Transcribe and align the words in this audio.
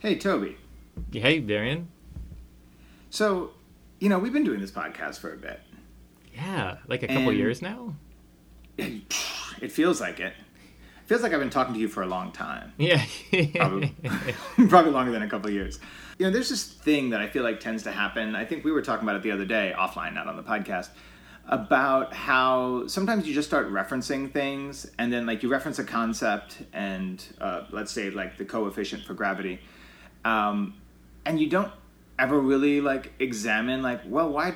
Hey, 0.00 0.16
Toby. 0.16 0.56
Hey, 1.12 1.40
Darien. 1.40 1.88
So, 3.10 3.50
you 3.98 4.08
know, 4.08 4.18
we've 4.18 4.32
been 4.32 4.44
doing 4.44 4.60
this 4.60 4.70
podcast 4.70 5.18
for 5.18 5.32
a 5.32 5.36
bit. 5.36 5.60
Yeah, 6.34 6.78
like 6.88 7.02
a 7.02 7.08
couple 7.08 7.28
And- 7.30 7.38
years 7.38 7.62
now. 7.62 7.94
It 9.60 9.70
feels 9.72 10.00
like 10.00 10.20
it. 10.20 10.32
It 11.02 11.06
feels 11.06 11.20
like 11.20 11.34
I've 11.34 11.40
been 11.40 11.50
talking 11.50 11.74
to 11.74 11.80
you 11.80 11.88
for 11.88 12.02
a 12.02 12.06
long 12.06 12.32
time. 12.32 12.72
Yeah. 12.78 13.04
Probably, 13.56 13.94
probably 14.70 14.90
longer 14.92 15.12
than 15.12 15.20
a 15.22 15.28
couple 15.28 15.50
years. 15.50 15.78
You 16.18 16.24
know, 16.24 16.32
there's 16.32 16.48
this 16.48 16.64
thing 16.64 17.10
that 17.10 17.20
I 17.20 17.26
feel 17.28 17.42
like 17.42 17.60
tends 17.60 17.82
to 17.82 17.92
happen. 17.92 18.34
I 18.34 18.46
think 18.46 18.64
we 18.64 18.72
were 18.72 18.80
talking 18.80 19.06
about 19.06 19.16
it 19.16 19.22
the 19.22 19.32
other 19.32 19.44
day, 19.44 19.74
offline, 19.76 20.14
not 20.14 20.28
on 20.28 20.36
the 20.36 20.42
podcast, 20.42 20.88
about 21.46 22.14
how 22.14 22.86
sometimes 22.86 23.26
you 23.28 23.34
just 23.34 23.48
start 23.48 23.70
referencing 23.70 24.32
things, 24.32 24.90
and 24.98 25.12
then 25.12 25.26
like 25.26 25.42
you 25.42 25.50
reference 25.50 25.78
a 25.78 25.84
concept, 25.84 26.62
and 26.72 27.22
uh, 27.38 27.64
let's 27.70 27.92
say 27.92 28.08
like 28.08 28.38
the 28.38 28.46
coefficient 28.46 29.04
for 29.04 29.12
gravity, 29.12 29.60
um, 30.24 30.74
and 31.24 31.40
you 31.40 31.48
don't 31.48 31.72
ever 32.18 32.38
really 32.38 32.80
like 32.80 33.12
examine 33.18 33.82
like, 33.82 34.00
well, 34.06 34.30
why, 34.30 34.54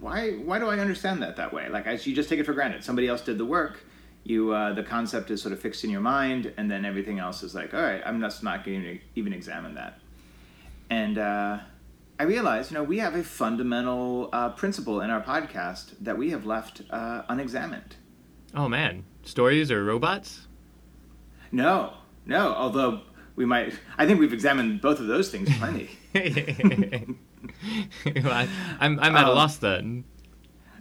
why, 0.00 0.32
why 0.32 0.58
do 0.58 0.68
I 0.68 0.78
understand 0.78 1.22
that 1.22 1.36
that 1.36 1.52
way? 1.52 1.68
Like, 1.68 1.86
I, 1.86 1.92
you 1.92 2.14
just 2.14 2.28
take 2.28 2.38
it 2.40 2.46
for 2.46 2.52
granted. 2.52 2.84
Somebody 2.84 3.08
else 3.08 3.22
did 3.22 3.38
the 3.38 3.44
work 3.44 3.80
you 4.24 4.52
uh, 4.52 4.72
the 4.72 4.82
concept 4.82 5.30
is 5.30 5.42
sort 5.42 5.52
of 5.52 5.60
fixed 5.60 5.84
in 5.84 5.90
your 5.90 6.00
mind 6.00 6.52
and 6.56 6.70
then 6.70 6.84
everything 6.84 7.18
else 7.18 7.42
is 7.42 7.54
like 7.54 7.74
all 7.74 7.82
right 7.82 8.02
i'm 8.06 8.20
just 8.20 8.42
not 8.42 8.64
going 8.64 8.82
to 8.82 8.98
even 9.14 9.32
examine 9.32 9.74
that 9.74 9.98
and 10.90 11.18
uh, 11.18 11.58
i 12.18 12.22
realized 12.22 12.70
you 12.70 12.76
know 12.76 12.84
we 12.84 12.98
have 12.98 13.14
a 13.14 13.24
fundamental 13.24 14.28
uh, 14.32 14.48
principle 14.50 15.00
in 15.00 15.10
our 15.10 15.22
podcast 15.22 15.92
that 16.00 16.16
we 16.16 16.30
have 16.30 16.46
left 16.46 16.82
uh, 16.90 17.22
unexamined 17.28 17.96
oh 18.54 18.68
man, 18.68 19.04
stories 19.24 19.70
or 19.70 19.84
robots? 19.84 20.46
no 21.50 21.94
no 22.26 22.52
although 22.54 23.00
we 23.36 23.44
might 23.44 23.74
i 23.98 24.06
think 24.06 24.20
we've 24.20 24.32
examined 24.32 24.80
both 24.80 24.98
of 25.00 25.06
those 25.06 25.30
things 25.30 25.48
plenty. 25.58 25.90
Well, 28.22 28.48
I'm 28.80 29.00
I'm 29.00 29.16
at 29.16 29.24
a 29.24 29.30
Um, 29.30 29.34
loss 29.36 29.56
then. 29.56 30.04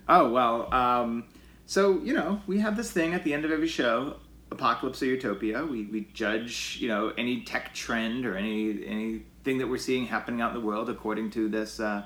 oh 0.08 0.30
well 0.32 0.72
um, 0.74 1.26
so 1.66 2.00
you 2.00 2.14
know 2.14 2.42
we 2.48 2.60
have 2.60 2.78
this 2.78 2.92
thing 2.92 3.14
at 3.14 3.24
the 3.24 3.34
end 3.34 3.46
of 3.46 3.52
every 3.52 3.68
show 3.68 4.18
apocalypse 4.52 5.02
or 5.02 5.06
utopia. 5.06 5.66
We, 5.66 5.86
we 5.86 6.08
judge 6.14 6.78
you 6.80 6.88
know 6.88 7.14
any 7.18 7.42
tech 7.44 7.74
trend 7.74 8.26
or 8.26 8.36
any 8.36 8.86
anything 8.86 9.58
that 9.60 9.68
we're 9.68 9.78
seeing 9.78 10.06
happening 10.06 10.42
out 10.42 10.54
in 10.54 10.60
the 10.62 10.66
world 10.66 10.90
according 10.90 11.32
to 11.32 11.48
this 11.50 11.80
uh, 11.80 12.06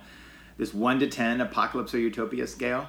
this 0.57 0.73
1 0.73 0.99
to 0.99 1.07
10 1.07 1.41
apocalypse 1.41 1.93
or 1.93 1.99
utopia 1.99 2.47
scale. 2.47 2.87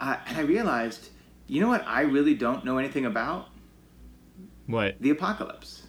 Uh, 0.00 0.16
and 0.26 0.36
i 0.38 0.42
realized 0.42 1.08
you 1.48 1.60
know 1.60 1.68
what 1.68 1.84
i 1.86 2.02
really 2.02 2.34
don't 2.34 2.64
know 2.64 2.78
anything 2.78 3.04
about? 3.06 3.48
What? 4.66 4.96
the 5.00 5.10
apocalypse 5.10 5.79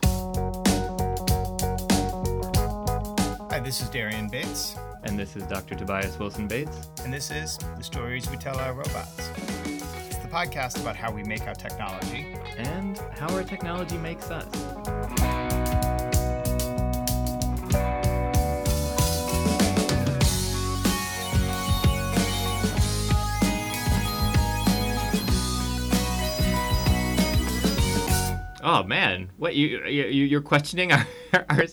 Hi, 3.52 3.60
this 3.60 3.82
is 3.82 3.90
Darien 3.90 4.30
Bates, 4.30 4.78
And 5.04 5.20
this 5.20 5.36
is 5.36 5.44
Dr. 5.44 5.76
Tobias 5.76 6.18
Wilson 6.18 6.48
Bates. 6.48 6.88
and 7.04 7.14
this 7.14 7.32
is 7.32 7.58
The 7.58 7.84
Stories 7.84 8.30
We 8.32 8.38
Tell 8.38 8.58
Our 8.58 8.74
Robots. 8.74 9.30
It's 9.66 10.16
the 10.20 10.30
podcast 10.32 10.80
about 10.80 10.96
how 10.96 11.12
we 11.12 11.24
make 11.24 11.46
our 11.48 11.54
technology. 11.54 12.28
And 12.58 12.98
how 13.12 13.28
our 13.36 13.44
technology 13.44 13.98
makes 13.98 14.32
us. 14.32 15.31
Oh 28.64 28.84
man, 28.84 29.32
what 29.38 29.56
you 29.56 29.86
you 29.86 30.04
you're 30.26 30.42
questioning 30.42 30.92
our 30.92 31.06
our, 31.50 31.66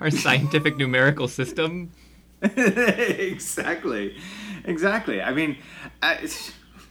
our 0.00 0.10
scientific 0.10 0.76
numerical 0.76 1.28
system? 1.28 1.92
exactly. 2.42 4.16
Exactly. 4.64 5.22
I 5.22 5.32
mean 5.32 5.58
I, 6.02 6.28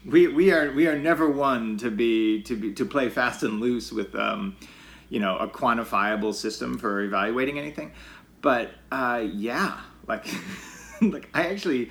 we 0.06 0.28
we 0.28 0.52
are 0.52 0.72
we 0.72 0.88
are 0.88 0.98
never 0.98 1.30
one 1.30 1.78
to 1.78 1.90
be 1.90 2.42
to 2.44 2.56
be 2.56 2.74
to 2.74 2.86
play 2.86 3.10
fast 3.10 3.44
and 3.44 3.60
loose 3.60 3.92
with 3.92 4.14
um 4.16 4.56
you 5.10 5.20
know 5.20 5.38
a 5.38 5.48
quantifiable 5.48 6.34
system 6.34 6.78
for 6.78 7.02
evaluating 7.02 7.58
anything. 7.58 7.92
But 8.42 8.72
uh 8.92 9.26
yeah 9.34 9.80
like 10.08 10.28
like 11.02 11.30
i 11.34 11.48
actually 11.48 11.90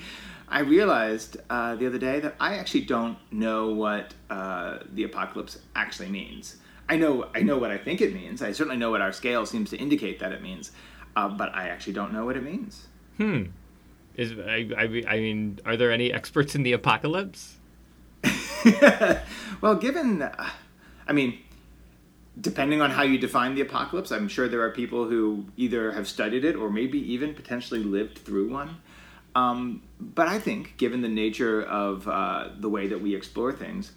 i 0.48 0.60
realized 0.60 1.36
uh 1.50 1.74
the 1.76 1.86
other 1.86 1.98
day 1.98 2.20
that 2.20 2.34
i 2.40 2.54
actually 2.56 2.82
don't 2.82 3.18
know 3.32 3.72
what 3.72 4.14
uh 4.30 4.78
the 4.92 5.04
apocalypse 5.04 5.58
actually 5.74 6.08
means 6.08 6.56
i 6.88 6.96
know 6.96 7.28
i 7.34 7.40
know 7.40 7.58
what 7.58 7.70
i 7.70 7.78
think 7.78 8.00
it 8.00 8.14
means 8.14 8.42
i 8.42 8.52
certainly 8.52 8.76
know 8.76 8.90
what 8.90 9.00
our 9.00 9.12
scale 9.12 9.44
seems 9.46 9.70
to 9.70 9.76
indicate 9.76 10.18
that 10.20 10.32
it 10.32 10.42
means 10.42 10.72
uh, 11.16 11.28
but 11.28 11.54
i 11.54 11.68
actually 11.68 11.92
don't 11.92 12.12
know 12.12 12.24
what 12.24 12.36
it 12.36 12.42
means 12.42 12.86
Hmm. 13.16 13.44
Is 14.16 14.32
I, 14.32 14.68
I 14.76 15.02
I 15.08 15.20
mean, 15.20 15.58
are 15.64 15.76
there 15.76 15.90
any 15.90 16.12
experts 16.12 16.54
in 16.54 16.62
the 16.62 16.72
apocalypse? 16.72 17.56
well, 19.60 19.74
given, 19.74 20.22
uh, 20.22 20.50
I 21.06 21.12
mean, 21.12 21.38
depending 22.40 22.80
on 22.80 22.90
how 22.90 23.02
you 23.02 23.18
define 23.18 23.54
the 23.54 23.60
apocalypse, 23.60 24.12
I'm 24.12 24.28
sure 24.28 24.48
there 24.48 24.62
are 24.62 24.70
people 24.70 25.08
who 25.08 25.46
either 25.56 25.92
have 25.92 26.08
studied 26.08 26.44
it 26.44 26.54
or 26.56 26.70
maybe 26.70 26.98
even 27.12 27.34
potentially 27.34 27.82
lived 27.82 28.18
through 28.18 28.50
one. 28.50 28.76
Um, 29.34 29.82
but 29.98 30.28
I 30.28 30.38
think, 30.38 30.76
given 30.76 31.02
the 31.02 31.08
nature 31.08 31.62
of 31.62 32.06
uh, 32.06 32.50
the 32.56 32.68
way 32.68 32.86
that 32.86 33.00
we 33.00 33.16
explore 33.16 33.52
things, 33.52 33.92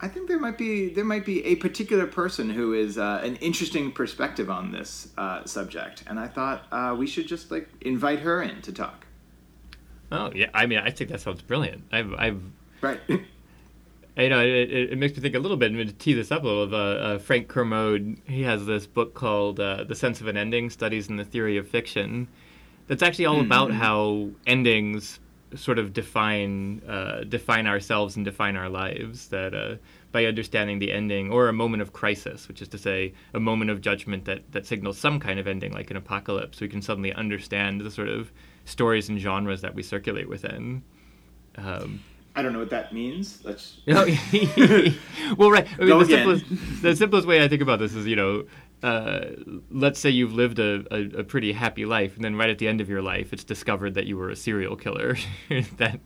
I 0.00 0.08
think 0.08 0.28
there 0.28 0.38
might 0.38 0.56
be 0.56 0.90
there 0.90 1.04
might 1.04 1.24
be 1.24 1.44
a 1.44 1.56
particular 1.56 2.06
person 2.06 2.50
who 2.50 2.72
is 2.72 2.98
uh, 2.98 3.20
an 3.24 3.36
interesting 3.36 3.90
perspective 3.90 4.48
on 4.48 4.70
this 4.70 5.08
uh, 5.18 5.44
subject, 5.44 6.04
and 6.06 6.20
I 6.20 6.28
thought 6.28 6.66
uh, 6.70 6.94
we 6.96 7.06
should 7.06 7.26
just 7.26 7.50
like 7.50 7.68
invite 7.80 8.20
her 8.20 8.40
in 8.42 8.62
to 8.62 8.72
talk. 8.72 9.06
Oh 10.12 10.30
yeah, 10.34 10.50
I 10.54 10.66
mean, 10.66 10.78
I 10.78 10.90
think 10.90 11.10
that 11.10 11.20
sounds 11.20 11.42
brilliant. 11.42 11.84
I've 11.90 12.14
I've 12.14 12.40
Right. 12.80 13.00
you 13.08 14.28
know, 14.28 14.40
it, 14.40 14.70
it, 14.70 14.92
it 14.92 14.98
makes 14.98 15.16
me 15.16 15.22
think 15.22 15.34
a 15.34 15.38
little 15.38 15.56
bit. 15.56 15.72
and 15.72 15.88
to 15.88 15.94
tee 15.94 16.14
this 16.14 16.30
up 16.30 16.42
a 16.42 16.46
little. 16.46 16.74
Uh, 16.74 16.78
uh, 16.78 17.18
Frank 17.18 17.48
Kermode, 17.48 18.18
he 18.26 18.42
has 18.42 18.66
this 18.66 18.86
book 18.86 19.14
called 19.14 19.60
uh, 19.60 19.84
"The 19.84 19.94
Sense 19.94 20.20
of 20.20 20.28
an 20.28 20.36
Ending: 20.36 20.70
Studies 20.70 21.08
in 21.08 21.16
the 21.16 21.24
Theory 21.24 21.56
of 21.56 21.68
Fiction." 21.68 22.28
That's 22.86 23.02
actually 23.02 23.26
all 23.26 23.40
about 23.40 23.70
how 23.70 24.30
endings 24.46 25.20
sort 25.54 25.78
of 25.78 25.92
define 25.92 26.82
uh, 26.88 27.24
define 27.24 27.66
ourselves 27.66 28.16
and 28.16 28.24
define 28.24 28.56
our 28.56 28.68
lives. 28.68 29.28
That 29.28 29.54
uh, 29.54 29.76
by 30.12 30.24
understanding 30.24 30.78
the 30.78 30.92
ending 30.92 31.30
or 31.30 31.48
a 31.48 31.52
moment 31.52 31.82
of 31.82 31.92
crisis, 31.92 32.48
which 32.48 32.62
is 32.62 32.68
to 32.68 32.78
say 32.78 33.14
a 33.34 33.40
moment 33.40 33.70
of 33.70 33.80
judgment 33.80 34.24
that 34.26 34.50
that 34.52 34.66
signals 34.66 34.98
some 34.98 35.20
kind 35.20 35.38
of 35.38 35.46
ending, 35.46 35.72
like 35.72 35.90
an 35.90 35.96
apocalypse, 35.96 36.60
we 36.60 36.68
can 36.68 36.82
suddenly 36.82 37.12
understand 37.12 37.80
the 37.80 37.90
sort 37.90 38.08
of 38.08 38.32
stories 38.64 39.08
and 39.08 39.18
genres 39.18 39.60
that 39.62 39.74
we 39.74 39.82
circulate 39.82 40.28
within. 40.28 40.82
Um, 41.56 42.00
I 42.36 42.42
don't 42.42 42.52
know 42.52 42.60
what 42.60 42.70
that 42.70 42.92
means. 42.92 43.40
Let's. 43.44 43.78
no, 43.86 44.04
well, 45.36 45.50
right. 45.50 45.66
I 45.80 45.84
mean, 45.84 45.98
the 45.98 46.04
simplest, 46.04 46.82
the 46.82 46.94
simplest 46.94 47.26
way 47.26 47.42
I 47.42 47.48
think 47.48 47.62
about 47.62 47.80
this 47.80 47.94
is, 47.94 48.06
you 48.06 48.14
know, 48.14 48.44
uh, 48.82 49.20
let's 49.70 49.98
say 49.98 50.10
you've 50.10 50.34
lived 50.34 50.58
a, 50.58 50.84
a, 50.90 51.20
a 51.20 51.24
pretty 51.24 51.52
happy 51.52 51.84
life, 51.84 52.14
and 52.16 52.24
then 52.24 52.36
right 52.36 52.50
at 52.50 52.58
the 52.58 52.68
end 52.68 52.80
of 52.80 52.88
your 52.88 53.02
life, 53.02 53.32
it's 53.32 53.44
discovered 53.44 53.94
that 53.94 54.06
you 54.06 54.16
were 54.16 54.30
a 54.30 54.36
serial 54.36 54.76
killer. 54.76 55.16
that 55.76 56.00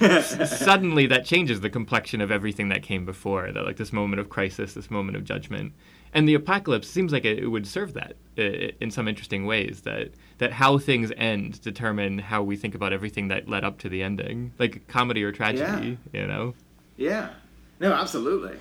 suddenly 0.48 1.06
that 1.06 1.24
changes 1.24 1.60
the 1.60 1.70
complexion 1.70 2.20
of 2.20 2.30
everything 2.30 2.70
that 2.70 2.82
came 2.82 3.04
before. 3.04 3.52
That 3.52 3.64
like 3.64 3.76
this 3.76 3.92
moment 3.92 4.20
of 4.20 4.28
crisis, 4.28 4.74
this 4.74 4.90
moment 4.90 5.16
of 5.16 5.24
judgment, 5.24 5.72
and 6.12 6.28
the 6.28 6.34
apocalypse 6.34 6.88
seems 6.88 7.12
like 7.12 7.24
it, 7.24 7.38
it 7.38 7.48
would 7.48 7.66
serve 7.66 7.94
that 7.94 8.16
uh, 8.38 8.72
in 8.80 8.90
some 8.90 9.06
interesting 9.06 9.46
ways. 9.46 9.82
That 9.82 10.10
that 10.38 10.52
how 10.52 10.78
things 10.78 11.12
end 11.16 11.60
determine 11.60 12.18
how 12.18 12.42
we 12.42 12.56
think 12.56 12.74
about 12.74 12.92
everything 12.92 13.28
that 13.28 13.48
led 13.48 13.62
up 13.62 13.78
to 13.80 13.88
the 13.88 14.02
ending, 14.02 14.52
like 14.58 14.88
comedy 14.88 15.22
or 15.22 15.32
tragedy. 15.32 15.98
You 16.12 16.26
know. 16.26 16.54
Yeah. 16.96 17.30
No, 17.78 17.92
absolutely. 17.94 18.58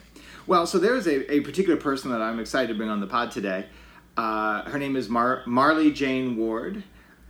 Well, 0.50 0.66
so 0.66 0.80
there 0.80 0.96
is 0.96 1.06
a, 1.06 1.32
a 1.32 1.42
particular 1.42 1.78
person 1.78 2.10
that 2.10 2.24
I'm 2.24 2.40
excited 2.40 2.70
to 2.70 2.74
bring 2.74 2.90
on 2.90 3.00
the 3.00 3.06
pod 3.06 3.30
today. 3.30 3.68
Uh, 4.18 4.64
her 4.64 4.80
name 4.80 4.96
is 4.96 5.08
Mar- 5.08 5.44
Marlee 5.46 5.94
Jane 5.94 6.38
Ward. 6.38 6.84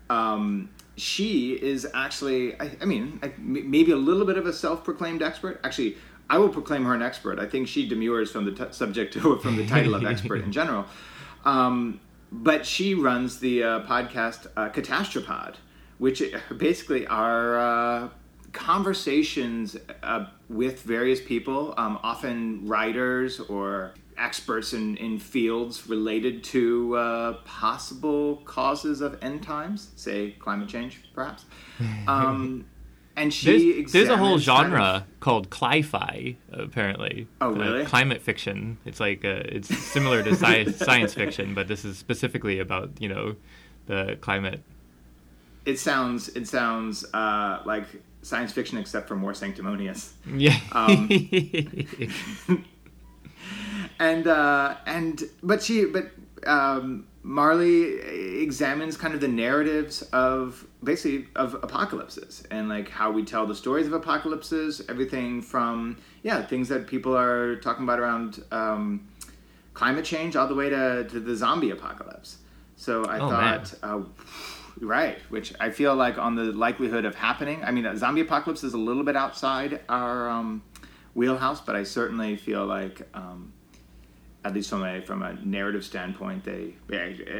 Um, 0.10 0.70
she 0.96 1.52
is 1.52 1.86
actually, 1.94 2.58
I, 2.62 2.78
I 2.82 2.86
mean, 2.86 3.20
I, 3.22 3.34
maybe 3.38 3.92
a 3.92 3.98
little 3.98 4.26
bit 4.26 4.38
of 4.38 4.46
a 4.46 4.54
self-proclaimed 4.54 5.22
expert. 5.22 5.60
Actually, 5.66 5.98
I 6.30 6.38
will 6.38 6.48
proclaim 6.48 6.86
her 6.86 6.94
an 6.94 7.02
expert. 7.02 7.40
I 7.40 7.46
think 7.46 7.68
she 7.68 7.86
demurs 7.90 8.32
from 8.32 8.46
the 8.46 8.54
t- 8.54 8.72
subject 8.72 9.16
from 9.16 9.58
the 9.58 9.68
title 9.68 9.96
of 9.96 10.06
expert 10.06 10.42
in 10.42 10.52
general. 10.54 10.86
Um, 11.44 12.00
but 12.32 12.66
she 12.66 12.96
runs 12.96 13.42
the 13.42 13.64
uh, 13.64 13.80
podcast 13.82 14.48
uh, 14.56 14.70
Catastropod, 14.70 15.56
which 15.98 16.24
basically 16.56 17.06
are 17.08 17.60
uh, 17.60 18.10
conversations 18.54 19.78
uh, 20.04 20.26
with 20.50 20.82
various 20.84 21.22
people, 21.22 21.74
um, 21.78 22.00
often 22.04 22.68
writers 22.68 23.40
or 23.40 23.94
experts 24.18 24.74
in, 24.74 24.98
in 24.98 25.18
fields 25.20 25.88
related 25.88 26.44
to 26.44 26.96
uh, 26.96 27.34
possible 27.46 28.38
causes 28.46 29.02
of 29.02 29.18
end 29.22 29.42
times, 29.44 29.90
say 29.96 30.32
climate 30.40 30.68
change, 30.70 31.02
perhaps. 31.14 31.46
Um, 32.08 32.66
and 33.16 33.34
she 33.34 33.82
there's, 33.82 33.92
there's 33.92 34.10
a 34.10 34.18
whole 34.18 34.40
kind 34.40 34.40
of- 34.40 34.44
genre 34.44 35.06
called 35.20 35.50
cli-fi 35.50 36.36
apparently 36.54 37.28
Oh, 37.42 37.52
really? 37.52 37.86
climate 37.86 38.22
fiction 38.22 38.78
it's 38.86 39.00
like 39.00 39.26
uh, 39.26 39.44
it's 39.46 39.68
similar 39.78 40.24
to 40.24 40.36
science 40.36 40.78
science 40.90 41.14
fiction 41.14 41.54
but 41.54 41.68
this 41.68 41.84
is 41.84 41.98
specifically 41.98 42.60
about 42.60 42.92
you 43.00 43.10
know 43.10 43.36
the 43.88 44.18
climate 44.22 44.62
it 45.66 45.78
sounds 45.80 46.30
it 46.30 46.48
sounds 46.48 47.06
uh, 47.14 47.62
like 47.66 47.86
science 48.22 48.52
fiction 48.52 48.78
except 48.78 49.08
for 49.08 49.16
more 49.16 49.34
sanctimonious. 49.34 50.14
yeah 50.36 50.58
Um, 50.72 51.10
and 54.00 54.28
uh, 54.28 54.76
and 54.86 55.24
but 55.44 55.62
she 55.64 55.86
but 55.86 56.12
um, 56.48 57.06
Marlee 57.26 58.42
examines 58.42 58.98
kind 58.98 59.14
of 59.14 59.22
the 59.22 59.28
narratives 59.28 60.02
of 60.14 60.66
basically 60.84 61.28
of 61.36 61.56
apocalypses 61.56 62.44
and 62.50 62.70
like 62.70 62.90
how 62.90 63.12
we 63.12 63.24
tell 63.24 63.46
the 63.46 63.56
stories 63.56 63.88
of 63.88 63.94
apocalypses. 63.94 64.82
Everything 64.90 65.42
from 65.42 65.98
yeah 66.24 66.46
things 66.46 66.70
that 66.70 66.88
people 66.88 67.16
are 67.16 67.56
talking 67.58 67.84
about 67.84 68.00
around 68.00 68.44
um, 68.52 69.08
climate 69.74 70.06
change 70.06 70.36
all 70.36 70.48
the 70.48 70.56
way 70.56 70.70
to, 70.70 71.06
to 71.10 71.20
the 71.20 71.36
zombie 71.36 71.72
apocalypse. 71.72 72.38
So 72.78 73.06
I 73.06 73.20
Oh, 73.20 73.30
thought. 73.30 73.74
Uh, 73.84 74.02
Right, 74.82 75.20
which 75.30 75.54
I 75.60 75.72
feel 75.72 75.96
like 75.96 76.18
on 76.18 76.36
the 76.36 76.46
likelihood 76.46 77.06
of 77.06 77.16
happening. 77.16 77.64
I 77.64 77.72
mean, 77.72 77.86
a 77.86 77.98
zombie 77.98 78.22
apocalypse 78.22 78.64
is 78.64 78.74
a 78.74 78.78
little 78.78 79.04
bit 79.04 79.16
outside 79.16 79.82
our 79.90 80.30
um, 80.30 80.64
wheelhouse, 81.14 81.60
but 81.60 81.76
I 81.76 81.84
certainly 81.84 82.38
feel 82.38 82.66
like, 82.66 83.08
um, 83.14 83.52
at 84.46 84.54
least 84.54 84.70
from 84.70 84.86
a 84.86 85.02
from 85.02 85.22
a 85.22 85.34
narrative 85.44 85.84
standpoint, 85.84 86.46
they 86.46 86.74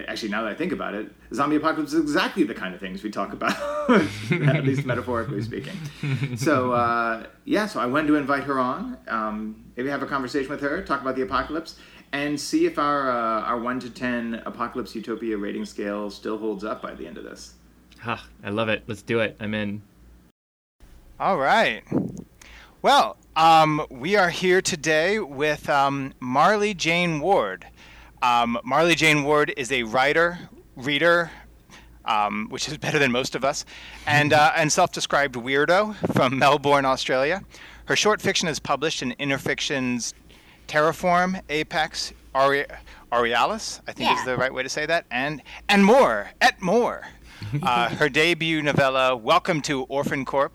actually 0.08 0.30
now 0.30 0.44
that 0.44 0.52
I 0.52 0.54
think 0.54 0.74
about 0.74 0.94
it, 0.96 1.10
zombie 1.34 1.56
apocalypse 1.56 1.94
is 1.94 2.02
exactly 2.02 2.44
the 2.44 2.54
kind 2.54 2.74
of 2.74 2.82
things 2.82 3.04
we 3.04 3.10
talk 3.10 3.32
about, 3.32 3.56
at 3.90 4.66
least 4.66 4.86
metaphorically 4.86 5.42
speaking. 5.42 5.78
So 6.36 6.74
uh, 6.74 7.26
yeah, 7.46 7.68
so 7.68 7.80
I 7.80 7.86
wanted 7.86 8.08
to 8.08 8.16
invite 8.16 8.44
her 8.44 8.60
on, 8.60 8.98
um, 9.08 9.64
maybe 9.78 9.90
have 9.90 10.04
a 10.04 10.08
conversation 10.08 10.50
with 10.50 10.60
her, 10.60 10.82
talk 10.82 11.00
about 11.00 11.16
the 11.16 11.22
apocalypse, 11.22 11.78
and 12.12 12.40
see 12.40 12.66
if 12.66 12.80
our 12.80 13.10
uh, 13.10 13.42
our 13.42 13.60
one 13.60 13.80
to 13.80 13.90
ten 13.90 14.42
apocalypse 14.46 14.96
utopia 14.96 15.38
rating 15.38 15.66
scale 15.66 16.10
still 16.10 16.38
holds 16.38 16.64
up 16.64 16.82
by 16.82 16.94
the 16.94 17.06
end 17.06 17.18
of 17.18 17.24
this. 17.24 17.54
Ah, 18.06 18.26
i 18.44 18.50
love 18.50 18.70
it 18.70 18.84
let's 18.88 19.02
do 19.02 19.20
it 19.20 19.36
i'm 19.42 19.54
in 19.54 19.82
All 21.20 21.38
right. 21.38 21.84
Well, 22.82 23.18
um, 23.36 23.86
we 23.90 24.16
are 24.16 24.30
here 24.30 24.62
today 24.62 25.20
with 25.20 25.70
um, 25.70 26.14
Marlee 26.22 26.76
Jane 26.76 27.20
Ward. 27.20 27.66
Um, 28.22 28.58
Marlee 28.66 28.96
Jane 28.96 29.26
Ward 29.26 29.54
is 29.58 29.70
a 29.70 29.84
writer, 29.84 30.40
reader, 30.78 31.30
um, 32.06 32.48
which 32.50 32.70
is 32.70 32.78
better 32.78 32.98
than 32.98 33.12
most 33.12 33.36
of 33.36 33.44
us, 33.44 33.66
and, 34.08 34.32
uh, 34.32 34.54
and 34.56 34.72
self 34.72 34.94
described 34.94 35.36
weirdo 35.36 35.94
from 36.14 36.40
Melbourne, 36.40 36.86
Australia. 36.86 37.44
Her 37.86 37.98
short 37.98 38.22
fiction 38.22 38.48
is 38.48 38.60
published 38.60 39.02
in 39.02 39.12
Interfictions 39.20 40.14
Terraform, 40.70 41.42
Apex, 41.50 42.14
Aure- 42.36 42.70
Aurealis, 43.12 43.82
I 43.88 43.92
think 43.92 44.16
is 44.16 44.24
the 44.24 44.38
right 44.38 44.54
way 44.54 44.62
to 44.62 44.70
say 44.70 44.86
that, 44.86 45.06
and, 45.10 45.42
and 45.68 45.84
more, 45.84 46.30
et 46.40 46.62
more. 46.62 47.08
Uh, 47.64 47.88
her 47.96 48.10
debut 48.10 48.62
novella, 48.62 49.16
Welcome 49.16 49.62
to 49.62 49.86
Orphancorp, 49.88 50.50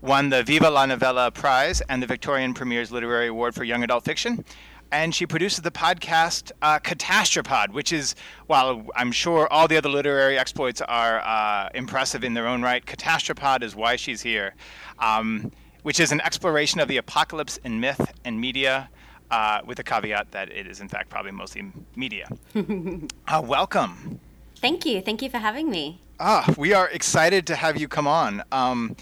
won 0.00 0.30
the 0.30 0.44
Viva 0.44 0.70
la 0.70 0.86
Novella 0.86 1.32
Prize 1.32 1.82
and 1.88 2.00
the 2.00 2.06
Victorian 2.06 2.54
Premier's 2.54 2.92
Literary 2.92 3.26
Award 3.26 3.56
for 3.56 3.64
Young 3.64 3.82
Adult 3.82 4.04
Fiction. 4.04 4.44
And 4.92 5.12
she 5.12 5.26
produces 5.26 5.60
the 5.62 5.72
podcast 5.72 6.52
uh, 6.62 6.78
Catastropod, 6.78 7.70
which 7.70 7.92
is, 7.92 8.14
while 8.46 8.86
I'm 8.94 9.10
sure 9.10 9.52
all 9.52 9.66
the 9.66 9.76
other 9.76 9.88
literary 9.88 10.38
exploits 10.38 10.80
are 10.80 11.18
uh, 11.24 11.68
impressive 11.74 12.22
in 12.22 12.34
their 12.34 12.46
own 12.46 12.62
right, 12.62 12.86
Catastropod 12.86 13.62
is 13.64 13.74
why 13.74 13.96
she's 13.96 14.22
here, 14.22 14.54
um, 15.00 15.50
which 15.82 15.98
is 15.98 16.12
an 16.12 16.20
exploration 16.20 16.78
of 16.80 16.86
the 16.86 16.98
apocalypse 16.98 17.58
in 17.64 17.80
myth 17.80 18.12
and 18.24 18.40
media, 18.40 18.88
uh, 19.30 19.60
with 19.64 19.76
the 19.76 19.84
caveat 19.84 20.30
that 20.32 20.50
it 20.50 20.66
is, 20.66 20.80
in 20.80 20.88
fact, 20.88 21.10
probably 21.10 21.32
mostly 21.32 21.70
media. 21.96 22.28
uh, 22.56 23.42
welcome. 23.44 24.20
Thank 24.56 24.84
you. 24.84 25.00
Thank 25.00 25.22
you 25.22 25.30
for 25.30 25.38
having 25.38 25.70
me. 25.70 26.00
Ah, 26.20 26.52
we 26.56 26.72
are 26.72 26.88
excited 26.88 27.46
to 27.46 27.54
have 27.54 27.76
you 27.76 27.86
come 27.86 28.08
on. 28.08 28.42
Um, 28.50 28.96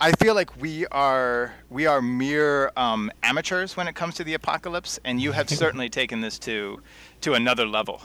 I 0.00 0.12
feel 0.12 0.34
like 0.34 0.60
we 0.60 0.86
are 0.86 1.54
we 1.70 1.86
are 1.86 2.02
mere 2.02 2.72
um, 2.76 3.12
amateurs 3.22 3.76
when 3.76 3.86
it 3.86 3.94
comes 3.94 4.14
to 4.16 4.24
the 4.24 4.34
apocalypse, 4.34 4.98
and 5.04 5.20
you 5.20 5.32
have 5.32 5.48
certainly 5.62 5.88
taken 5.88 6.22
this 6.22 6.38
to 6.40 6.80
to 7.20 7.34
another 7.34 7.66
level. 7.66 8.00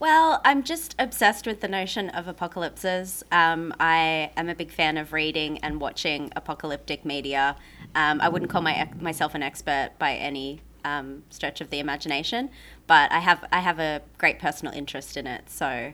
Well, 0.00 0.40
I'm 0.46 0.62
just 0.62 0.94
obsessed 0.98 1.46
with 1.46 1.60
the 1.60 1.68
notion 1.68 2.08
of 2.08 2.26
apocalypses. 2.26 3.22
Um, 3.30 3.74
I 3.78 4.30
am 4.34 4.48
a 4.48 4.54
big 4.54 4.70
fan 4.72 4.96
of 4.96 5.12
reading 5.12 5.58
and 5.58 5.78
watching 5.78 6.32
apocalyptic 6.34 7.04
media. 7.04 7.54
Um, 7.94 8.18
I 8.20 8.30
wouldn't 8.30 8.50
call 8.50 8.62
my, 8.62 8.90
myself 8.98 9.34
an 9.34 9.42
expert 9.42 9.90
by 9.98 10.14
any 10.14 10.62
um, 10.84 11.22
stretch 11.30 11.60
of 11.60 11.70
the 11.70 11.78
imagination, 11.78 12.50
but 12.86 13.10
I 13.12 13.20
have 13.20 13.44
I 13.52 13.60
have 13.60 13.78
a 13.78 14.02
great 14.18 14.38
personal 14.38 14.72
interest 14.74 15.16
in 15.16 15.26
it. 15.26 15.50
So 15.50 15.92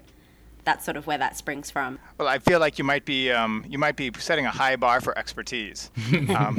that's 0.67 0.85
sort 0.85 0.97
of 0.97 1.07
where 1.07 1.17
that 1.17 1.37
springs 1.37 1.71
from. 1.71 1.99
Well, 2.19 2.29
I 2.29 2.39
feel 2.41 2.59
like 2.59 2.77
you 2.77 2.85
might 2.85 3.07
be 3.07 3.31
um, 3.31 3.65
you 3.67 3.79
might 3.79 3.97
be 3.97 4.11
setting 4.19 4.45
a 4.45 4.51
high 4.51 4.77
bar 4.77 5.01
for 5.01 5.17
expertise. 5.17 5.91
um, 6.37 6.57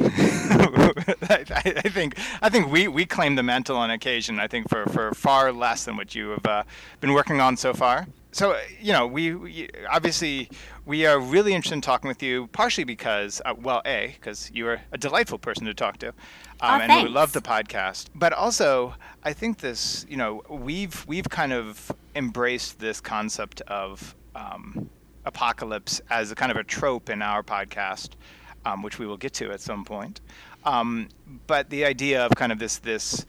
I, 1.28 1.44
I 1.84 1.88
think 1.88 2.18
I 2.42 2.48
think 2.48 2.72
we, 2.72 2.88
we 2.88 3.04
claim 3.04 3.36
the 3.36 3.42
mantle 3.44 3.76
on 3.76 3.90
occasion. 3.90 4.40
I 4.40 4.48
think 4.48 4.68
for, 4.68 4.86
for 4.86 5.12
far 5.12 5.52
less 5.52 5.84
than 5.84 5.96
what 5.96 6.14
you 6.14 6.30
have 6.30 6.46
uh, 6.46 6.62
been 7.00 7.12
working 7.12 7.40
on 7.40 7.56
so 7.56 7.74
far. 7.74 8.08
So 8.32 8.52
uh, 8.52 8.60
you 8.80 8.92
know, 8.92 9.06
we, 9.06 9.34
we 9.34 9.68
obviously 9.90 10.48
we 10.86 11.04
are 11.04 11.20
really 11.20 11.52
interested 11.52 11.74
in 11.74 11.80
talking 11.82 12.08
with 12.08 12.22
you, 12.22 12.46
partially 12.48 12.84
because 12.84 13.42
uh, 13.44 13.54
well, 13.60 13.82
a 13.84 14.14
because 14.14 14.50
you 14.54 14.66
are 14.68 14.80
a 14.90 14.98
delightful 14.98 15.38
person 15.38 15.66
to 15.66 15.74
talk 15.74 15.98
to, 15.98 16.14
um, 16.60 16.80
Aw, 16.80 16.84
and 16.84 17.08
we 17.08 17.08
love 17.08 17.32
the 17.32 17.42
podcast. 17.42 18.06
But 18.14 18.32
also, 18.32 18.94
I 19.22 19.32
think 19.32 19.58
this 19.58 20.04
you 20.08 20.16
know 20.16 20.42
we've 20.48 21.04
we've 21.06 21.28
kind 21.28 21.52
of 21.52 21.92
embraced 22.14 22.78
this 22.78 23.00
concept 23.00 23.60
of 23.62 24.14
um, 24.34 24.90
apocalypse 25.24 26.00
as 26.10 26.30
a 26.30 26.34
kind 26.34 26.50
of 26.50 26.56
a 26.56 26.64
trope 26.64 27.10
in 27.10 27.22
our 27.22 27.42
podcast, 27.42 28.10
um, 28.64 28.82
which 28.82 28.98
we 28.98 29.06
will 29.06 29.16
get 29.16 29.32
to 29.34 29.52
at 29.52 29.60
some 29.60 29.84
point. 29.84 30.20
Um, 30.64 31.08
but 31.46 31.70
the 31.70 31.84
idea 31.84 32.24
of 32.24 32.32
kind 32.34 32.52
of 32.52 32.58
this 32.58 32.78
this 32.78 33.24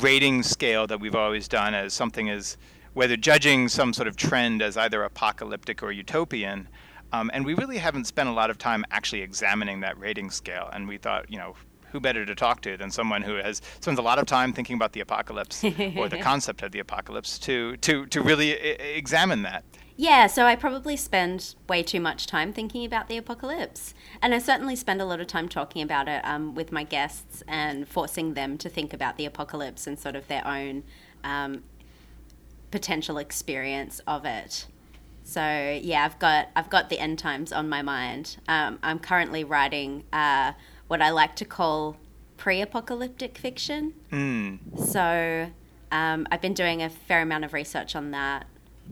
rating 0.00 0.42
scale 0.42 0.86
that 0.86 1.00
we've 1.00 1.14
always 1.14 1.48
done 1.48 1.74
as 1.74 1.94
something 1.94 2.28
as 2.28 2.56
whether 2.94 3.16
judging 3.16 3.68
some 3.68 3.92
sort 3.92 4.08
of 4.08 4.16
trend 4.16 4.60
as 4.60 4.76
either 4.76 5.02
apocalyptic 5.04 5.82
or 5.82 5.92
utopian. 5.92 6.68
Um, 7.12 7.30
and 7.32 7.46
we 7.46 7.54
really 7.54 7.78
haven't 7.78 8.04
spent 8.04 8.28
a 8.28 8.32
lot 8.32 8.50
of 8.50 8.58
time 8.58 8.84
actually 8.90 9.22
examining 9.22 9.80
that 9.80 9.98
rating 9.98 10.30
scale. 10.30 10.68
And 10.72 10.86
we 10.86 10.98
thought, 10.98 11.30
you 11.30 11.38
know, 11.38 11.54
who 11.92 12.00
better 12.00 12.24
to 12.24 12.34
talk 12.34 12.60
to 12.62 12.76
than 12.76 12.90
someone 12.90 13.22
who 13.22 13.34
has 13.36 13.60
spent 13.80 13.98
a 13.98 14.02
lot 14.02 14.18
of 14.18 14.26
time 14.26 14.52
thinking 14.52 14.76
about 14.76 14.92
the 14.92 15.00
apocalypse 15.00 15.64
or 15.64 16.08
the 16.08 16.18
concept 16.22 16.62
of 16.62 16.72
the 16.72 16.78
apocalypse 16.78 17.38
to 17.40 17.76
to 17.78 18.06
to 18.06 18.22
really 18.22 18.54
I- 18.54 18.82
examine 18.96 19.42
that. 19.42 19.64
Yeah, 20.00 20.28
so 20.28 20.46
I 20.46 20.54
probably 20.54 20.96
spend 20.96 21.56
way 21.68 21.82
too 21.82 21.98
much 21.98 22.28
time 22.28 22.52
thinking 22.52 22.84
about 22.84 23.08
the 23.08 23.16
apocalypse. 23.16 23.94
And 24.22 24.32
I 24.32 24.38
certainly 24.38 24.76
spend 24.76 25.02
a 25.02 25.04
lot 25.04 25.20
of 25.20 25.26
time 25.26 25.48
talking 25.48 25.82
about 25.82 26.06
it 26.06 26.24
um, 26.24 26.54
with 26.54 26.70
my 26.70 26.84
guests 26.84 27.42
and 27.48 27.88
forcing 27.88 28.34
them 28.34 28.58
to 28.58 28.68
think 28.68 28.92
about 28.92 29.16
the 29.16 29.24
apocalypse 29.24 29.88
and 29.88 29.98
sort 29.98 30.14
of 30.14 30.28
their 30.28 30.46
own 30.46 30.84
um, 31.24 31.64
potential 32.70 33.18
experience 33.18 34.00
of 34.06 34.24
it. 34.24 34.66
So 35.24 35.42
yeah, 35.82 36.04
I've 36.04 36.18
got 36.20 36.48
I've 36.54 36.70
got 36.70 36.88
the 36.88 37.00
end 37.00 37.18
times 37.18 37.52
on 37.52 37.68
my 37.68 37.82
mind. 37.82 38.36
Um, 38.46 38.78
I'm 38.84 39.00
currently 39.00 39.42
writing 39.42 40.04
uh, 40.12 40.52
what 40.88 41.00
I 41.00 41.10
like 41.10 41.36
to 41.36 41.44
call 41.44 41.96
pre-apocalyptic 42.36 43.38
fiction. 43.38 43.94
So 44.86 45.48
um, 45.92 46.26
I've 46.30 46.40
been 46.40 46.54
doing 46.54 46.82
a 46.82 46.90
fair 46.90 47.22
amount 47.22 47.44
of 47.44 47.52
research 47.52 47.94
on 47.94 48.10
that. 48.12 48.46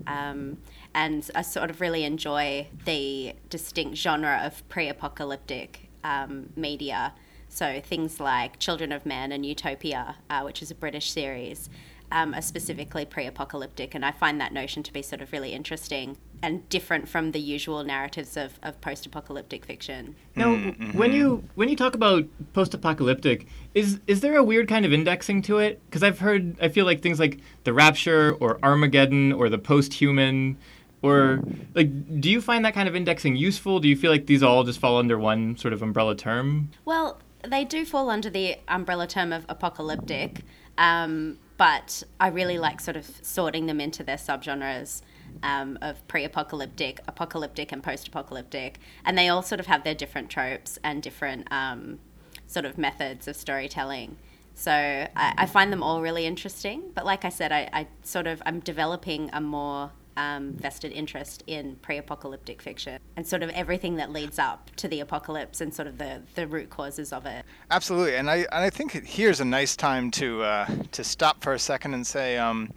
Um, 0.07 0.59
and 0.95 1.29
I 1.35 1.43
sort 1.43 1.71
of 1.71 1.81
really 1.81 2.05
enjoy 2.05 2.69
the 2.85 3.35
distinct 3.51 3.97
genre 3.97 4.41
of 4.45 4.67
pre 4.69 4.89
apocalyptic 4.89 5.89
um, 6.05 6.51
media. 6.55 7.15
So 7.49 7.81
things 7.81 8.21
like 8.21 8.59
Children 8.59 8.93
of 8.93 9.07
Men 9.07 9.33
and 9.33 9.47
Utopia, 9.47 10.17
uh, 10.29 10.43
which 10.43 10.61
is 10.63 10.71
a 10.71 10.75
British 10.75 11.11
series, 11.11 11.71
um, 12.13 12.35
are 12.35 12.43
specifically 12.43 13.05
pre 13.05 13.27
apocalyptic. 13.27 13.95
And 13.95 14.05
I 14.05 14.13
find 14.13 14.41
that 14.41 14.53
notion 14.53 14.83
to 14.83 14.93
be 14.93 15.03
sort 15.03 15.21
of 15.23 15.33
really 15.33 15.53
interesting 15.53 16.17
and 16.43 16.69
different 16.69 17.09
from 17.09 17.33
the 17.33 17.41
usual 17.41 17.83
narratives 17.83 18.37
of, 18.37 18.59
of 18.63 18.81
post 18.81 19.07
apocalyptic 19.07 19.65
fiction. 19.65 20.15
Now, 20.35 20.55
when 20.93 21.13
you 21.13 21.45
when 21.55 21.69
you 21.69 21.77
talk 21.77 21.95
about 21.95 22.27
post-apocalyptic, 22.53 23.47
is 23.75 24.01
is 24.07 24.21
there 24.21 24.37
a 24.37 24.45
weird 24.45 24.69
kind 24.69 24.85
of 24.85 24.93
indexing 24.93 25.43
to 25.43 25.59
it? 25.59 25.81
Because 25.87 26.03
I've 26.03 26.19
heard, 26.19 26.57
I 26.61 26.69
feel 26.69 26.85
like 26.85 27.03
things 27.03 27.19
like 27.19 27.41
the 27.65 27.73
Rapture 27.73 28.37
or 28.39 28.59
Armageddon 28.63 29.33
or 29.33 29.49
the 29.49 29.59
post-human, 29.59 30.59
or 31.03 31.41
like, 31.75 32.21
do 32.21 32.31
you 32.31 32.41
find 32.41 32.65
that 32.65 32.75
kind 32.75 32.89
of 32.89 32.95
indexing 32.95 33.37
useful? 33.37 33.81
Do 33.81 33.89
you 33.89 33.97
feel 33.97 34.11
like 34.11 34.27
these 34.27 34.43
all 34.43 34.65
just 34.65 34.79
fall 34.79 34.99
under 34.99 35.19
one 35.19 35.57
sort 35.57 35.73
of 35.73 35.83
umbrella 35.83 36.15
term? 36.15 36.71
Well, 36.85 37.19
they 37.43 37.65
do 37.65 37.85
fall 37.85 38.11
under 38.11 38.29
the 38.29 38.57
umbrella 38.69 39.07
term 39.07 39.33
of 39.33 39.47
apocalyptic, 39.49 40.43
um, 40.79 41.39
but 41.57 42.03
I 42.21 42.29
really 42.29 42.59
like 42.59 42.81
sort 42.81 42.97
of 42.97 43.11
sorting 43.23 43.67
them 43.67 43.81
into 43.81 44.03
their 44.05 44.17
subgenres. 44.17 45.03
um, 45.43 45.79
of 45.83 46.07
pre-apocalyptic, 46.09 47.01
apocalyptic, 47.07 47.73
and 47.73 47.83
post-apocalyptic, 47.83 48.79
and 49.05 49.19
they 49.19 49.29
all 49.29 49.43
sort 49.43 49.61
of 49.61 49.67
have 49.67 49.85
their 49.85 49.95
different 49.95 50.31
tropes 50.31 50.79
and 50.83 51.03
different 51.03 51.47
um, 51.53 51.99
sort 52.47 52.65
of 52.65 52.79
methods 52.79 53.29
of 53.29 53.37
storytelling. 53.37 54.17
So 54.55 54.73
I, 54.73 55.35
I, 55.37 55.47
find 55.47 55.71
them 55.71 55.83
all 55.83 56.01
really 56.01 56.25
interesting. 56.25 56.85
But 56.95 57.05
like 57.05 57.27
I 57.27 57.29
said, 57.29 57.53
I, 57.53 57.69
I 57.73 57.87
sort 58.03 58.27
of 58.27 58.43
I'm 58.47 58.61
developing 58.61 59.29
a 59.33 59.41
more 59.41 59.91
um, 60.17 60.53
vested 60.53 60.93
interest 60.93 61.43
in 61.47 61.77
pre-apocalyptic 61.77 62.63
fiction. 62.63 62.99
And 63.17 63.27
sort 63.27 63.43
of 63.43 63.51
everything 63.51 63.97
that 63.97 64.11
leads 64.11 64.39
up 64.39 64.71
to 64.77 64.89
the 64.89 65.01
apocalypse 65.01 65.61
and 65.61 65.73
sort 65.73 65.89
of 65.89 65.99
the, 65.99 66.23
the 66.35 66.47
root 66.47 66.71
causes 66.71 67.13
of 67.13 67.27
it. 67.27 67.45
Absolutely, 67.71 68.17
and 68.17 68.31
I 68.31 68.37
and 68.37 68.65
I 68.65 68.71
think 68.71 68.93
here's 68.93 69.41
a 69.41 69.45
nice 69.45 69.77
time 69.77 70.11
to 70.13 70.43
uh, 70.43 70.67
to 70.93 71.05
stop 71.05 71.43
for 71.43 71.53
a 71.53 71.59
second 71.59 71.95
and 71.95 72.07
say, 72.07 72.39
um, 72.39 72.73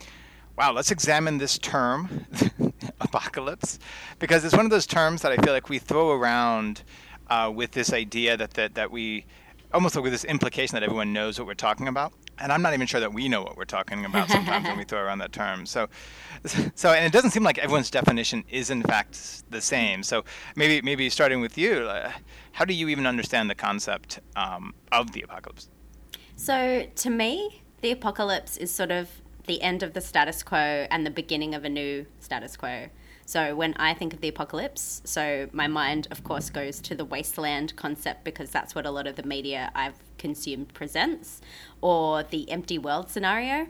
wow, 0.56 0.72
let's 0.72 0.90
examine 0.90 1.38
this 1.38 1.58
term, 1.58 2.26
apocalypse, 3.00 3.78
because 4.18 4.44
it's 4.44 4.56
one 4.56 4.64
of 4.64 4.70
those 4.70 4.86
terms 4.86 5.22
that 5.22 5.32
I 5.32 5.36
feel 5.36 5.52
like 5.52 5.68
we 5.68 5.78
throw 5.78 6.10
around 6.10 6.82
uh, 7.28 7.50
with 7.54 7.72
this 7.72 7.92
idea 7.92 8.36
that 8.36 8.54
that 8.54 8.74
that 8.74 8.90
we 8.90 9.24
almost 9.72 10.00
with 10.00 10.12
this 10.12 10.24
implication 10.24 10.74
that 10.74 10.82
everyone 10.82 11.12
knows 11.12 11.38
what 11.38 11.46
we're 11.46 11.54
talking 11.54 11.88
about 11.88 12.12
and 12.40 12.52
I'm 12.52 12.62
not 12.62 12.74
even 12.74 12.86
sure 12.86 13.00
that 13.00 13.12
we 13.12 13.28
know 13.28 13.42
what 13.42 13.56
we're 13.56 13.64
talking 13.64 14.04
about 14.04 14.30
sometimes 14.36 14.66
when 14.66 14.78
we 14.78 14.84
throw 14.84 15.00
around 15.00 15.18
that 15.18 15.32
term. 15.32 15.66
So, 15.66 15.88
so 16.74 16.92
and 16.92 17.04
it 17.04 17.12
doesn't 17.12 17.30
seem 17.30 17.42
like 17.42 17.58
everyone's 17.58 17.90
definition 17.90 18.44
is 18.50 18.70
in 18.70 18.82
fact 18.82 19.50
the 19.50 19.60
same. 19.60 20.02
So 20.02 20.24
maybe 20.56 20.82
maybe 20.82 21.08
starting 21.10 21.40
with 21.40 21.56
you, 21.58 21.82
uh, 21.82 22.12
how 22.52 22.64
do 22.64 22.74
you 22.74 22.88
even 22.88 23.06
understand 23.06 23.50
the 23.50 23.54
concept 23.54 24.20
um, 24.36 24.74
of 24.92 25.12
the 25.12 25.22
apocalypse? 25.22 25.68
So 26.36 26.86
to 26.96 27.10
me, 27.10 27.62
the 27.82 27.90
apocalypse 27.90 28.56
is 28.56 28.70
sort 28.70 28.90
of 28.90 29.08
the 29.46 29.60
end 29.62 29.82
of 29.82 29.94
the 29.94 30.00
status 30.00 30.42
quo 30.42 30.86
and 30.90 31.04
the 31.04 31.10
beginning 31.10 31.54
of 31.54 31.64
a 31.64 31.68
new 31.68 32.06
status 32.20 32.56
quo. 32.56 32.88
So 33.26 33.54
when 33.54 33.74
I 33.74 33.94
think 33.94 34.12
of 34.12 34.20
the 34.20 34.28
apocalypse, 34.28 35.02
so 35.04 35.48
my 35.52 35.68
mind, 35.68 36.08
of 36.10 36.24
course, 36.24 36.50
goes 36.50 36.80
to 36.80 36.96
the 36.96 37.04
wasteland 37.04 37.76
concept 37.76 38.24
because 38.24 38.50
that's 38.50 38.74
what 38.74 38.86
a 38.86 38.90
lot 38.90 39.06
of 39.06 39.14
the 39.14 39.22
media 39.22 39.70
I've 39.74 40.09
consumed 40.20 40.72
presents, 40.72 41.40
or 41.80 42.22
the 42.22 42.48
empty 42.50 42.78
world 42.78 43.10
scenario. 43.10 43.66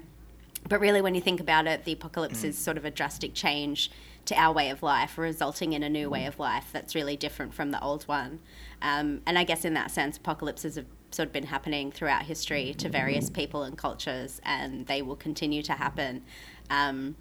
But 0.68 0.80
really, 0.80 1.00
when 1.00 1.14
you 1.14 1.22
think 1.22 1.40
about 1.40 1.66
it, 1.66 1.84
the 1.84 1.92
apocalypse 1.92 2.42
mm. 2.42 2.48
is 2.48 2.58
sort 2.58 2.76
of 2.76 2.84
a 2.84 2.90
drastic 2.90 3.32
change 3.32 3.90
to 4.26 4.34
our 4.34 4.52
way 4.52 4.68
of 4.68 4.82
life, 4.82 5.16
resulting 5.16 5.72
in 5.72 5.82
a 5.82 5.88
new 5.88 6.10
way 6.10 6.26
of 6.26 6.38
life 6.38 6.68
that's 6.72 6.94
really 6.94 7.16
different 7.16 7.54
from 7.54 7.70
the 7.70 7.82
old 7.82 8.02
one. 8.04 8.40
Um, 8.82 9.22
and 9.26 9.38
I 9.38 9.44
guess 9.44 9.64
in 9.64 9.74
that 9.74 9.90
sense, 9.90 10.18
apocalypses 10.18 10.76
have 10.76 10.86
sort 11.10 11.28
of 11.28 11.32
been 11.32 11.46
happening 11.46 11.90
throughout 11.90 12.24
history 12.24 12.74
to 12.74 12.88
various 12.88 13.30
people 13.30 13.62
and 13.62 13.78
cultures, 13.78 14.40
and 14.44 14.86
they 14.86 15.00
will 15.02 15.16
continue 15.16 15.62
to 15.62 15.72
happen. 15.72 16.22
Um, 16.68 17.16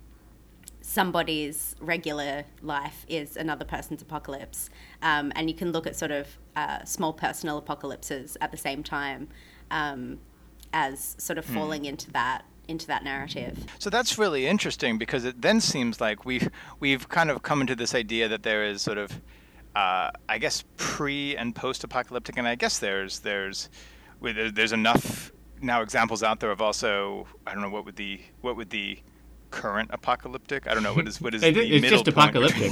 somebody's 0.90 1.76
regular 1.80 2.44
life 2.64 3.06
is 3.08 3.38
another 3.38 3.64
person's 3.64 4.02
apocalypse. 4.02 4.72
Um, 5.04 5.32
and 5.36 5.48
you 5.48 5.56
can 5.56 5.72
look 5.72 5.86
at 5.86 5.96
sort 5.96 6.10
of 6.10 6.28
uh, 6.56 6.84
small 6.84 7.14
personal 7.14 7.60
apocalypses 7.60 8.36
at 8.42 8.50
the 8.50 8.58
same 8.58 8.82
time 8.82 9.28
um, 9.70 10.18
as 10.74 11.16
sort 11.20 11.38
of 11.38 11.46
hmm. 11.46 11.54
falling 11.54 11.86
into 11.86 12.10
that 12.12 12.44
into 12.68 12.86
that 12.88 13.04
narrative. 13.04 13.66
So 13.80 13.90
that's 13.90 14.18
really 14.20 14.46
interesting 14.46 14.98
because 15.00 15.26
it 15.26 15.42
then 15.42 15.62
seems 15.62 16.02
like 16.02 16.26
we've 16.26 16.50
we've 16.80 17.08
kind 17.08 17.30
of 17.30 17.44
come 17.44 17.62
into 17.62 17.76
this 17.76 17.94
idea 17.94 18.28
that 18.28 18.42
there 18.42 18.66
is 18.66 18.82
sort 18.82 18.98
of 18.98 19.12
uh, 19.76 20.10
I 20.28 20.40
guess 20.40 20.64
pre 20.78 21.38
and 21.38 21.56
post 21.56 21.84
apocalyptic, 21.84 22.38
and 22.38 22.48
I 22.48 22.56
guess 22.56 22.80
there's 22.80 23.20
there's 23.20 23.70
there's 24.22 24.72
enough 24.72 25.32
now 25.62 25.82
examples 25.82 26.24
out 26.24 26.40
there 26.40 26.52
of 26.52 26.62
also 26.62 27.28
I 27.46 27.54
don't 27.54 27.62
know 27.62 27.70
what 27.70 27.86
would 27.86 27.96
the 27.96 28.22
what 28.42 28.56
would 28.56 28.72
the 28.72 29.00
current 29.52 29.90
apocalyptic. 29.94 30.68
I 30.68 30.74
don't 30.74 30.84
know 30.84 30.94
what 30.94 31.08
is 31.08 31.22
what 31.22 31.34
is 31.34 31.44
it, 31.44 31.56
the 31.56 31.62
it's 31.62 31.82
middle 31.82 32.00
just 32.00 32.08
apocalyptic. 32.08 32.72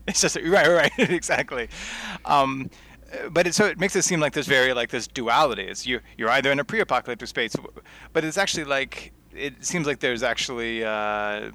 it's 0.06 0.20
just 0.20 0.36
right, 0.36 0.68
right, 0.68 0.92
exactly. 0.98 1.68
Um, 2.24 2.70
but 3.30 3.46
it, 3.46 3.54
so 3.54 3.66
it 3.66 3.78
makes 3.78 3.94
it 3.96 4.02
seem 4.02 4.20
like 4.20 4.32
there's 4.32 4.48
very 4.48 4.72
like 4.74 4.90
this 4.90 5.06
duality. 5.06 5.64
It's 5.64 5.86
you 5.86 6.00
you're 6.16 6.30
either 6.30 6.50
in 6.50 6.58
a 6.58 6.64
pre-apocalyptic 6.64 7.28
space, 7.28 7.54
but 8.12 8.24
it's 8.24 8.38
actually 8.38 8.64
like 8.64 9.12
it 9.32 9.64
seems 9.64 9.86
like 9.86 10.00
there's 10.00 10.22
actually. 10.22 10.84
Uh, 10.84 11.50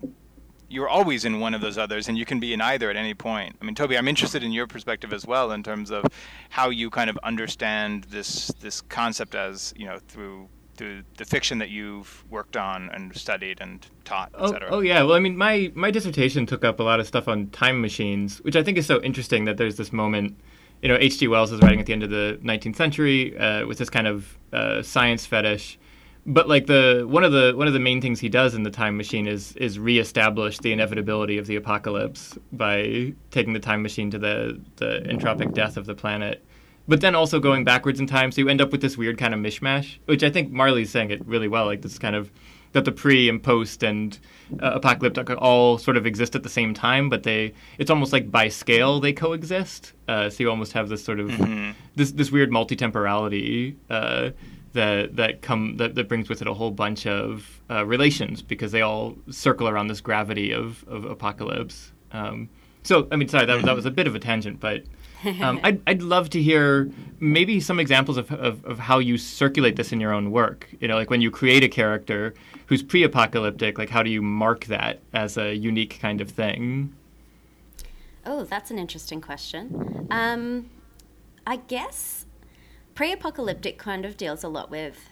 you're 0.71 0.87
always 0.87 1.25
in 1.25 1.41
one 1.41 1.53
of 1.53 1.59
those 1.59 1.77
others, 1.77 2.07
and 2.07 2.17
you 2.17 2.25
can 2.25 2.39
be 2.39 2.53
in 2.53 2.61
either 2.61 2.89
at 2.89 2.95
any 2.95 3.13
point. 3.13 3.57
I 3.61 3.65
mean, 3.65 3.75
Toby, 3.75 3.97
I'm 3.97 4.07
interested 4.07 4.41
in 4.41 4.53
your 4.53 4.67
perspective 4.67 5.11
as 5.11 5.25
well 5.25 5.51
in 5.51 5.63
terms 5.63 5.91
of 5.91 6.05
how 6.49 6.69
you 6.69 6.89
kind 6.89 7.09
of 7.09 7.19
understand 7.23 8.05
this 8.05 8.47
this 8.61 8.79
concept 8.79 9.35
as 9.35 9.73
you 9.75 9.85
know 9.85 9.99
through 10.07 10.47
through 10.81 11.03
the 11.17 11.25
fiction 11.25 11.59
that 11.59 11.69
you've 11.69 12.23
worked 12.31 12.57
on 12.57 12.89
and 12.89 13.15
studied 13.15 13.61
and 13.61 13.85
taught, 14.03 14.31
oh, 14.33 14.45
etc. 14.45 14.69
Oh 14.71 14.79
yeah, 14.79 15.03
well 15.03 15.13
I 15.13 15.19
mean 15.19 15.37
my 15.37 15.71
my 15.75 15.91
dissertation 15.91 16.47
took 16.47 16.65
up 16.65 16.79
a 16.79 16.83
lot 16.83 16.99
of 16.99 17.05
stuff 17.05 17.27
on 17.27 17.51
time 17.51 17.81
machines, 17.81 18.39
which 18.39 18.55
I 18.55 18.63
think 18.63 18.79
is 18.79 18.87
so 18.87 18.99
interesting 19.03 19.45
that 19.45 19.57
there's 19.57 19.75
this 19.75 19.93
moment. 19.93 20.39
You 20.81 20.89
know, 20.89 20.97
H.G. 20.99 21.27
Wells 21.27 21.51
is 21.51 21.61
writing 21.61 21.79
at 21.79 21.85
the 21.85 21.93
end 21.93 22.01
of 22.01 22.09
the 22.09 22.39
19th 22.41 22.75
century 22.75 23.37
uh, 23.37 23.67
with 23.67 23.77
this 23.77 23.91
kind 23.91 24.07
of 24.07 24.35
uh, 24.51 24.81
science 24.81 25.27
fetish, 25.27 25.77
but 26.25 26.49
like 26.49 26.65
the 26.65 27.05
one 27.07 27.23
of 27.23 27.31
the 27.31 27.53
one 27.55 27.67
of 27.67 27.73
the 27.73 27.79
main 27.79 28.01
things 28.01 28.19
he 28.19 28.29
does 28.29 28.55
in 28.55 28.63
the 28.63 28.71
time 28.71 28.97
machine 28.97 29.27
is 29.27 29.55
is 29.57 29.77
reestablish 29.77 30.57
the 30.57 30.71
inevitability 30.71 31.37
of 31.37 31.45
the 31.45 31.57
apocalypse 31.57 32.39
by 32.53 33.13
taking 33.29 33.53
the 33.53 33.59
time 33.59 33.83
machine 33.83 34.09
to 34.09 34.17
the 34.17 34.59
the 34.77 35.03
entropic 35.05 35.53
death 35.53 35.77
of 35.77 35.85
the 35.85 35.93
planet 35.93 36.43
but 36.87 37.01
then 37.01 37.15
also 37.15 37.39
going 37.39 37.63
backwards 37.63 37.99
in 37.99 38.07
time. 38.07 38.31
So 38.31 38.41
you 38.41 38.49
end 38.49 38.61
up 38.61 38.71
with 38.71 38.81
this 38.81 38.97
weird 38.97 39.17
kind 39.17 39.33
of 39.33 39.39
mishmash, 39.39 39.97
which 40.05 40.23
I 40.23 40.29
think 40.29 40.51
Marlee's 40.51 40.89
saying 40.89 41.11
it 41.11 41.25
really 41.25 41.47
well. 41.47 41.65
Like 41.65 41.81
this 41.81 41.97
kind 41.97 42.15
of 42.15 42.31
that 42.73 42.85
the 42.85 42.91
pre 42.91 43.27
and 43.29 43.41
post 43.41 43.83
and 43.83 44.17
uh, 44.61 44.71
apocalyptic 44.73 45.29
all 45.41 45.77
sort 45.77 45.97
of 45.97 46.05
exist 46.05 46.35
at 46.35 46.43
the 46.43 46.49
same 46.49 46.73
time, 46.73 47.09
but 47.09 47.23
they 47.23 47.53
it's 47.77 47.91
almost 47.91 48.13
like 48.13 48.31
by 48.31 48.47
scale 48.47 48.99
they 48.99 49.13
coexist. 49.13 49.93
Uh, 50.07 50.29
so 50.29 50.43
you 50.43 50.49
almost 50.49 50.73
have 50.73 50.89
this 50.89 51.03
sort 51.03 51.19
of 51.19 51.29
mm-hmm. 51.29 51.71
this 51.95 52.11
this 52.11 52.31
weird 52.31 52.51
multi-temporality 52.51 53.75
uh, 53.89 54.31
that 54.73 55.15
that 55.15 55.41
come 55.41 55.77
that, 55.77 55.95
that 55.95 56.07
brings 56.07 56.29
with 56.29 56.41
it 56.41 56.47
a 56.47 56.53
whole 56.53 56.71
bunch 56.71 57.05
of 57.05 57.61
uh, 57.69 57.85
relations 57.85 58.41
because 58.41 58.71
they 58.71 58.81
all 58.81 59.17
circle 59.29 59.67
around 59.67 59.87
this 59.87 60.01
gravity 60.01 60.51
of 60.51 60.83
of 60.87 61.05
apocalypse. 61.05 61.91
Um, 62.11 62.49
so 62.83 63.07
I 63.11 63.15
mean, 63.15 63.27
sorry, 63.27 63.45
that 63.45 63.63
that 63.63 63.75
was 63.75 63.85
a 63.85 63.91
bit 63.91 64.07
of 64.07 64.15
a 64.15 64.19
tangent, 64.19 64.59
but 64.59 64.83
um, 65.41 65.59
I'd, 65.63 65.81
I'd 65.85 66.01
love 66.01 66.29
to 66.31 66.41
hear 66.41 66.89
maybe 67.19 67.59
some 67.59 67.79
examples 67.79 68.17
of, 68.17 68.31
of, 68.31 68.65
of, 68.65 68.79
how 68.79 68.97
you 68.97 69.17
circulate 69.17 69.75
this 69.75 69.91
in 69.91 69.99
your 69.99 70.13
own 70.13 70.31
work. 70.31 70.67
You 70.79 70.87
know, 70.87 70.95
like 70.95 71.09
when 71.09 71.21
you 71.21 71.29
create 71.29 71.63
a 71.63 71.69
character 71.69 72.33
who's 72.67 72.81
pre 72.81 73.03
apocalyptic, 73.03 73.77
like 73.77 73.89
how 73.89 74.01
do 74.01 74.09
you 74.09 74.21
mark 74.21 74.65
that 74.65 74.99
as 75.13 75.37
a 75.37 75.53
unique 75.53 75.99
kind 76.01 76.21
of 76.21 76.29
thing? 76.31 76.95
Oh, 78.25 78.43
that's 78.43 78.71
an 78.71 78.79
interesting 78.79 79.21
question. 79.21 80.07
Um, 80.09 80.69
I 81.45 81.57
guess 81.57 82.25
pre 82.95 83.11
apocalyptic 83.11 83.77
kind 83.77 84.05
of 84.05 84.17
deals 84.17 84.43
a 84.43 84.47
lot 84.47 84.71
with 84.71 85.09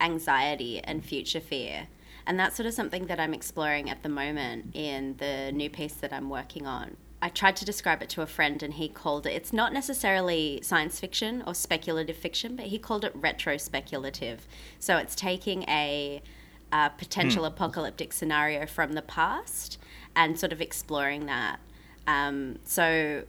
anxiety 0.00 0.80
and 0.80 1.04
future 1.04 1.40
fear. 1.40 1.86
And 2.26 2.38
that's 2.38 2.56
sort 2.56 2.66
of 2.66 2.74
something 2.74 3.06
that 3.06 3.18
I'm 3.18 3.34
exploring 3.34 3.90
at 3.90 4.02
the 4.02 4.08
moment 4.08 4.74
in 4.74 5.16
the 5.18 5.50
new 5.52 5.68
piece 5.70 5.94
that 5.94 6.12
I'm 6.12 6.30
working 6.30 6.66
on. 6.66 6.96
I 7.22 7.28
tried 7.28 7.54
to 7.56 7.64
describe 7.64 8.02
it 8.02 8.08
to 8.10 8.22
a 8.22 8.26
friend 8.26 8.60
and 8.64 8.74
he 8.74 8.88
called 8.88 9.26
it, 9.26 9.30
it's 9.30 9.52
not 9.52 9.72
necessarily 9.72 10.58
science 10.64 10.98
fiction 10.98 11.44
or 11.46 11.54
speculative 11.54 12.16
fiction, 12.16 12.56
but 12.56 12.66
he 12.66 12.80
called 12.80 13.04
it 13.04 13.12
retro 13.14 13.56
speculative. 13.58 14.48
So 14.80 14.96
it's 14.96 15.14
taking 15.14 15.62
a, 15.68 16.20
a 16.72 16.90
potential 16.98 17.44
mm. 17.44 17.46
apocalyptic 17.46 18.12
scenario 18.12 18.66
from 18.66 18.94
the 18.94 19.02
past 19.02 19.78
and 20.16 20.36
sort 20.36 20.52
of 20.52 20.60
exploring 20.60 21.26
that. 21.26 21.60
Um, 22.08 22.58
so 22.64 23.22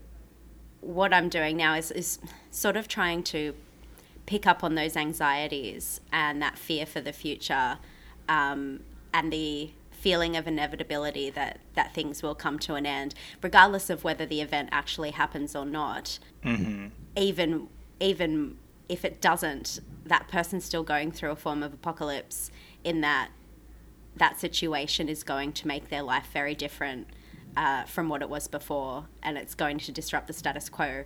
what 0.80 1.14
I'm 1.14 1.28
doing 1.28 1.56
now 1.56 1.74
is, 1.74 1.92
is 1.92 2.18
sort 2.50 2.76
of 2.76 2.88
trying 2.88 3.22
to 3.24 3.54
pick 4.26 4.44
up 4.44 4.64
on 4.64 4.74
those 4.74 4.96
anxieties 4.96 6.00
and 6.12 6.42
that 6.42 6.58
fear 6.58 6.84
for 6.84 7.00
the 7.00 7.12
future 7.12 7.78
um, 8.28 8.80
and 9.12 9.32
the 9.32 9.70
feeling 10.04 10.36
of 10.36 10.46
inevitability 10.46 11.30
that 11.30 11.58
that 11.72 11.94
things 11.94 12.22
will 12.22 12.34
come 12.34 12.58
to 12.58 12.74
an 12.74 12.84
end, 12.84 13.14
regardless 13.40 13.88
of 13.88 14.04
whether 14.04 14.26
the 14.26 14.42
event 14.42 14.68
actually 14.70 15.12
happens 15.12 15.56
or 15.56 15.64
not. 15.64 16.18
Mm-hmm. 16.44 16.88
Even 17.16 17.68
even 18.00 18.58
if 18.86 19.02
it 19.02 19.22
doesn't, 19.22 19.80
that 20.04 20.28
person's 20.28 20.62
still 20.62 20.82
going 20.82 21.10
through 21.10 21.30
a 21.30 21.36
form 21.36 21.62
of 21.62 21.72
apocalypse. 21.72 22.50
In 22.84 23.00
that 23.00 23.30
that 24.14 24.38
situation 24.38 25.08
is 25.08 25.22
going 25.22 25.52
to 25.54 25.66
make 25.66 25.88
their 25.88 26.02
life 26.02 26.28
very 26.34 26.54
different 26.54 27.06
uh, 27.56 27.84
from 27.84 28.10
what 28.10 28.20
it 28.20 28.28
was 28.28 28.46
before, 28.46 29.06
and 29.22 29.38
it's 29.38 29.54
going 29.54 29.78
to 29.78 29.90
disrupt 29.90 30.26
the 30.26 30.34
status 30.34 30.68
quo 30.68 31.04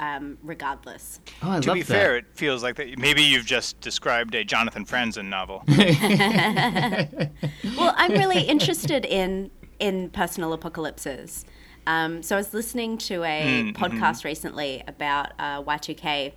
um, 0.00 0.38
regardless. 0.42 1.20
Oh, 1.42 1.60
to 1.60 1.74
be 1.74 1.82
that. 1.82 1.86
fair, 1.86 2.16
it 2.16 2.24
feels 2.34 2.62
like 2.62 2.76
that 2.76 2.98
maybe 2.98 3.22
you've 3.22 3.46
just 3.46 3.80
described 3.80 4.34
a 4.34 4.42
Jonathan 4.42 4.84
Franzen 4.84 5.28
novel. 5.28 5.62
well, 7.76 7.94
I'm 7.96 8.12
really 8.12 8.42
interested 8.42 9.04
in 9.04 9.50
in 9.78 10.10
personal 10.10 10.52
apocalypses. 10.52 11.44
Um, 11.86 12.22
so 12.22 12.36
I 12.36 12.38
was 12.38 12.52
listening 12.52 12.98
to 12.98 13.24
a 13.24 13.42
mm, 13.42 13.76
podcast 13.76 14.18
mm-hmm. 14.18 14.28
recently 14.28 14.82
about 14.86 15.32
uh, 15.38 15.62
Y2K, 15.62 16.32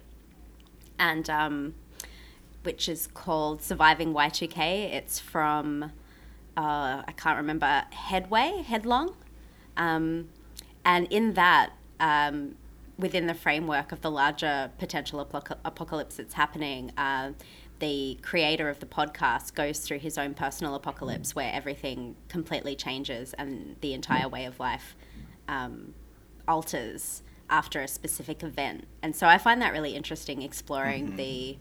and 1.00 1.29
um, 1.29 1.75
which 2.63 2.89
is 2.89 3.08
called 3.08 3.62
"Surviving 3.62 4.13
Y2K." 4.13 4.93
It's 4.93 5.20
from 5.20 5.84
uh, 6.58 7.03
I 7.08 7.13
can't 7.15 7.38
remember 7.38 7.86
Headway 7.91 8.63
Headlong 8.67 9.15
Um, 9.77 10.29
and 10.86 11.08
in 11.10 11.34
that, 11.34 11.72
um, 12.01 12.55
within 12.97 13.27
the 13.27 13.33
framework 13.33 13.91
of 13.91 14.01
the 14.01 14.12
larger 14.12 14.71
potential 14.77 15.19
apocalypse 15.19 16.17
that's 16.17 16.33
happening, 16.33 16.91
uh, 16.97 17.31
the 17.79 18.17
creator 18.21 18.69
of 18.69 18.79
the 18.79 18.85
podcast 18.85 19.55
goes 19.55 19.79
through 19.79 20.00
his 20.00 20.17
own 20.17 20.33
personal 20.33 20.75
apocalypse 20.75 21.35
where 21.35 21.51
everything 21.51 22.15
completely 22.29 22.75
changes 22.75 23.33
and 23.33 23.75
the 23.81 23.93
entire 23.93 24.27
way 24.29 24.45
of 24.45 24.59
life 24.59 24.95
um, 25.47 25.93
alters 26.47 27.23
after 27.50 27.81
a 27.81 27.88
specific 27.88 28.43
event. 28.43 28.85
And 29.01 29.15
so 29.15 29.27
I 29.27 29.38
find 29.38 29.62
that 29.62 29.73
really 29.73 29.95
interesting 29.95 30.41
exploring 30.41 31.07
mm-hmm. 31.07 31.15
the 31.17 31.57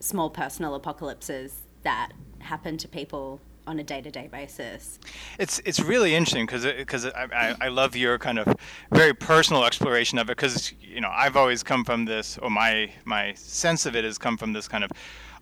small 0.00 0.30
personal 0.30 0.74
apocalypses 0.74 1.62
that 1.82 2.12
happen 2.40 2.76
to 2.76 2.88
people 2.88 3.40
on 3.66 3.78
a 3.78 3.84
day-to-day 3.84 4.28
basis. 4.30 4.98
It's 5.38 5.60
it's 5.64 5.80
really 5.80 6.14
interesting 6.14 6.46
because 6.46 6.64
because 6.64 7.06
I, 7.06 7.28
I, 7.32 7.56
I, 7.60 7.68
love 7.68 7.94
your 7.94 8.18
kind 8.18 8.38
of 8.38 8.56
very 8.92 9.14
personal 9.14 9.64
exploration 9.64 10.18
of 10.18 10.28
it 10.28 10.36
because 10.36 10.72
you 10.80 11.00
know 11.00 11.10
I've 11.12 11.36
always 11.36 11.62
come 11.62 11.84
from 11.84 12.04
this 12.04 12.38
or 12.38 12.50
my 12.50 12.92
my 13.04 13.34
sense 13.34 13.86
of 13.86 13.94
it 13.94 14.04
has 14.04 14.18
come 14.18 14.36
from 14.36 14.52
this 14.52 14.66
kind 14.66 14.84
of 14.84 14.90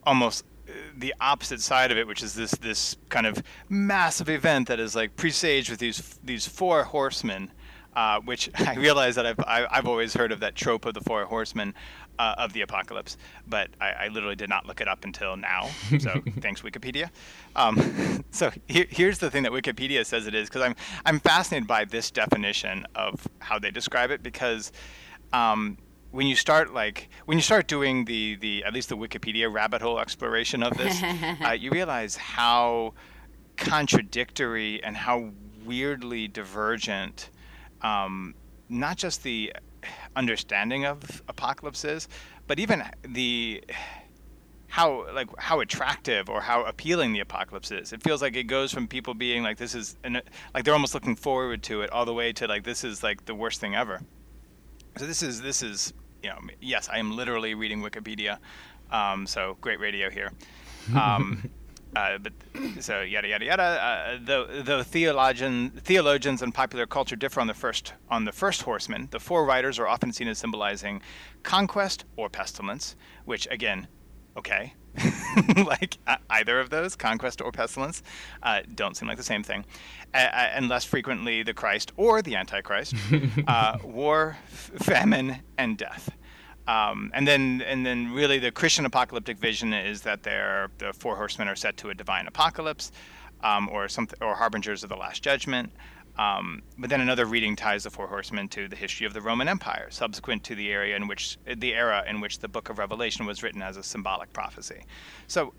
almost 0.04 0.44
uh, 0.68 0.72
the 0.96 1.14
opposite 1.20 1.60
side 1.60 1.90
of 1.90 1.98
it, 1.98 2.06
which 2.06 2.22
is 2.22 2.34
this 2.34 2.52
this 2.52 2.96
kind 3.08 3.26
of 3.26 3.42
massive 3.68 4.28
event 4.28 4.68
that 4.68 4.80
is 4.80 4.94
like 4.94 5.16
presaged 5.16 5.70
with 5.70 5.78
these 5.78 6.18
these 6.22 6.46
four 6.46 6.84
horsemen. 6.84 7.50
Uh, 7.96 8.20
which 8.20 8.48
I 8.64 8.75
realize 8.75 9.14
that 9.16 9.26
I've 9.26 9.40
I've 9.46 9.88
always 9.88 10.14
heard 10.14 10.30
of 10.30 10.40
that 10.40 10.54
trope 10.54 10.84
of 10.84 10.94
the 10.94 11.00
four 11.00 11.25
horsemen, 11.25 11.75
uh, 12.18 12.34
of 12.38 12.52
the 12.52 12.62
apocalypse, 12.62 13.16
but 13.46 13.70
I, 13.80 13.90
I, 13.90 14.08
literally 14.08 14.34
did 14.34 14.48
not 14.48 14.66
look 14.66 14.80
it 14.80 14.88
up 14.88 15.04
until 15.04 15.37
now. 15.37 15.68
So 16.00 16.22
thanks, 16.40 16.62
Wikipedia. 16.62 17.10
Um, 17.56 18.25
so 18.30 18.50
here, 18.68 18.87
here's 18.88 19.18
the 19.18 19.30
thing 19.30 19.42
that 19.42 19.52
Wikipedia 19.52 20.04
says 20.04 20.26
it 20.26 20.34
is, 20.34 20.48
because 20.48 20.62
I'm 20.62 20.76
I'm 21.04 21.18
fascinated 21.18 21.66
by 21.66 21.84
this 21.84 22.10
definition 22.10 22.87
of 22.94 23.26
how 23.40 23.58
they 23.58 23.70
describe 23.70 24.10
it, 24.10 24.22
because 24.22 24.70
um, 25.32 25.78
when 26.10 26.26
you 26.26 26.37
start 26.37 26.72
like 26.72 27.08
when 27.25 27.38
you 27.38 27.42
start 27.42 27.66
doing 27.66 28.04
the 28.04 28.37
the 28.37 28.64
at 28.64 28.72
least 28.72 28.88
the 28.88 28.96
Wikipedia 28.96 29.52
rabbit 29.52 29.82
hole 29.82 29.98
exploration 29.98 30.62
of 30.62 30.76
this, 30.76 31.00
uh, 31.44 31.50
you 31.52 31.70
realize 31.70 32.16
how 32.16 32.94
contradictory 33.56 34.82
and 34.82 34.96
how 34.96 35.30
weirdly 35.64 36.28
divergent. 36.28 37.30
Um, 37.82 38.34
not 38.68 38.96
just 38.96 39.22
the 39.22 39.52
understanding 40.18 40.84
of 40.84 41.22
apocalypses, 41.28 42.08
but 42.48 42.58
even 42.58 42.82
the 43.06 43.62
how 44.66 45.10
like 45.14 45.28
how 45.38 45.60
attractive 45.60 46.28
or 46.28 46.40
how 46.40 46.62
appealing 46.64 47.12
the 47.12 47.20
apocalypse 47.20 47.70
is. 47.70 47.92
It 47.92 48.02
feels 48.02 48.20
like 48.20 48.37
it 48.37 48.44
goes 48.44 48.72
from 48.72 48.87
people 48.87 49.14
being 49.14 49.42
like 49.42 49.56
this 49.56 49.75
is 49.75 49.96
an, 50.04 50.20
like 50.52 50.64
they're 50.64 50.75
almost 50.75 50.92
looking 50.92 51.16
forward 51.16 51.62
to 51.64 51.82
it 51.82 51.90
all 51.90 52.04
the 52.04 52.12
way 52.12 52.32
to 52.34 52.46
like 52.46 52.64
this 52.64 52.84
is 52.84 53.02
like 53.02 53.25
the 53.25 53.34
worst 53.34 53.60
thing 53.60 53.75
ever. 53.75 54.00
So 54.98 55.06
this 55.06 55.22
is 55.22 55.40
this 55.40 55.62
is 55.62 55.94
you 56.22 56.30
know 56.30 56.38
yes 56.60 56.88
I 56.92 56.98
am 56.98 57.16
literally 57.16 57.54
reading 57.54 57.80
Wikipedia, 57.80 58.38
um, 58.90 59.26
so 59.26 59.56
great 59.60 59.80
radio 59.80 60.10
here. 60.10 60.32
Um, 60.96 61.50
uh, 61.97 62.18
but 62.18 62.33
so 62.80 63.00
yada 63.00 63.28
yada 63.28 63.45
yada. 63.45 63.62
Uh, 63.62 64.18
though 64.23 64.47
though 64.62 64.83
theologian, 64.83 65.71
theologians 65.71 66.42
and 66.42 66.54
popular 66.54 66.87
culture 66.87 67.16
differ 67.16 67.40
on 67.40 67.47
the 67.47 67.54
first 67.54 67.92
on 68.11 68.25
the 68.25 68.33
first 68.33 68.62
horseman, 68.62 69.09
the 69.11 69.21
four 69.21 69.45
riders 69.45 69.78
are 69.78 69.87
often 69.87 70.12
seen 70.12 70.28
as 70.28 70.38
symbolizing 70.38 71.00
conquest 71.42 72.04
or 72.16 72.28
pestilence. 72.28 72.97
Which 73.25 73.47
again, 73.50 73.88
okay, 74.37 74.75
like 75.57 75.99
uh, 76.07 76.16
either 76.30 76.61
of 76.61 76.71
those, 76.71 76.97
conquest 76.97 77.40
or 77.40 77.52
pestilence, 77.52 78.02
uh, 78.42 78.61
don't 78.75 78.97
seem 78.97 79.09
like 79.09 79.16
the 79.16 79.23
same 79.23 79.42
thing. 79.42 79.64
and 80.14 80.68
less 80.68 80.85
frequently, 80.85 81.42
the 81.42 81.54
Christ 81.54 81.92
or 81.97 82.23
the 82.23 82.37
Antichrist, 82.37 82.95
uh, 83.47 83.78
war, 83.85 84.37
f- 84.47 84.71
famine, 84.80 85.40
and 85.57 85.76
death. 85.76 86.11
Um, 86.68 87.10
and 87.14 87.26
then, 87.26 87.62
and 87.66 87.84
then, 87.84 88.12
really, 88.12 88.38
the 88.38 88.52
Christian 88.52 88.84
apocalyptic 88.84 89.38
vision 89.38 89.72
is 89.72 90.02
that 90.02 90.22
the 90.22 90.68
four 90.92 91.16
horsemen 91.16 91.48
are 91.48 91.56
set 91.56 91.78
to 91.78 91.90
a 91.90 91.94
divine 91.94 92.26
apocalypse, 92.26 92.92
um, 93.42 93.68
or 93.70 93.88
something, 93.88 94.18
or 94.22 94.34
harbingers 94.34 94.82
of 94.82 94.90
the 94.90 94.96
last 94.96 95.22
judgment. 95.22 95.72
Um, 96.18 96.62
but 96.76 96.90
then 96.90 97.00
another 97.00 97.26
reading 97.26 97.54
ties 97.56 97.84
the 97.84 97.90
four 97.90 98.08
horsemen 98.08 98.48
to 98.48 98.68
the 98.68 98.76
history 98.76 99.06
of 99.06 99.14
the 99.14 99.20
Roman 99.20 99.48
Empire, 99.48 99.87
subsequent 99.90 100.44
to 100.44 100.54
the 100.54 100.70
area 100.70 100.96
in 100.96 101.06
which 101.06 101.38
the 101.46 101.75
era 101.75 102.04
in 102.08 102.21
which 102.21 102.40
the 102.40 102.49
Book 102.49 102.69
of 102.69 102.78
Revelation 102.78 103.25
was 103.25 103.43
written 103.43 103.62
as 103.62 103.76
a 103.76 103.82
symbolic 103.82 104.32
prophecy. 104.32 104.82
So, 105.28 105.54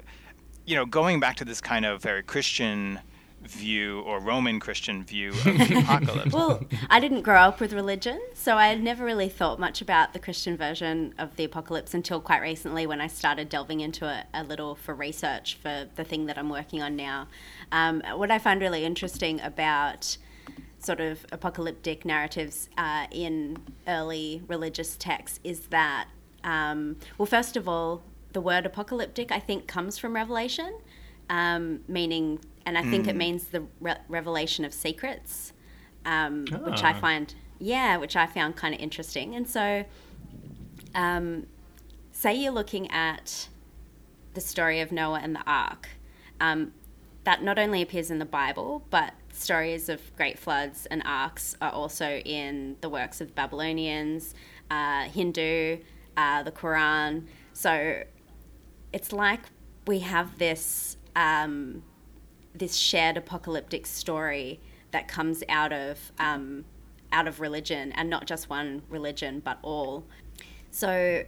you 0.65 0.75
know, 0.75 0.85
going 0.85 1.19
back 1.19 1.37
to 1.37 1.45
this 1.45 1.61
kind 1.61 1.85
of 1.85 2.03
very 2.03 2.23
Christian 2.23 2.99
view 3.43 4.01
or 4.01 4.19
Roman 4.19 4.59
Christian 4.59 5.03
view 5.03 5.29
of 5.29 5.43
the 5.43 5.79
apocalypse. 5.83 6.33
well, 6.33 6.63
I 6.89 6.99
didn't 6.99 7.21
grow 7.21 7.41
up 7.41 7.59
with 7.59 7.73
religion, 7.73 8.19
so 8.33 8.57
I 8.57 8.67
had 8.67 8.81
never 8.83 9.05
really 9.05 9.29
thought 9.29 9.59
much 9.59 9.81
about 9.81 10.13
the 10.13 10.19
Christian 10.19 10.57
version 10.57 11.13
of 11.17 11.35
the 11.35 11.43
apocalypse 11.43 11.93
until 11.93 12.19
quite 12.19 12.41
recently 12.41 12.85
when 12.85 13.01
I 13.01 13.07
started 13.07 13.49
delving 13.49 13.79
into 13.79 14.11
it 14.11 14.25
a 14.33 14.43
little 14.43 14.75
for 14.75 14.93
research 14.93 15.57
for 15.61 15.87
the 15.95 16.03
thing 16.03 16.25
that 16.27 16.37
I'm 16.37 16.49
working 16.49 16.81
on 16.81 16.95
now. 16.95 17.27
Um, 17.71 18.03
what 18.15 18.31
I 18.31 18.39
find 18.39 18.61
really 18.61 18.85
interesting 18.85 19.39
about 19.41 20.17
sort 20.79 20.99
of 21.01 21.25
apocalyptic 21.31 22.05
narratives 22.05 22.69
uh, 22.77 23.07
in 23.11 23.57
early 23.87 24.41
religious 24.47 24.95
texts 24.95 25.39
is 25.43 25.67
that, 25.67 26.07
um, 26.43 26.97
well, 27.17 27.25
first 27.25 27.57
of 27.57 27.67
all, 27.67 28.01
the 28.33 28.41
word 28.41 28.65
apocalyptic 28.65 29.31
I 29.31 29.39
think 29.39 29.67
comes 29.67 29.97
from 29.97 30.15
Revelation. 30.15 30.77
Um, 31.31 31.81
meaning 31.87 32.39
and 32.69 32.77
I 32.77 32.83
think 32.83 33.05
mm. 33.05 33.09
it 33.09 33.15
means 33.15 33.45
the 33.45 33.63
re- 33.79 33.97
revelation 34.07 34.63
of 34.63 34.75
secrets, 34.75 35.53
um, 36.05 36.45
oh. 36.53 36.57
which 36.69 36.83
I 36.83 36.91
ah. 36.91 36.99
find, 36.99 37.33
yeah, 37.57 37.97
which 37.97 38.15
I 38.15 38.27
found 38.27 38.55
kind 38.55 38.75
of 38.75 38.79
interesting. 38.79 39.33
And 39.33 39.49
so, 39.49 39.85
um, 40.93 41.47
say 42.11 42.35
you're 42.35 42.51
looking 42.51 42.91
at 42.91 43.49
the 44.35 44.41
story 44.41 44.81
of 44.81 44.91
Noah 44.91 45.19
and 45.23 45.35
the 45.35 45.41
ark, 45.47 45.89
um, 46.39 46.73
that 47.23 47.41
not 47.41 47.57
only 47.57 47.81
appears 47.81 48.11
in 48.11 48.19
the 48.19 48.25
Bible, 48.25 48.85
but 48.91 49.15
stories 49.33 49.89
of 49.89 49.99
great 50.15 50.37
floods 50.37 50.85
and 50.91 51.01
arks 51.05 51.57
are 51.61 51.71
also 51.71 52.19
in 52.19 52.75
the 52.81 52.89
works 52.89 53.19
of 53.19 53.33
Babylonians, 53.33 54.35
uh, 54.69 55.05
Hindu, 55.05 55.79
uh, 56.15 56.43
the 56.43 56.51
Quran. 56.51 57.25
So 57.53 58.03
it's 58.93 59.11
like 59.11 59.41
we 59.87 59.99
have 59.99 60.37
this 60.37 60.97
um, 61.15 61.81
this 62.59 62.75
shared 62.75 63.17
apocalyptic 63.17 63.85
story 63.85 64.59
that 64.91 65.07
comes 65.07 65.43
out 65.49 65.73
of 65.73 66.11
um, 66.19 66.65
out 67.11 67.27
of 67.27 67.39
religion 67.39 67.91
and 67.93 68.09
not 68.09 68.27
just 68.27 68.49
one 68.49 68.83
religion 68.89 69.41
but 69.43 69.57
all. 69.63 70.05
So 70.71 71.23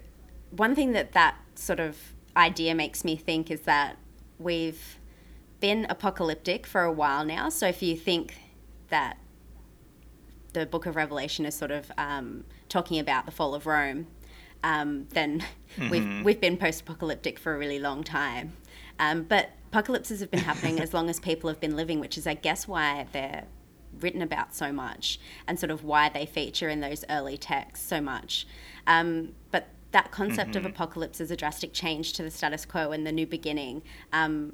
one 0.52 0.76
thing 0.76 0.92
that 0.92 1.14
that 1.14 1.36
sort 1.56 1.80
of 1.80 1.98
idea 2.38 2.76
makes 2.76 3.04
me 3.04 3.16
think 3.16 3.50
is 3.50 3.62
that 3.62 3.98
we've 4.38 5.00
been 5.60 5.86
apocalyptic 5.90 6.66
for 6.68 6.82
a 6.84 6.92
while 6.92 7.26
now. 7.26 7.50
So 7.50 7.68
if 7.68 7.82
you 7.82 7.96
think 7.96 8.36
that 8.90 9.18
the 10.54 10.66
book 10.66 10.86
of 10.86 10.96
Revelation 10.96 11.46
is 11.46 11.56
sort 11.56 11.72
of 11.72 11.92
um, 11.98 12.44
talking 12.68 13.00
about 13.00 13.26
the 13.26 13.32
fall 13.32 13.56
of 13.56 13.66
Rome, 13.66 14.08
um, 14.64 15.08
then 15.10 15.44
mm-hmm. 15.78 15.90
we've 15.90 16.26
we've 16.26 16.42
been 16.42 16.58
post-apocalyptic 16.58 17.40
for 17.40 17.56
a 17.56 17.58
really 17.58 17.80
long 17.80 18.04
time. 18.04 18.54
Um, 19.00 19.24
but 19.24 19.52
apocalypses 19.72 20.20
have 20.20 20.32
been 20.32 20.42
happening 20.42 20.80
as 20.80 20.94
long 20.94 21.10
as 21.10 21.20
people 21.20 21.50
have 21.50 21.60
been 21.60 21.76
living, 21.76 22.00
which 22.00 22.18
is, 22.18 22.28
I 22.28 22.34
guess, 22.34 22.68
why 22.68 23.08
they're 23.12 23.46
written 24.00 24.22
about 24.22 24.54
so 24.56 24.72
much 24.72 25.20
and 25.48 25.60
sort 25.60 25.72
of 25.72 25.84
why 25.84 26.10
they 26.10 26.26
feature 26.26 26.70
in 26.70 26.80
those 26.80 27.04
early 27.10 27.38
texts 27.38 27.86
so 27.86 28.02
much. 28.02 28.48
Um, 28.88 29.34
but 29.52 29.68
that 29.92 30.12
concept 30.12 30.52
mm-hmm. 30.52 30.66
of 30.66 30.72
apocalypse 30.72 31.20
is 31.20 31.32
a 31.32 31.36
drastic 31.36 31.74
change 31.74 32.14
to 32.14 32.24
the 32.24 32.32
status 32.32 32.66
quo 32.66 32.92
and 32.92 33.06
the 33.06 33.12
new 33.12 33.28
beginning. 33.28 33.82
Um, 34.14 34.54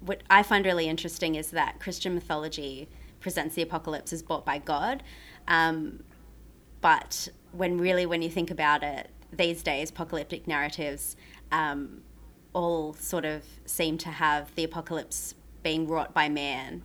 what 0.00 0.22
I 0.28 0.42
find 0.42 0.66
really 0.66 0.88
interesting 0.88 1.34
is 1.34 1.50
that 1.50 1.80
Christian 1.80 2.14
mythology 2.14 2.88
presents 3.20 3.54
the 3.54 3.62
apocalypse 3.62 4.12
as 4.12 4.22
brought 4.22 4.44
by 4.44 4.58
God. 4.58 5.02
Um, 5.48 6.02
but 6.82 7.28
when 7.52 7.78
really, 7.78 8.04
when 8.04 8.20
you 8.20 8.28
think 8.28 8.50
about 8.50 8.82
it, 8.82 9.08
these 9.32 9.62
days, 9.62 9.90
apocalyptic 9.90 10.46
narratives 10.46 11.16
um, 11.50 12.02
all 12.54 12.94
sort 12.94 13.24
of 13.24 13.44
seem 13.66 13.98
to 13.98 14.08
have 14.08 14.54
the 14.54 14.64
apocalypse 14.64 15.34
being 15.62 15.86
wrought 15.86 16.14
by 16.14 16.28
man, 16.28 16.82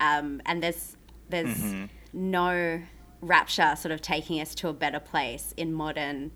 um, 0.00 0.42
and 0.44 0.62
there's 0.62 0.96
there's 1.30 1.56
mm-hmm. 1.56 1.84
no 2.12 2.82
rapture 3.22 3.74
sort 3.76 3.92
of 3.92 4.02
taking 4.02 4.40
us 4.40 4.54
to 4.56 4.68
a 4.68 4.72
better 4.72 5.00
place 5.00 5.54
in 5.56 5.72
modern 5.72 6.32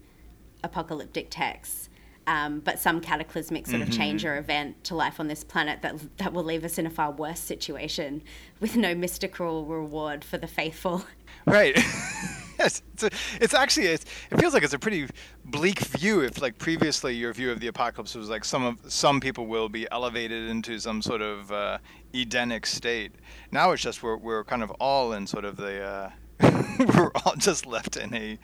apocalyptic 0.64 1.28
texts. 1.28 1.90
Um, 2.28 2.58
but 2.58 2.80
some 2.80 3.00
cataclysmic 3.00 3.68
sort 3.68 3.82
of 3.82 3.88
mm-hmm. 3.88 3.98
change 3.98 4.24
or 4.24 4.36
event 4.36 4.82
to 4.84 4.96
life 4.96 5.20
on 5.20 5.28
this 5.28 5.44
planet 5.44 5.82
that 5.82 5.94
that 6.16 6.32
will 6.32 6.42
leave 6.42 6.64
us 6.64 6.76
in 6.76 6.86
a 6.86 6.90
far 6.90 7.12
worse 7.12 7.38
situation 7.38 8.22
with 8.58 8.76
no 8.76 8.94
mystical 8.96 9.64
reward 9.64 10.24
for 10.24 10.38
the 10.38 10.48
faithful. 10.48 11.04
Right. 11.44 11.78
yes, 12.58 12.82
it's, 12.94 13.02
a, 13.02 13.10
it's 13.40 13.54
actually 13.54 13.86
it's, 13.86 14.04
it 14.30 14.38
feels 14.38 14.54
like 14.54 14.62
it's 14.62 14.72
a 14.72 14.78
pretty 14.78 15.08
bleak 15.44 15.80
view. 15.80 16.20
If 16.20 16.40
like 16.40 16.58
previously 16.58 17.14
your 17.14 17.32
view 17.32 17.50
of 17.50 17.60
the 17.60 17.68
apocalypse 17.68 18.14
was 18.14 18.28
like 18.28 18.44
some 18.44 18.64
of 18.64 18.78
some 18.92 19.20
people 19.20 19.46
will 19.46 19.68
be 19.68 19.86
elevated 19.90 20.48
into 20.48 20.78
some 20.78 21.02
sort 21.02 21.22
of 21.22 21.50
uh, 21.52 21.78
Edenic 22.14 22.66
state. 22.66 23.12
Now 23.50 23.72
it's 23.72 23.82
just 23.82 24.02
we're 24.02 24.16
we're 24.16 24.44
kind 24.44 24.62
of 24.62 24.70
all 24.72 25.12
in 25.12 25.26
sort 25.26 25.44
of 25.44 25.56
the 25.56 25.82
uh, 25.82 26.10
we're 26.96 27.10
all 27.24 27.34
just 27.36 27.66
left 27.66 27.96
in 27.96 28.14
a 28.14 28.38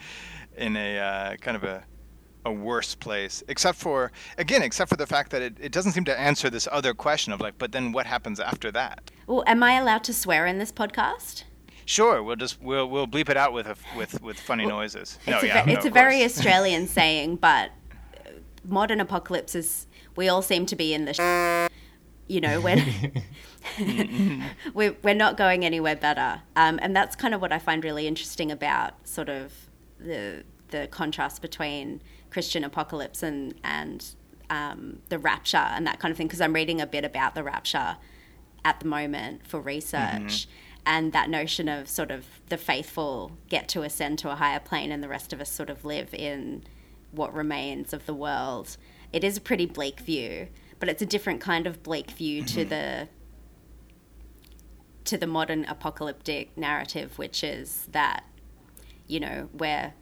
in 0.57 0.77
a 0.77 0.99
uh, 0.99 1.37
kind 1.37 1.57
of 1.57 1.65
a 1.65 1.85
a 2.45 2.53
worse 2.53 2.97
place 2.97 3.43
except 3.47 3.79
for 3.79 4.11
again 4.37 4.63
except 4.63 4.89
for 4.91 4.97
the 4.97 5.07
fact 5.07 5.31
that 5.31 5.43
it, 5.43 5.57
it 5.61 5.71
doesn't 5.71 5.93
seem 5.93 6.05
to 6.05 6.19
answer 6.19 6.51
this 6.51 6.67
other 6.73 6.93
question 6.93 7.33
of 7.33 7.41
like 7.41 7.57
but 7.57 7.71
then 7.71 7.93
what 7.93 8.05
happens 8.05 8.41
after 8.41 8.73
that 8.73 9.13
well 9.29 9.45
am 9.47 9.63
i 9.63 9.75
allowed 9.75 10.03
to 10.03 10.13
swear 10.13 10.45
in 10.45 10.59
this 10.59 10.73
podcast 10.73 11.45
Sure, 11.85 12.23
we'll 12.23 12.37
just 12.37 12.61
we'll 12.63 12.89
we'll 12.89 13.07
bleep 13.07 13.29
it 13.29 13.37
out 13.37 13.53
with 13.53 13.67
a, 13.67 13.77
with 13.97 14.21
with 14.23 14.39
funny 14.39 14.67
well, 14.67 14.77
noises. 14.77 15.19
It's 15.27 15.29
no, 15.29 15.41
a, 15.41 15.47
yeah, 15.47 15.69
it's 15.69 15.85
no, 15.85 15.91
a 15.91 15.93
very 15.93 16.23
Australian 16.25 16.87
saying, 16.87 17.37
but 17.37 17.71
modern 18.65 19.01
apocalypses 19.01 19.87
we 20.17 20.29
all 20.29 20.43
seem 20.43 20.67
to 20.67 20.77
be 20.77 20.95
in 20.95 21.05
the. 21.05 21.15
Sh- 21.15 21.73
you 22.29 22.41
know, 22.41 22.61
when 22.61 23.23
we're 24.75 24.97
we're 25.03 25.15
not 25.15 25.37
going 25.37 25.65
anywhere 25.65 25.97
better, 25.97 26.43
um, 26.57 26.79
and 26.83 26.95
that's 26.95 27.17
kind 27.17 27.35
of 27.35 27.41
what 27.41 27.53
I 27.53 27.59
find 27.59 27.85
really 27.85 28.07
interesting 28.07 28.51
about 28.51 29.07
sort 29.07 29.29
of 29.29 29.53
the 29.99 30.45
the 30.69 30.87
contrast 30.91 31.43
between 31.43 32.01
Christian 32.31 32.65
apocalypse 32.65 33.23
and 33.23 33.55
and 33.65 34.15
um, 34.51 35.01
the 35.09 35.19
rapture 35.19 35.59
and 35.59 35.87
that 35.87 35.99
kind 35.99 36.11
of 36.11 36.17
thing. 36.17 36.27
Because 36.27 36.41
I'm 36.41 36.55
reading 36.55 36.81
a 36.81 36.87
bit 36.87 37.05
about 37.05 37.35
the 37.35 37.43
rapture 37.43 37.97
at 38.65 38.81
the 38.81 38.87
moment 38.87 39.47
for 39.47 39.61
research. 39.61 40.01
Mm-hmm 40.01 40.51
and 40.85 41.13
that 41.13 41.31
notion 41.31 41.69
of 41.69 41.89
sort 41.89 42.11
of 42.11 42.25
the 42.49 42.57
faithful 42.57 43.33
get 43.49 43.69
to 43.69 43.83
ascend 43.83 44.19
to 44.21 44.31
a 44.31 44.35
higher 44.35 44.61
plane 44.61 44.91
and 44.91 45.03
the 45.03 45.09
rest 45.09 45.33
of 45.33 45.41
us 45.41 45.51
sort 45.51 45.71
of 45.71 45.85
live 45.85 46.13
in 46.13 46.65
what 47.13 47.33
remains 47.33 47.93
of 47.93 48.07
the 48.07 48.15
world. 48.15 48.77
It 49.13 49.23
is 49.23 49.37
a 49.37 49.41
pretty 49.41 49.67
bleak 49.67 50.01
view, 50.01 50.49
but 50.81 50.89
it's 50.89 51.03
a 51.03 51.07
different 51.07 51.41
kind 51.41 51.67
of 51.67 51.83
bleak 51.83 52.11
view 52.11 52.43
to 52.45 52.61
mm-hmm. 52.61 52.69
the 52.69 53.09
to 55.05 55.19
the 55.19 55.27
modern 55.27 55.65
apocalyptic 55.65 56.57
narrative, 56.57 57.19
which 57.19 57.45
is 57.45 57.87
that 57.93 58.25
you 59.07 59.21
know 59.21 59.49
we're 59.53 59.93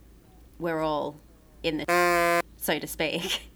we're 0.58 0.82
all 0.82 1.16
in 1.62 1.78
the 1.78 2.42
so 2.56 2.78
to 2.78 2.86
speak. 2.86 3.50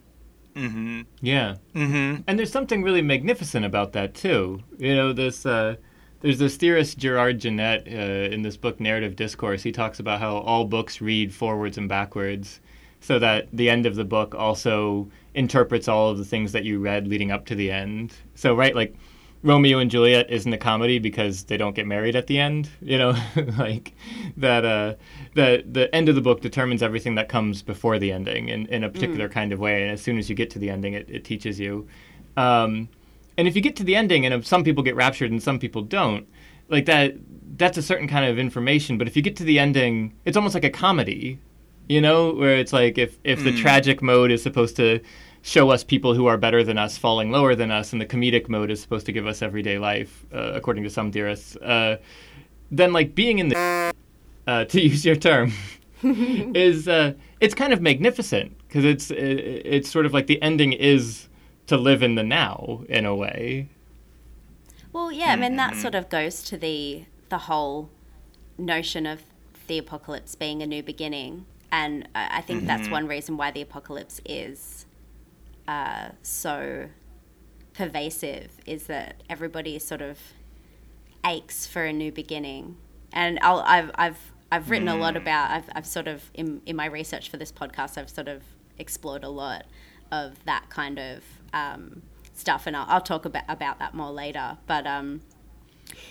Mm-hmm. 0.55 1.03
Yeah. 1.21 1.57
Mm-hmm. 1.75 2.23
And 2.27 2.39
there's 2.39 2.53
something 2.53 2.83
really 2.83 3.03
magnificent 3.03 3.65
about 3.65 3.93
that 3.95 4.15
too. 4.15 4.63
You 4.79 4.95
know, 4.95 5.13
this 5.13 5.45
uh, 5.45 5.77
there's 6.25 6.39
this 6.39 6.57
theorist 6.57 6.97
Gerard 6.97 7.39
Genette 7.39 7.87
uh, 7.87 8.33
in 8.33 8.41
this 8.41 8.57
book 8.57 8.81
Narrative 8.81 9.15
Discourse. 9.15 9.63
He 9.63 9.71
talks 9.71 10.01
about 10.01 10.21
how 10.21 10.39
all 10.39 10.65
books 10.65 11.03
read 11.03 11.35
forwards 11.35 11.77
and 11.77 11.87
backwards, 11.87 12.63
so 13.03 13.19
that 13.19 13.47
the 13.53 13.69
end 13.69 13.85
of 13.85 13.95
the 13.95 14.07
book 14.07 14.35
also 14.35 15.07
interprets 15.35 15.87
all 15.87 16.09
of 16.09 16.17
the 16.17 16.25
things 16.25 16.53
that 16.53 16.65
you 16.65 16.79
read 16.81 17.07
leading 17.07 17.31
up 17.31 17.45
to 17.47 17.55
the 17.55 17.71
end. 17.71 18.15
So 18.37 18.55
right, 18.55 18.75
like 18.75 18.95
Romeo 19.43 19.81
and 19.81 19.91
Juliet 19.91 20.31
isn't 20.31 20.51
a 20.51 20.57
comedy 20.57 20.99
because 20.99 21.45
they 21.45 21.59
don't 21.59 21.77
get 21.77 21.87
married 21.87 22.17
at 22.17 22.27
the 22.27 22.39
end. 22.39 22.71
You 22.81 22.97
know, 22.97 23.15
like 23.59 23.93
that. 24.39 24.65
Uh, 24.65 24.95
the 25.35 25.63
the 25.71 25.95
end 25.95 26.09
of 26.09 26.15
the 26.15 26.23
book 26.23 26.41
determines 26.41 26.83
everything 26.83 27.17
that 27.17 27.29
comes 27.29 27.61
before 27.61 27.99
the 27.99 28.11
ending 28.13 28.49
in, 28.49 28.65
in 28.69 28.83
a 28.83 28.89
particular 28.89 29.29
mm. 29.29 29.33
kind 29.33 29.53
of 29.53 29.61
way. 29.61 29.83
And 29.83 29.91
as 29.93 30.01
soon 30.01 30.17
as 30.17 30.31
you 30.31 30.35
get 30.35 30.49
to 30.53 30.59
the 30.59 30.71
ending, 30.71 30.95
it, 30.95 31.07
it 31.11 31.23
teaches 31.27 31.61
you. 31.61 31.87
Um, 32.39 32.89
and 33.37 33.49
if 33.49 33.57
you 33.57 33.63
get 33.63 33.77
to 33.77 33.85
the 33.85 33.97
ending 33.97 34.27
and 34.27 34.47
some 34.47 34.65
people 34.65 34.83
get 34.83 34.97
raptured 34.97 35.31
and 35.31 35.43
some 35.43 35.59
people 35.59 35.83
don't, 35.83 36.27
like 36.69 36.87
that 36.87 37.15
that's 37.57 37.79
a 37.79 37.83
certain 37.83 38.09
kind 38.09 38.25
of 38.25 38.39
information. 38.39 38.99
But 38.99 39.07
if 39.07 39.17
you 39.17 39.23
get 39.23 39.37
to 39.37 39.45
the 39.45 39.59
ending, 39.59 40.15
it's 40.25 40.37
almost 40.37 40.55
like 40.55 40.65
a 40.65 40.71
comedy, 40.71 41.39
you 41.89 42.01
know, 42.01 42.33
where 42.33 42.57
it's 42.57 42.73
like 42.73 42.99
if 42.99 43.19
if 43.25 43.41
mm. 43.41 43.45
the 43.45 43.53
hmm. 43.53 43.59
tragic 43.59 44.03
mode 44.03 44.31
is 44.31 44.43
supposed 44.43 44.77
to 44.77 45.01
show 45.43 45.71
us 45.71 45.85
people 45.85 46.15
who 46.15 46.27
are 46.27 46.39
better 46.39 46.65
than 46.65 46.79
us 46.79 46.97
falling 46.97 47.31
lower 47.31 47.55
than 47.55 47.71
us, 47.71 47.93
and 47.93 48.01
the 48.01 48.07
comedic 48.07 48.49
mode 48.49 48.71
is 48.71 48.81
supposed 48.81 49.07
to 49.07 49.13
give 49.13 49.27
us 49.27 49.43
everyday 49.43 49.79
life, 49.79 50.25
uh, 50.33 50.53
according 50.55 50.83
to 50.83 50.91
some 50.91 51.13
theorists, 51.13 51.55
uh, 51.57 51.99
then 52.71 52.93
like 52.93 53.15
being 53.15 53.39
in 53.39 53.49
the 53.49 53.93
uh, 54.47 54.65
to 54.65 54.81
use 54.91 55.05
your 55.05 55.17
term 55.17 55.53
is 56.03 56.89
uh, 56.89 57.13
it's 57.41 57.55
kind 57.55 57.73
of 57.73 57.81
magnificent 57.81 58.57
because 58.67 58.85
it's 58.85 59.11
it's 59.11 59.91
sort 59.91 60.07
of 60.07 60.13
like 60.15 60.27
the 60.27 60.41
ending 60.43 60.73
is 60.73 61.29
to 61.67 61.77
live 61.77 62.03
in 62.03 62.15
the 62.15 62.23
now 62.23 62.85
in 62.89 63.05
a 63.05 63.15
way. 63.15 63.69
Well, 64.93 65.11
yeah, 65.11 65.33
I 65.33 65.37
mean 65.37 65.57
that 65.57 65.73
mm-hmm. 65.73 65.81
sort 65.81 65.95
of 65.95 66.09
goes 66.09 66.43
to 66.45 66.57
the 66.57 67.05
the 67.29 67.39
whole 67.39 67.91
notion 68.57 69.07
of 69.07 69.23
the 69.67 69.79
apocalypse 69.79 70.35
being 70.35 70.63
a 70.63 70.67
new 70.67 70.83
beginning, 70.83 71.47
and 71.73 72.09
I 72.15 72.41
think 72.41 72.61
mm-hmm. 72.61 72.67
that's 72.69 72.89
one 72.89 73.09
reason 73.09 73.37
why 73.37 73.51
the 73.51 73.61
apocalypse 73.61 74.21
is 74.25 74.87
uh, 75.67 76.11
so 76.23 76.89
pervasive 77.73 78.53
is 78.67 78.87
that 78.87 79.23
everybody 79.29 79.79
sort 79.79 80.01
of 80.01 80.19
aches 81.27 81.67
for 81.67 81.85
a 81.85 81.93
new 81.93 82.13
beginning, 82.13 82.77
and 83.13 83.39
i 83.41 83.77
have 83.77 83.91
I've 83.97 84.33
I've 84.53 84.71
written 84.71 84.87
mm. 84.87 84.95
a 84.95 84.97
lot 84.97 85.15
mm. 85.15 85.23
about 85.23 85.51
I've 85.51 85.69
I've 85.75 85.87
sort 85.87 86.07
of 86.07 86.31
in 86.35 86.63
in 86.67 86.77
my 86.77 86.87
research 86.87 87.29
for 87.31 87.37
this 87.37 87.51
podcast 87.51 87.99
I've 87.99 88.11
sort 88.11 88.29
of 88.29 88.43
explored 88.79 89.25
a 89.25 89.29
lot 89.29 89.65
of 90.15 90.45
that 90.45 90.69
kind 90.69 90.99
of 90.99 91.23
um, 91.53 92.03
stuff, 92.35 92.67
and 92.67 92.77
I'll, 92.77 92.87
I'll, 92.89 93.01
talk 93.01 93.25
about 93.25 93.45
about 93.49 93.79
that 93.79 93.95
more 93.95 94.11
later. 94.13 94.59
But 94.67 94.87
um, 94.87 95.23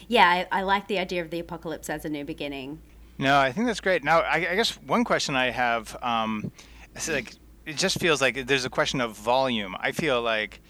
yeah, 0.08 0.28
I, 0.28 0.60
I, 0.60 0.62
like 0.64 0.88
the 0.88 1.00
idea 1.00 1.22
of 1.22 1.30
the 1.30 1.40
apocalypse 1.40 1.90
as 1.90 2.06
a 2.06 2.10
new 2.10 2.26
beginning. 2.26 2.80
No, 3.18 3.38
I 3.38 3.52
think 3.52 3.68
that's 3.68 3.80
great. 3.80 4.04
Now, 4.04 4.20
I, 4.20 4.36
I 4.36 4.56
guess 4.56 4.72
one 4.82 5.04
question 5.04 5.36
I 5.36 5.52
have 5.52 5.96
um, 6.02 6.52
is 6.96 7.10
like 7.10 7.34
it 7.66 7.78
just 7.78 8.00
feels 8.00 8.22
like 8.22 8.46
there's 8.48 8.66
a 8.66 8.70
question 8.70 9.02
of 9.02 9.18
volume. 9.18 9.76
I 9.80 9.92
feel 9.92 10.22
like 10.22 10.62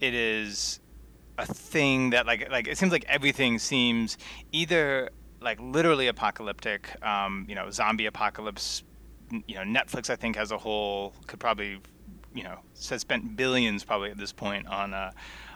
it 0.00 0.14
is 0.14 0.80
a 1.38 1.46
thing 1.46 2.10
that 2.10 2.26
like 2.26 2.50
like 2.50 2.68
it 2.68 2.78
seems 2.78 2.92
like 2.92 3.04
everything 3.08 3.58
seems 3.58 4.18
either 4.52 5.10
like 5.40 5.60
literally 5.60 6.08
apocalyptic, 6.08 6.96
um, 7.04 7.46
you 7.48 7.54
know, 7.54 7.70
zombie 7.70 8.06
apocalypse. 8.06 8.82
You 9.48 9.56
know, 9.56 9.62
Netflix 9.62 10.08
I 10.08 10.14
think 10.16 10.36
as 10.36 10.52
a 10.52 10.58
whole 10.58 11.12
could 11.26 11.40
probably 11.40 11.80
you 12.36 12.44
know 12.44 12.58
has 12.90 13.00
spent 13.00 13.36
billions 13.36 13.82
probably 13.82 14.10
at 14.10 14.18
this 14.18 14.32
point 14.32 14.66
on 14.68 14.94
uh, 14.94 15.10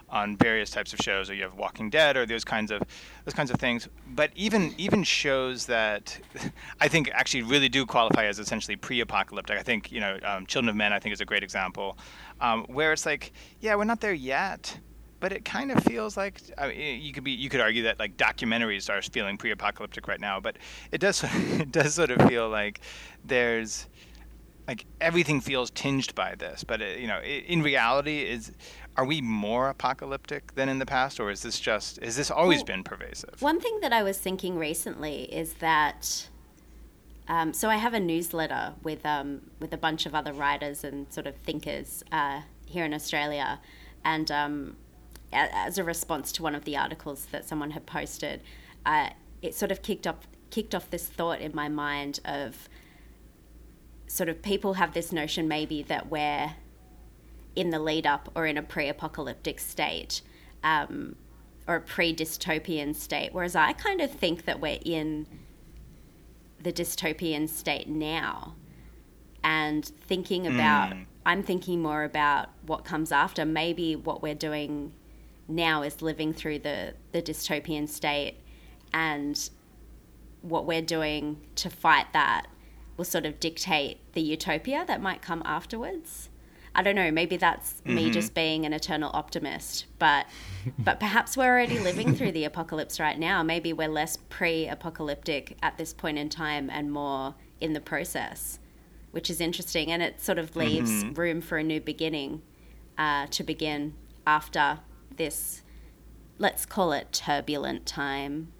on 0.09 0.35
various 0.35 0.69
types 0.69 0.91
of 0.91 0.99
shows, 0.99 1.29
or 1.29 1.33
you 1.33 1.43
have 1.43 1.53
Walking 1.53 1.89
Dead, 1.89 2.17
or 2.17 2.25
those 2.25 2.43
kinds 2.43 2.69
of 2.69 2.81
those 3.23 3.33
kinds 3.33 3.49
of 3.49 3.59
things. 3.59 3.87
But 4.07 4.31
even 4.35 4.73
even 4.77 5.03
shows 5.03 5.67
that 5.67 6.19
I 6.81 6.87
think 6.87 7.09
actually 7.13 7.43
really 7.43 7.69
do 7.69 7.85
qualify 7.85 8.25
as 8.25 8.39
essentially 8.39 8.75
pre-apocalyptic. 8.75 9.57
I 9.57 9.63
think 9.63 9.91
you 9.91 10.01
know 10.01 10.19
um, 10.23 10.45
Children 10.45 10.69
of 10.69 10.75
Men 10.75 10.91
I 10.91 10.99
think 10.99 11.13
is 11.13 11.21
a 11.21 11.25
great 11.25 11.43
example, 11.43 11.97
um, 12.41 12.65
where 12.65 12.91
it's 12.91 13.05
like 13.05 13.31
yeah 13.61 13.75
we're 13.75 13.85
not 13.85 14.01
there 14.01 14.13
yet, 14.13 14.77
but 15.21 15.31
it 15.31 15.45
kind 15.45 15.71
of 15.71 15.81
feels 15.83 16.17
like 16.17 16.41
I 16.57 16.67
mean, 16.67 17.01
you 17.01 17.13
could 17.13 17.23
be 17.23 17.31
you 17.31 17.49
could 17.49 17.61
argue 17.61 17.83
that 17.83 17.99
like 17.99 18.17
documentaries 18.17 18.89
are 18.89 19.01
feeling 19.01 19.37
pre-apocalyptic 19.37 20.07
right 20.07 20.19
now, 20.19 20.39
but 20.39 20.57
it 20.91 20.99
does 20.99 21.23
it 21.33 21.71
does 21.71 21.93
sort 21.93 22.11
of 22.11 22.27
feel 22.27 22.49
like 22.49 22.81
there's 23.23 23.87
like 24.71 24.85
everything 25.01 25.41
feels 25.41 25.69
tinged 25.71 26.15
by 26.15 26.33
this 26.35 26.63
but 26.63 26.81
it, 26.81 26.95
uh, 26.95 27.01
you 27.01 27.07
know 27.07 27.19
in 27.21 27.61
reality 27.61 28.21
is 28.21 28.53
are 28.95 29.05
we 29.05 29.19
more 29.19 29.67
apocalyptic 29.67 30.55
than 30.55 30.69
in 30.69 30.79
the 30.79 30.85
past 30.85 31.19
or 31.19 31.29
is 31.29 31.41
this 31.41 31.59
just 31.59 32.01
has 32.01 32.15
this 32.15 32.31
always 32.31 32.59
well, 32.59 32.67
been 32.67 32.83
pervasive? 32.83 33.41
one 33.41 33.59
thing 33.59 33.79
that 33.81 33.91
i 33.91 34.01
was 34.01 34.17
thinking 34.17 34.57
recently 34.57 35.23
is 35.23 35.55
that 35.55 36.29
um, 37.27 37.51
so 37.53 37.69
i 37.69 37.75
have 37.75 37.93
a 37.93 37.99
newsletter 37.99 38.73
with 38.81 39.05
um, 39.05 39.41
with 39.59 39.73
a 39.73 39.77
bunch 39.77 40.05
of 40.05 40.15
other 40.15 40.31
writers 40.31 40.85
and 40.85 41.11
sort 41.11 41.27
of 41.27 41.35
thinkers 41.35 42.03
uh, 42.11 42.41
here 42.65 42.85
in 42.85 42.93
australia. 42.93 43.59
And 44.03 44.31
um, 44.31 44.77
as 45.31 45.77
a 45.77 45.83
response 45.83 46.31
to 46.31 46.41
one 46.41 46.55
of 46.55 46.63
the 46.65 46.75
articles 46.75 47.27
that 47.31 47.47
someone 47.47 47.71
had 47.71 47.85
posted 47.85 48.41
uh, 48.85 49.09
it 49.41 49.53
sort 49.53 49.71
of 49.71 49.81
kicked 49.81 50.07
off 50.07 50.27
kicked 50.49 50.73
off 50.73 50.89
this 50.89 51.07
thought 51.07 51.39
in 51.39 51.51
my 51.53 51.69
mind 51.69 52.19
of 52.25 52.67
sort 54.11 54.27
of 54.27 54.41
people 54.41 54.73
have 54.73 54.93
this 54.93 55.13
notion 55.13 55.47
maybe 55.47 55.81
that 55.83 56.09
we're 56.09 56.55
in 57.55 57.69
the 57.69 57.79
lead 57.79 58.05
up 58.05 58.29
or 58.35 58.45
in 58.45 58.57
a 58.57 58.61
pre 58.61 58.89
apocalyptic 58.89 59.57
state 59.59 60.21
um, 60.63 61.15
or 61.65 61.75
a 61.75 61.81
pre 61.81 62.13
dystopian 62.13 62.93
state, 62.93 63.33
whereas 63.33 63.55
I 63.55 63.71
kind 63.71 64.01
of 64.01 64.11
think 64.11 64.43
that 64.45 64.59
we're 64.59 64.79
in 64.83 65.27
the 66.61 66.73
dystopian 66.73 67.47
state 67.47 67.87
now 67.87 68.55
and 69.43 69.85
thinking 69.85 70.45
about 70.45 70.91
mm. 70.91 71.05
i'm 71.25 71.41
thinking 71.41 71.81
more 71.81 72.03
about 72.03 72.49
what 72.67 72.85
comes 72.85 73.11
after 73.11 73.43
maybe 73.43 73.95
what 73.95 74.21
we're 74.21 74.35
doing 74.35 74.93
now 75.47 75.81
is 75.81 76.03
living 76.03 76.31
through 76.31 76.59
the 76.59 76.93
the 77.13 77.21
dystopian 77.21 77.89
state 77.89 78.35
and 78.93 79.49
what 80.43 80.67
we're 80.67 80.83
doing 80.83 81.35
to 81.55 81.67
fight 81.67 82.05
that 82.13 82.45
will 83.01 83.05
sort 83.05 83.25
of 83.25 83.39
dictate 83.39 83.97
the 84.13 84.21
utopia 84.21 84.85
that 84.85 85.01
might 85.01 85.23
come 85.23 85.41
afterwards. 85.43 86.29
I 86.75 86.83
don't 86.83 86.93
know, 86.93 87.09
maybe 87.09 87.35
that's 87.35 87.81
mm-hmm. 87.81 87.95
me 87.95 88.11
just 88.11 88.35
being 88.35 88.63
an 88.63 88.73
eternal 88.73 89.09
optimist, 89.15 89.87
but 89.97 90.27
but 90.77 90.99
perhaps 90.99 91.35
we're 91.35 91.51
already 91.51 91.79
living 91.79 92.13
through 92.15 92.31
the 92.33 92.43
apocalypse 92.43 92.99
right 92.99 93.17
now. 93.17 93.41
Maybe 93.41 93.73
we're 93.73 93.87
less 93.87 94.19
pre-apocalyptic 94.29 95.57
at 95.63 95.79
this 95.79 95.93
point 95.93 96.19
in 96.19 96.29
time 96.29 96.69
and 96.69 96.91
more 96.91 97.33
in 97.59 97.73
the 97.73 97.81
process, 97.81 98.59
which 99.09 99.31
is 99.31 99.41
interesting. 99.41 99.91
And 99.91 100.03
it 100.03 100.21
sort 100.21 100.37
of 100.37 100.55
leaves 100.55 101.03
Mm-hmm. 101.03 101.13
room 101.15 101.41
for 101.41 101.57
a 101.57 101.63
new 101.63 101.81
beginning 101.81 102.43
uh, 102.99 103.25
to 103.31 103.41
begin 103.41 103.95
after 104.27 104.81
this, 105.15 105.63
let's 106.37 106.67
call 106.67 106.91
it 106.91 107.11
turbulent 107.11 107.87
time. 107.87 108.51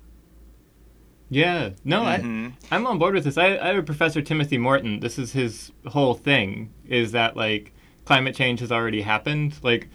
Yeah, 1.34 1.70
no, 1.86 2.02
Mm-hmm. 2.02 2.48
I, 2.70 2.76
I'm 2.76 2.86
on 2.86 3.00
board 3.00 3.14
with 3.16 3.24
this. 3.24 3.38
I, 3.38 3.58
I 3.58 3.68
have 3.68 3.78
a 3.78 3.84
professor, 3.84 4.22
Timothy 4.22 4.58
Morton. 4.58 5.00
This 5.00 5.18
is 5.18 5.32
his 5.32 5.72
whole 5.88 6.14
thing: 6.14 6.74
is 6.86 7.14
that 7.14 7.38
like 7.38 7.74
climate 8.06 8.36
change 8.36 8.60
has 8.60 8.72
already 8.72 9.02
happened. 9.02 9.56
Like 9.64 9.88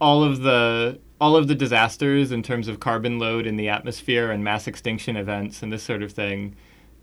all 0.00 0.22
of 0.22 0.42
the 0.42 1.00
all 1.18 1.34
of 1.34 1.48
the 1.48 1.54
disasters 1.54 2.30
in 2.30 2.42
terms 2.42 2.68
of 2.68 2.78
carbon 2.78 3.18
load 3.18 3.46
in 3.46 3.56
the 3.56 3.68
atmosphere 3.70 4.30
and 4.30 4.44
mass 4.44 4.66
extinction 4.66 5.16
events 5.16 5.62
and 5.62 5.72
this 5.72 5.82
sort 5.82 6.02
of 6.02 6.10
thing 6.12 6.56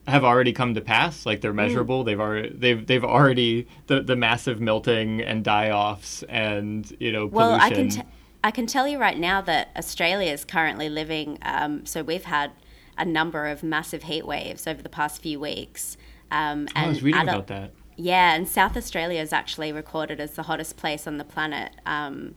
have 0.08 0.23
already 0.25 0.52
come 0.54 0.73
to 0.75 0.82
pass. 0.82 1.25
Like 1.25 1.39
Mm. 1.39 1.41
they're 1.41 1.54
measurable. 1.54 2.04
They've 2.04 2.19
already 2.19 2.49
they've 2.49 2.86
they've 2.86 3.04
already 3.04 3.67
the 3.88 4.02
the 4.04 4.15
massive 4.15 4.62
melting 4.62 5.21
and 5.21 5.43
die 5.43 5.71
offs 5.71 6.21
and 6.30 6.86
you 6.99 7.12
know 7.12 7.28
pollution. 7.28 7.36
Well, 7.52 7.60
I 7.60 7.69
can 7.71 7.89
t- 7.89 8.02
I 8.43 8.52
can 8.52 8.67
tell 8.67 8.88
you 8.88 8.99
right 8.99 9.17
now 9.17 9.41
that 9.41 9.69
Australia 9.75 10.32
is 10.32 10.45
currently 10.45 10.89
living. 10.89 11.39
Um, 11.41 11.86
so 11.88 12.04
we've 12.04 12.25
had 12.25 12.52
a 12.99 13.05
number 13.05 13.47
of 13.47 13.63
massive 13.63 14.03
heat 14.03 14.25
waves 14.27 14.67
over 14.67 14.81
the 14.83 14.89
past 14.89 15.21
few 15.21 15.39
weeks. 15.39 15.97
Um, 16.29 16.67
Oh, 16.69 16.73
I 16.75 16.81
and 16.83 16.89
was 16.89 17.01
reading 17.01 17.21
adult- 17.21 17.35
about 17.35 17.47
that. 17.47 17.71
Yeah, 17.95 18.33
and 18.35 18.47
South 18.47 18.77
Australia 18.77 19.19
is 19.21 19.33
actually 19.33 19.71
recorded 19.73 20.19
as 20.21 20.33
the 20.35 20.43
hottest 20.43 20.77
place 20.77 21.05
on 21.07 21.17
the 21.17 21.23
planet. 21.25 21.71
Um, 21.85 22.35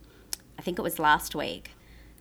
I 0.59 0.61
think 0.61 0.77
it 0.79 0.81
was 0.81 0.99
last 0.99 1.35
week 1.35 1.71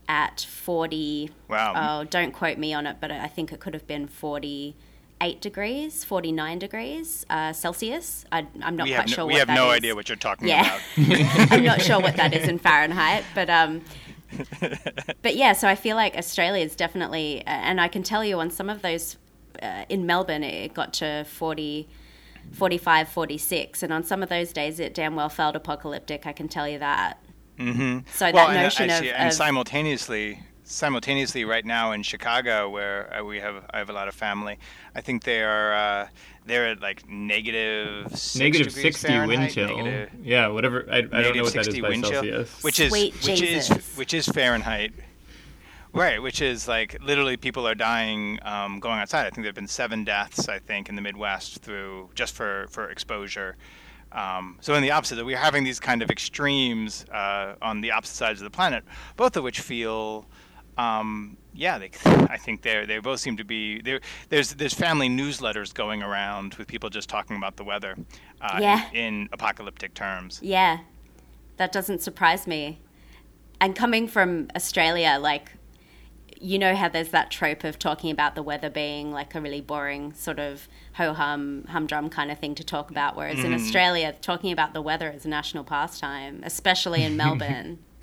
at 0.09 0.43
40. 0.43 1.31
Wow. 1.49 1.73
Oh, 1.75 2.05
don't 2.05 2.33
quote 2.33 2.59
me 2.59 2.73
on 2.75 2.87
it, 2.87 2.99
but 3.01 3.11
I 3.11 3.27
think 3.27 3.53
it 3.53 3.59
could 3.59 3.75
have 3.75 3.87
been 3.87 4.07
48 4.07 5.41
degrees, 5.41 6.05
49 6.05 6.59
degrees 6.59 7.27
uh, 7.31 7.53
Celsius. 7.53 8.25
I, 8.31 8.47
I'm 8.63 8.77
not 8.77 8.87
we 8.87 8.95
quite 8.95 9.09
no, 9.09 9.15
sure 9.15 9.27
we 9.27 9.33
what 9.35 9.39
have 9.41 9.49
that 9.49 9.55
no 9.55 9.71
is. 9.71 9.77
idea 9.77 9.95
what 9.95 10.09
you're 10.09 10.17
talking 10.17 10.49
Yeah. 10.49 10.79
about. 10.97 11.51
I'm 11.53 11.65
not 11.65 11.81
sure 11.83 12.01
what 12.01 12.17
that 12.17 12.35
is 12.35 12.49
in 12.49 12.59
Fahrenheit, 12.59 13.25
but 13.35 13.51
um, 13.51 13.83
but 15.23 15.37
yeah. 15.37 15.53
So 15.53 15.69
I 15.69 15.75
feel 15.75 15.97
like 15.97 16.17
Australia 16.17 16.65
is 16.65 16.77
definitely, 16.77 17.43
and 17.47 17.81
I 17.81 17.89
can 17.89 18.03
tell 18.03 18.25
you 18.25 18.41
on 18.41 18.51
some 18.51 18.69
of 18.71 18.83
those 18.83 19.17
uh, 19.63 19.85
in 19.89 20.07
Melbourne, 20.07 20.45
it 20.45 20.75
got 20.75 20.93
to 20.95 21.25
40, 21.25 21.89
45, 22.53 23.09
46, 23.09 23.83
and 23.83 23.93
on 23.93 24.05
some 24.05 24.23
of 24.23 24.29
those 24.29 24.53
days, 24.53 24.81
it 24.81 24.95
damn 24.95 25.15
well 25.15 25.29
felt 25.29 25.57
apocalyptic. 25.57 26.27
I 26.27 26.33
can 26.33 26.49
tell 26.49 26.69
you 26.69 26.79
that. 26.79 27.23
Mm-hmm. 27.59 28.07
So 28.13 28.27
well, 28.27 28.49
that 28.49 28.51
and, 28.51 28.63
notion 28.63 28.91
actually, 28.91 29.11
of, 29.11 29.17
and 29.17 29.33
simultaneously, 29.33 30.41
simultaneously, 30.65 31.45
right 31.45 31.65
now 31.65 31.93
in 31.93 32.03
Chicago, 32.03 32.69
where 32.71 33.13
uh, 33.15 33.25
we 33.25 33.41
have 33.41 33.65
I 33.73 33.79
have 33.79 33.91
a 33.91 33.93
lot 33.93 34.09
of 34.09 34.15
family, 34.15 34.59
I 34.95 35.01
think 35.01 35.25
they 35.25 35.43
are 35.43 35.75
uh, 35.75 36.09
they're 36.47 36.69
at 36.69 36.81
like 36.81 37.09
negative 37.09 38.09
six 38.11 38.37
Negative 38.37 38.67
degrees 38.75 38.99
60 38.99 39.27
wind 39.27 39.51
chill. 39.51 39.77
negative- 39.77 40.11
yeah, 40.25 40.49
whatever. 40.49 40.87
I, 40.91 40.99
I 40.99 41.01
don't 41.01 41.37
know 41.37 41.43
what 41.43 41.53
that 41.55 41.69
is 41.69 41.81
by 41.81 41.89
wind 41.91 42.05
chill, 42.05 42.13
Celsius. 42.15 42.63
which 42.63 42.81
is 42.81 42.91
Sweet 42.91 43.15
which 43.15 43.39
Jesus. 43.41 43.71
is 43.71 43.97
which 43.97 44.15
is 44.15 44.27
Fahrenheit. 44.29 44.93
Right, 45.95 46.23
which 46.23 46.41
is 46.41 46.67
like 46.67 46.97
literally 47.03 47.37
people 47.37 47.69
are 47.69 47.75
dying 47.75 48.39
um, 48.43 48.81
going 48.81 48.99
outside. 48.99 49.21
I 49.27 49.31
think 49.31 49.37
there 49.43 49.49
have 49.49 49.55
been 49.55 49.69
seven 49.69 50.05
deaths, 50.05 50.49
I 50.49 50.59
think, 50.59 50.89
in 50.89 50.97
the 50.97 51.03
Midwest 51.03 51.59
through 51.59 52.09
just 52.15 52.35
for 52.35 52.67
for 52.71 52.89
exposure. 52.89 53.57
Um, 54.11 54.57
so 54.63 54.75
in 54.75 54.83
the 54.83 54.91
opposite, 54.91 55.23
we're 55.25 55.37
having 55.37 55.65
these 55.65 55.79
kind 55.81 56.03
of 56.03 56.11
extremes 56.11 57.05
uh, 57.11 57.57
on 57.61 57.83
the 57.83 57.91
opposite 57.93 58.15
sides 58.17 58.41
of 58.41 58.45
the 58.45 58.51
planet, 58.51 58.85
both 59.17 59.37
of 59.37 59.45
which 59.45 59.61
feel, 59.61 60.27
um, 60.83 61.37
yeah, 61.55 61.79
they, 61.79 61.91
I 62.37 62.39
think 62.45 62.63
they 62.63 62.85
they 62.87 62.99
both 62.99 63.21
seem 63.21 63.37
to 63.37 63.45
be 63.45 63.81
there. 63.83 64.01
There's 64.31 64.55
there's 64.55 64.75
family 64.75 65.09
newsletters 65.09 65.73
going 65.75 66.03
around 66.03 66.55
with 66.55 66.67
people 66.67 66.89
just 66.91 67.09
talking 67.09 67.37
about 67.37 67.57
the 67.57 67.65
weather, 67.65 67.95
uh, 68.41 68.59
Yeah. 68.61 68.81
in, 68.93 69.05
in 69.23 69.29
apocalyptic 69.33 69.93
terms. 69.95 70.41
yeah, 70.43 70.79
that 71.59 71.71
doesn't 71.73 72.01
surprise 72.03 72.47
me. 72.47 72.79
And 73.61 73.77
coming 73.77 74.09
from 74.09 74.49
Australia, 74.57 75.19
like 75.21 75.53
you 76.45 76.59
know 76.59 76.75
how 76.75 76.89
there's 76.89 77.11
that 77.11 77.31
trope 77.31 77.63
of 77.63 77.79
talking 77.79 78.11
about 78.11 78.35
the 78.35 78.43
weather 78.43 78.69
being 78.69 79.13
like 79.13 79.33
a 79.37 79.41
really 79.41 79.61
boring 79.61 80.13
sort 80.15 80.41
of 80.41 80.67
ho 80.95 81.13
hum 81.13 81.65
humdrum 81.69 82.11
kind 82.11 82.33
of 82.33 82.39
thing 82.41 82.53
to 82.57 82.65
talk 82.65 82.91
about 82.91 83.15
whereas 83.17 83.45
in 83.45 83.55
australia 83.55 84.13
talking 84.21 84.51
about 84.51 84.75
the 84.75 84.83
weather 84.83 85.09
is 85.09 85.25
a 85.25 85.29
national 85.29 85.63
pastime 85.63 86.41
especially 86.43 87.05
in 87.05 87.17
melbourne 87.23 87.79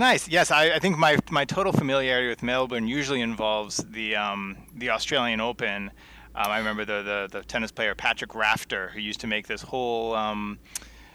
Nice. 0.00 0.26
Yes, 0.28 0.50
I, 0.50 0.70
I 0.70 0.78
think 0.78 0.96
my 0.96 1.18
my 1.30 1.44
total 1.44 1.72
familiarity 1.72 2.28
with 2.28 2.42
Melbourne 2.42 2.88
usually 2.88 3.20
involves 3.20 3.76
the 3.76 4.16
um, 4.16 4.56
the 4.74 4.88
Australian 4.88 5.42
Open. 5.42 5.90
Um, 6.34 6.46
I 6.50 6.56
remember 6.56 6.86
the, 6.86 7.02
the 7.02 7.28
the 7.38 7.44
tennis 7.44 7.70
player 7.70 7.94
Patrick 7.94 8.34
Rafter, 8.34 8.88
who 8.94 9.00
used 9.00 9.20
to 9.20 9.26
make 9.26 9.46
this 9.46 9.60
whole 9.60 10.14
um, 10.14 10.58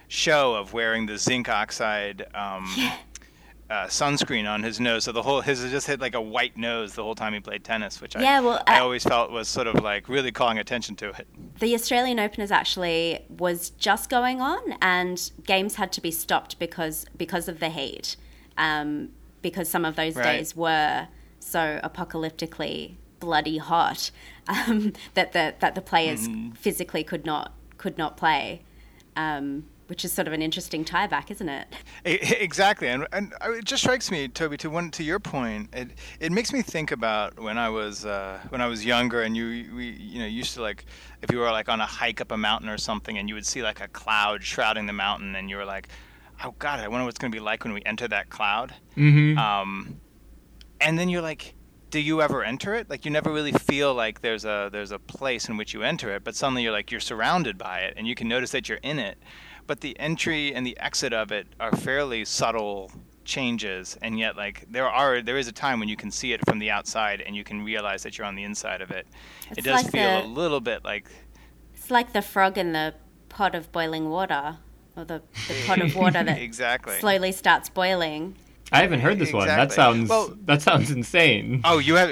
show 0.08 0.54
of 0.54 0.72
wearing 0.74 1.08
the 1.08 1.18
zinc 1.18 1.50
oxide 1.50 2.28
um, 2.36 2.72
uh, 3.72 3.86
sunscreen 3.88 4.48
on 4.48 4.62
his 4.62 4.80
nose. 4.80 5.06
So 5.06 5.12
the 5.12 5.24
whole 5.24 5.42
his 5.42 5.62
just 5.72 5.88
had 5.88 6.00
like 6.00 6.14
a 6.14 6.22
white 6.22 6.56
nose 6.56 6.94
the 6.94 7.02
whole 7.02 7.16
time 7.16 7.34
he 7.34 7.40
played 7.40 7.64
tennis, 7.64 8.00
which 8.00 8.14
Yeah, 8.16 8.38
I, 8.38 8.42
well, 8.42 8.64
I 8.68 8.76
I- 8.76 8.80
always 8.82 9.04
felt 9.04 9.32
was 9.32 9.48
sort 9.48 9.66
of 9.66 9.82
like 9.84 10.08
really 10.08 10.32
calling 10.32 10.60
attention 10.60 10.96
to 10.98 11.10
it. 11.10 11.28
the 11.60 11.74
australian 11.74 12.20
open 12.20 12.42
is 12.42 12.52
actually 12.52 13.26
was 13.30 13.72
just 13.72 14.12
going 14.12 14.42
on 14.42 14.60
and 14.80 15.32
games 15.44 15.74
had 15.76 15.92
to 15.94 16.02
be 16.02 16.12
stopped 16.12 16.60
because 16.60 17.08
because 17.18 17.48
of 17.48 17.60
the 17.60 17.70
heat 17.70 18.16
um, 18.58 19.10
because 19.42 19.70
some 19.70 19.86
of 19.86 19.96
those 19.96 20.16
Right. 20.16 20.38
days 20.38 20.56
were 20.56 21.08
so 21.40 21.80
apocalyptically 21.84 22.96
bloody 23.20 23.58
hot 23.58 24.12
um, 24.48 24.94
that 25.14 25.34
the 25.34 25.54
that 25.60 25.76
the 25.76 25.82
players 25.82 26.28
physically 26.56 27.04
could 27.04 27.26
not 27.26 27.54
could 27.78 27.98
not 27.98 28.18
play 28.18 28.62
um, 29.16 29.66
which 29.88 30.04
is 30.04 30.12
sort 30.12 30.28
of 30.28 30.34
an 30.34 30.42
interesting 30.42 30.84
tie 30.84 31.08
back 31.08 31.30
isn't 31.32 31.50
it 31.50 31.68
Exactly, 32.06 32.88
and, 32.88 33.08
and 33.12 33.34
it 33.46 33.66
just 33.66 33.82
strikes 33.84 34.12
me, 34.12 34.28
Toby, 34.28 34.58
to 34.58 34.70
one 34.70 34.92
to 34.92 35.04
your 35.04 35.20
point. 35.20 35.70
It 35.74 35.90
it 36.20 36.32
makes 36.32 36.54
me 36.54 36.62
think 36.62 36.92
about 36.92 37.40
when 37.40 37.58
I 37.58 37.70
was 37.70 38.06
uh, 38.06 38.40
when 38.50 38.62
I 38.62 38.68
was 38.68 38.86
younger, 38.86 39.24
and 39.24 39.36
you 39.36 39.74
we 39.76 39.90
you 39.90 40.20
know 40.20 40.26
used 40.28 40.54
to 40.56 40.62
like 40.62 40.86
if 41.24 41.32
you 41.32 41.40
were 41.40 41.50
like 41.52 41.68
on 41.68 41.82
a 41.82 41.86
hike 41.86 42.22
up 42.22 42.32
a 42.32 42.38
mountain 42.38 42.70
or 42.70 42.78
something, 42.78 43.18
and 43.18 43.28
you 43.28 43.34
would 43.36 43.46
see 43.46 43.64
like 43.64 43.82
a 43.82 43.88
cloud 43.88 44.44
shrouding 44.44 44.86
the 44.86 44.94
mountain, 44.94 45.36
and 45.36 45.50
you 45.50 45.58
were 45.58 45.66
like, 45.66 45.88
oh 46.44 46.54
God, 46.60 46.80
I 46.80 46.88
wonder 46.88 47.06
what's 47.06 47.18
going 47.18 47.32
to 47.32 47.36
be 47.36 47.40
like 47.44 47.64
when 47.64 47.74
we 47.74 47.82
enter 47.86 48.08
that 48.08 48.30
cloud. 48.30 48.74
hmm 48.96 49.38
Um, 49.38 50.00
and 50.82 51.00
then 51.00 51.10
you're 51.10 51.22
like, 51.22 51.56
do 51.92 52.00
you 52.00 52.22
ever 52.22 52.44
enter 52.44 52.74
it? 52.76 52.90
Like 52.90 53.06
you 53.06 53.12
never 53.12 53.32
really 53.32 53.54
feel 53.54 53.94
like 53.94 54.22
there's 54.22 54.44
a 54.44 54.70
there's 54.72 54.92
a 54.92 55.00
place 55.00 55.48
in 55.48 55.56
which 55.58 55.74
you 55.74 55.82
enter 55.84 56.14
it, 56.16 56.24
but 56.24 56.36
suddenly 56.36 56.64
you're 56.64 56.72
like 56.74 56.92
you're 56.92 57.00
surrounded 57.00 57.58
by 57.58 57.80
it, 57.80 57.94
and 57.98 58.06
you 58.08 58.16
can 58.16 58.28
notice 58.28 58.52
that 58.52 58.68
you're 58.68 58.80
in 58.84 59.00
it. 59.00 59.18
But 59.68 59.80
the 59.82 59.98
entry 60.00 60.54
and 60.54 60.66
the 60.68 60.78
exit 60.80 61.14
of 61.14 61.32
it 61.32 61.48
are 61.60 61.72
fairly 61.76 62.26
subtle 62.26 62.92
changes, 63.24 63.98
and 64.02 64.20
yet 64.20 64.36
like 64.36 64.66
there 64.70 64.88
are 64.90 65.22
there 65.22 65.38
is 65.38 65.48
a 65.48 65.52
time 65.54 65.80
when 65.80 65.88
you 65.90 65.96
can 65.96 66.12
see 66.12 66.34
it 66.34 66.42
from 66.46 66.60
the 66.60 66.70
outside, 66.70 67.22
and 67.22 67.36
you 67.36 67.44
can 67.44 67.64
realize 67.64 68.04
that 68.04 68.18
you're 68.18 68.28
on 68.28 68.36
the 68.36 68.44
inside 68.44 68.82
of 68.82 68.92
it. 68.92 69.08
it 69.58 69.64
does 69.64 69.84
like 69.84 69.92
feel 69.92 70.22
the- 70.22 70.28
a 70.28 70.28
little 70.28 70.60
bit 70.60 70.84
like 70.84 71.10
it's 71.74 71.90
like 71.90 72.12
the 72.14 72.22
frog 72.22 72.58
in 72.58 72.74
the 72.74 72.94
pot 73.30 73.56
of 73.56 73.72
boiling 73.72 74.10
water 74.10 74.58
or 74.96 75.06
the, 75.06 75.22
the 75.48 75.64
pot 75.66 75.82
of 75.82 75.96
water 75.96 76.24
that 76.24 76.40
exactly. 76.40 76.98
slowly 77.00 77.32
starts 77.32 77.70
boiling 77.70 78.36
I 78.72 78.82
haven't 78.82 79.02
heard 79.02 79.20
this 79.20 79.32
one. 79.32 79.48
That 79.48 79.72
sounds 79.72 80.10
Well- 80.10 80.36
that 80.46 80.62
sounds 80.62 80.92
insane. 80.92 81.62
Oh, 81.64 81.78
you 81.78 81.96
have. 81.96 82.12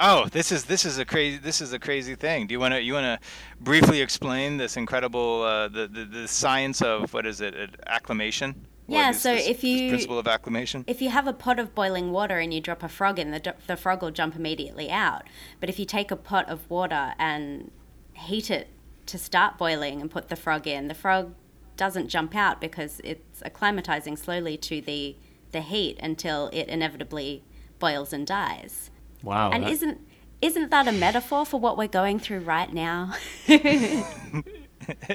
Oh, 0.00 0.26
this 0.30 0.52
is 0.52 0.64
this 0.64 0.84
is 0.84 0.98
a 0.98 1.04
crazy 1.04 1.38
this 1.38 1.60
is 1.60 1.72
a 1.72 1.78
crazy 1.78 2.14
thing. 2.14 2.46
Do 2.46 2.52
you 2.52 2.60
want 2.60 2.74
to 2.74 2.80
you 2.80 2.92
want 2.92 3.04
to 3.04 3.18
briefly 3.60 4.00
explain 4.00 4.56
this 4.56 4.76
incredible 4.76 5.42
uh, 5.42 5.68
the, 5.68 5.88
the 5.88 6.04
the 6.04 6.28
science 6.28 6.80
of 6.80 7.12
what 7.12 7.26
is 7.26 7.40
it 7.40 7.54
uh, 7.56 7.66
acclimation? 7.88 8.54
Yeah, 8.86 9.10
so 9.10 9.34
this- 9.34 9.48
if 9.48 9.64
you- 9.64 9.88
principle 9.90 10.18
of 10.18 10.28
acclimation. 10.28 10.84
if 10.86 11.02
you 11.02 11.10
have 11.10 11.26
a 11.26 11.32
pot 11.32 11.58
of 11.58 11.74
boiling 11.74 12.12
water 12.12 12.38
and 12.38 12.54
you 12.54 12.60
drop 12.60 12.82
a 12.84 12.88
frog 12.88 13.18
in, 13.18 13.32
the, 13.32 13.54
the 13.66 13.76
frog 13.76 14.00
will 14.00 14.12
jump 14.12 14.36
immediately 14.36 14.90
out. 14.90 15.24
But 15.60 15.68
if 15.68 15.78
you 15.78 15.84
take 15.84 16.10
a 16.10 16.16
pot 16.16 16.48
of 16.48 16.70
water 16.70 17.14
and 17.18 17.70
heat 18.14 18.50
it 18.50 18.68
to 19.06 19.18
start 19.18 19.58
boiling 19.58 20.00
and 20.00 20.10
put 20.10 20.28
the 20.28 20.36
frog 20.36 20.66
in, 20.66 20.88
the 20.88 20.94
frog 20.94 21.34
doesn't 21.78 22.08
jump 22.08 22.34
out 22.36 22.60
because 22.60 23.00
it's 23.02 23.40
acclimatizing 23.40 24.18
slowly 24.18 24.58
to 24.58 24.82
the, 24.82 25.16
the 25.52 25.62
heat 25.62 25.98
until 26.02 26.48
it 26.52 26.68
inevitably 26.68 27.42
boils 27.78 28.12
and 28.12 28.26
dies. 28.26 28.90
Wow. 29.22 29.50
and 29.50 29.64
that- 29.64 29.72
isn't 29.72 30.00
isn't 30.40 30.70
that 30.70 30.86
a 30.86 30.92
metaphor 30.92 31.44
for 31.44 31.58
what 31.58 31.76
we're 31.76 31.88
going 31.88 32.20
through 32.20 32.40
right 32.40 32.72
now? 32.72 33.14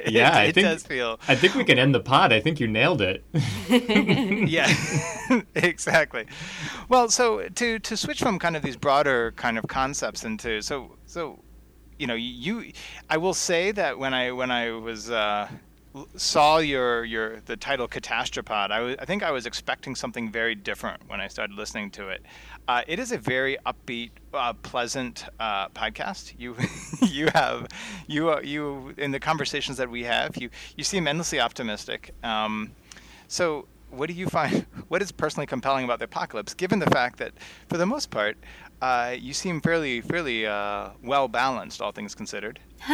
Yeah, 0.06 0.30
I 0.38 0.43
it, 0.43 0.49
it 0.49 0.56
think- 0.56 0.67
does 0.67 0.84
feel. 0.84 1.19
I 1.28 1.34
think 1.36 1.56
we 1.56 1.63
can 1.63 1.80
end 1.80 1.95
the 1.95 1.99
pod. 1.99 2.32
I 2.32 2.39
think 2.39 2.60
you 2.60 2.67
nailed 2.67 3.02
it. 3.02 3.23
yeah, 4.49 4.71
exactly. 5.56 6.26
Well, 6.89 7.10
so 7.10 7.47
to 7.47 7.80
to 7.80 7.97
switch 7.97 8.19
from 8.19 8.38
kind 8.38 8.56
of 8.56 8.62
these 8.62 8.76
broader 8.78 9.32
kind 9.36 9.58
of 9.58 9.65
concepts 9.67 10.23
into 10.26 10.62
so 10.62 10.95
so, 11.08 11.39
you 11.97 12.06
know, 12.06 12.13
you. 12.13 12.71
I 13.10 13.17
will 13.17 13.34
say 13.34 13.71
that 13.71 13.97
when 13.97 14.13
I 14.13 14.32
when 14.32 14.52
I 14.52 14.71
was 14.71 15.10
uh, 15.10 15.47
saw 16.15 16.58
your 16.58 17.03
your 17.03 17.39
the 17.41 17.56
title 17.56 17.88
Catastropod, 17.88 18.71
I, 18.71 18.77
w- 18.77 18.95
I 18.99 19.06
think 19.06 19.23
I 19.23 19.32
was 19.32 19.45
expecting 19.45 19.95
something 19.95 20.32
very 20.32 20.56
different 20.56 21.08
when 21.08 21.21
I 21.21 21.27
started 21.27 21.56
listening 21.56 21.91
to 21.91 22.10
it. 22.10 22.23
Uh, 22.67 22.82
it 22.88 22.99
is 22.99 23.12
a 23.12 23.17
very 23.17 23.58
upbeat, 23.65 24.12
uh, 24.34 24.53
pleasant 24.53 25.25
uh, 25.39 25.69
podcast. 25.69 26.34
You 26.38 26.56
you 27.01 27.29
have 27.34 27.67
you 28.08 28.41
you 28.41 28.93
in 28.97 29.12
the 29.12 29.19
conversations 29.19 29.77
that 29.77 29.89
we 29.89 30.03
have, 30.03 30.36
you 30.38 30.49
you 30.75 30.84
seem 30.84 31.08
endlessly 31.08 31.39
optimistic. 31.39 32.13
Um, 32.23 32.71
so 33.27 33.67
what 33.89 34.08
do 34.08 34.13
you 34.13 34.27
find? 34.27 34.65
What 34.88 35.01
is 35.01 35.12
personally 35.12 35.47
compelling 35.47 35.86
about 35.86 35.99
the 35.99 36.06
apocalypse, 36.06 36.53
given 36.53 36.77
the 36.77 36.89
fact 36.89 37.17
that, 37.17 37.34
for 37.67 37.77
the 37.77 37.86
most 37.86 38.12
part, 38.12 38.38
uh, 38.84 39.15
you 39.17 39.34
seem 39.34 39.62
fairly 39.62 40.02
fairly 40.02 40.46
uh, 40.46 40.89
well 41.02 41.30
balanced, 41.30 41.82
all 41.82 41.93
things 41.93 42.13
considered. 42.13 42.60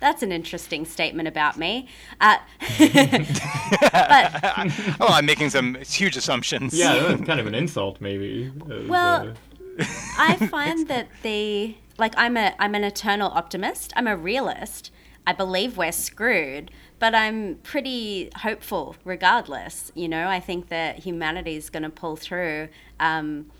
That's 0.00 0.22
an 0.22 0.32
interesting 0.32 0.86
statement 0.86 1.28
about 1.28 1.58
me. 1.58 1.88
Uh, 2.22 2.38
but, 2.78 4.40
oh, 5.00 5.08
I'm 5.10 5.26
making 5.26 5.50
some 5.50 5.74
huge 5.74 6.16
assumptions. 6.16 6.72
Yeah, 6.72 6.94
that's 7.00 7.22
kind 7.24 7.38
of 7.38 7.46
an 7.46 7.54
insult, 7.54 8.00
maybe. 8.00 8.50
Well, 8.88 9.28
uh, 9.28 9.84
I 10.16 10.36
find 10.50 10.88
that 10.88 11.08
the 11.22 11.76
like 11.98 12.14
I'm 12.16 12.38
a 12.38 12.54
I'm 12.58 12.74
an 12.74 12.84
eternal 12.84 13.30
optimist. 13.34 13.92
I'm 13.94 14.06
a 14.06 14.16
realist. 14.16 14.90
I 15.26 15.34
believe 15.34 15.76
we're 15.76 15.92
screwed, 15.92 16.70
but 16.98 17.14
I'm 17.14 17.56
pretty 17.56 18.30
hopeful 18.36 18.96
regardless. 19.04 19.92
You 19.94 20.08
know, 20.08 20.28
I 20.28 20.40
think 20.40 20.68
that 20.68 21.00
humanity 21.00 21.56
is 21.56 21.68
going 21.68 21.82
to 21.82 21.90
pull 21.90 22.16
through. 22.16 22.70
Um, 22.98 23.50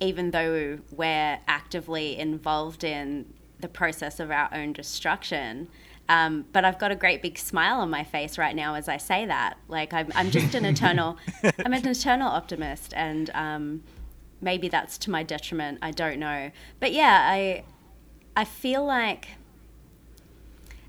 even 0.00 0.30
though 0.30 0.78
we're 0.90 1.38
actively 1.48 2.18
involved 2.18 2.84
in 2.84 3.32
the 3.60 3.68
process 3.68 4.20
of 4.20 4.30
our 4.30 4.48
own 4.52 4.72
destruction. 4.72 5.68
Um, 6.08 6.44
but 6.52 6.64
I've 6.64 6.78
got 6.78 6.92
a 6.92 6.94
great 6.94 7.22
big 7.22 7.38
smile 7.38 7.80
on 7.80 7.90
my 7.90 8.04
face 8.04 8.38
right 8.38 8.54
now 8.54 8.74
as 8.74 8.88
I 8.88 8.96
say 8.96 9.26
that. 9.26 9.56
Like 9.68 9.92
I'm, 9.92 10.12
I'm 10.14 10.30
just 10.30 10.54
an 10.54 10.64
eternal, 10.64 11.16
I'm 11.64 11.72
an 11.72 11.86
eternal 11.86 12.28
optimist, 12.28 12.92
and 12.94 13.30
um, 13.30 13.82
maybe 14.40 14.68
that's 14.68 14.98
to 14.98 15.10
my 15.10 15.22
detriment. 15.22 15.78
I 15.82 15.90
don't 15.90 16.20
know. 16.20 16.50
But 16.78 16.92
yeah, 16.92 17.26
I, 17.28 17.64
I 18.36 18.44
feel 18.44 18.84
like. 18.84 19.28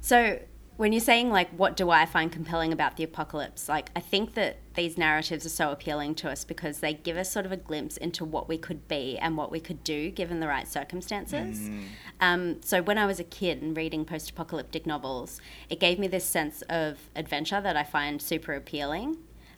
So 0.01 0.39
when 0.77 0.93
you're 0.93 1.01
saying 1.01 1.29
like 1.29 1.49
what 1.49 1.75
do 1.75 1.89
i 1.89 2.05
find 2.05 2.31
compelling 2.31 2.71
about 2.71 2.95
the 2.95 3.03
apocalypse 3.03 3.67
like 3.67 3.89
i 3.95 3.99
think 3.99 4.35
that 4.35 4.57
these 4.77 4.97
narratives 4.97 5.45
are 5.45 5.49
so 5.49 5.71
appealing 5.71 6.15
to 6.15 6.29
us 6.29 6.45
because 6.45 6.79
they 6.79 6.93
give 6.93 7.17
us 7.17 7.29
sort 7.29 7.45
of 7.45 7.51
a 7.51 7.57
glimpse 7.57 7.97
into 7.97 8.23
what 8.23 8.47
we 8.47 8.57
could 8.57 8.87
be 8.87 9.17
and 9.17 9.35
what 9.35 9.51
we 9.51 9.59
could 9.59 9.83
do 9.83 10.09
given 10.09 10.39
the 10.39 10.47
right 10.47 10.67
circumstances. 10.67 11.59
Mm. 11.59 11.83
um, 12.21 12.61
so 12.61 12.81
when 12.81 12.97
i 12.97 13.05
was 13.05 13.19
a 13.19 13.23
kid 13.23 13.61
and 13.61 13.75
reading 13.75 14.05
post-apocalyptic 14.05 14.85
novels 14.85 15.41
it 15.69 15.79
gave 15.79 15.99
me 15.99 16.07
this 16.07 16.23
sense 16.23 16.61
of 16.69 17.09
adventure 17.15 17.59
that 17.59 17.75
i 17.75 17.83
find 17.83 18.21
super 18.21 18.53
appealing. 18.53 19.17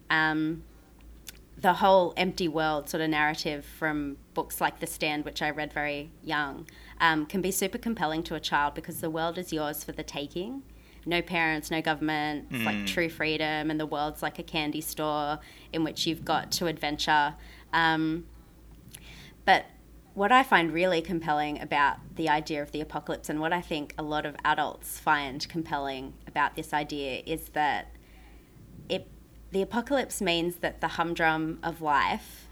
Um, 0.09 0.63
the 1.61 1.73
whole 1.73 2.13
empty 2.15 2.47
world 2.47 2.89
sort 2.89 3.01
of 3.01 3.09
narrative 3.09 3.65
from 3.65 4.15
books 4.33 4.61
like 4.61 4.79
The 4.79 4.87
Stand, 4.87 5.25
which 5.25 5.41
I 5.41 5.49
read 5.49 5.73
very 5.73 6.09
young, 6.23 6.67
um, 7.01 7.25
can 7.25 7.41
be 7.41 7.51
super 7.51 7.77
compelling 7.77 8.23
to 8.23 8.35
a 8.35 8.39
child 8.39 8.75
because 8.75 9.01
the 9.01 9.09
world 9.09 9.37
is 9.37 9.51
yours 9.51 9.83
for 9.83 9.91
the 9.91 10.03
taking 10.03 10.63
no 11.05 11.21
parents, 11.21 11.71
no 11.71 11.81
government, 11.81 12.51
mm. 12.51 12.65
like 12.65 12.85
true 12.85 13.09
freedom, 13.09 13.71
and 13.71 13.79
the 13.79 13.85
world's 13.85 14.21
like 14.21 14.39
a 14.39 14.43
candy 14.43 14.81
store 14.81 15.39
in 15.73 15.83
which 15.83 16.05
you've 16.05 16.25
got 16.25 16.51
to 16.53 16.67
adventure. 16.67 17.35
Um, 17.73 18.25
but 19.45 19.65
what 20.13 20.31
I 20.31 20.43
find 20.43 20.73
really 20.73 21.01
compelling 21.01 21.61
about 21.61 21.97
the 22.15 22.29
idea 22.29 22.61
of 22.61 22.71
the 22.71 22.81
apocalypse, 22.81 23.29
and 23.29 23.39
what 23.39 23.53
I 23.53 23.61
think 23.61 23.93
a 23.97 24.03
lot 24.03 24.25
of 24.25 24.35
adults 24.43 24.99
find 24.99 25.47
compelling 25.47 26.13
about 26.27 26.55
this 26.55 26.73
idea, 26.73 27.23
is 27.25 27.49
that 27.49 27.95
it 28.89 29.07
the 29.51 29.61
apocalypse 29.61 30.21
means 30.21 30.57
that 30.57 30.81
the 30.81 30.89
humdrum 30.89 31.59
of 31.63 31.81
life 31.81 32.47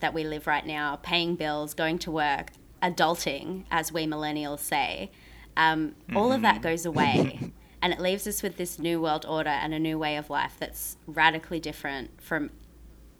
that 0.00 0.14
we 0.14 0.24
live 0.24 0.46
right 0.46 0.66
now, 0.66 0.96
paying 0.96 1.36
bills, 1.36 1.74
going 1.74 1.98
to 1.98 2.10
work, 2.10 2.50
adulting, 2.82 3.64
as 3.70 3.92
we 3.92 4.06
millennials 4.06 4.60
say, 4.60 5.10
um, 5.56 5.94
mm-hmm. 6.08 6.16
all 6.16 6.32
of 6.32 6.42
that 6.42 6.54
mm-hmm. 6.56 6.62
goes 6.62 6.86
away. 6.86 7.52
and 7.82 7.92
it 7.92 8.00
leaves 8.00 8.26
us 8.26 8.42
with 8.42 8.56
this 8.56 8.78
new 8.78 9.00
world 9.00 9.24
order 9.26 9.50
and 9.50 9.72
a 9.72 9.78
new 9.78 9.98
way 9.98 10.16
of 10.16 10.28
life 10.30 10.54
that's 10.58 10.96
radically 11.06 11.60
different 11.60 12.20
from 12.20 12.50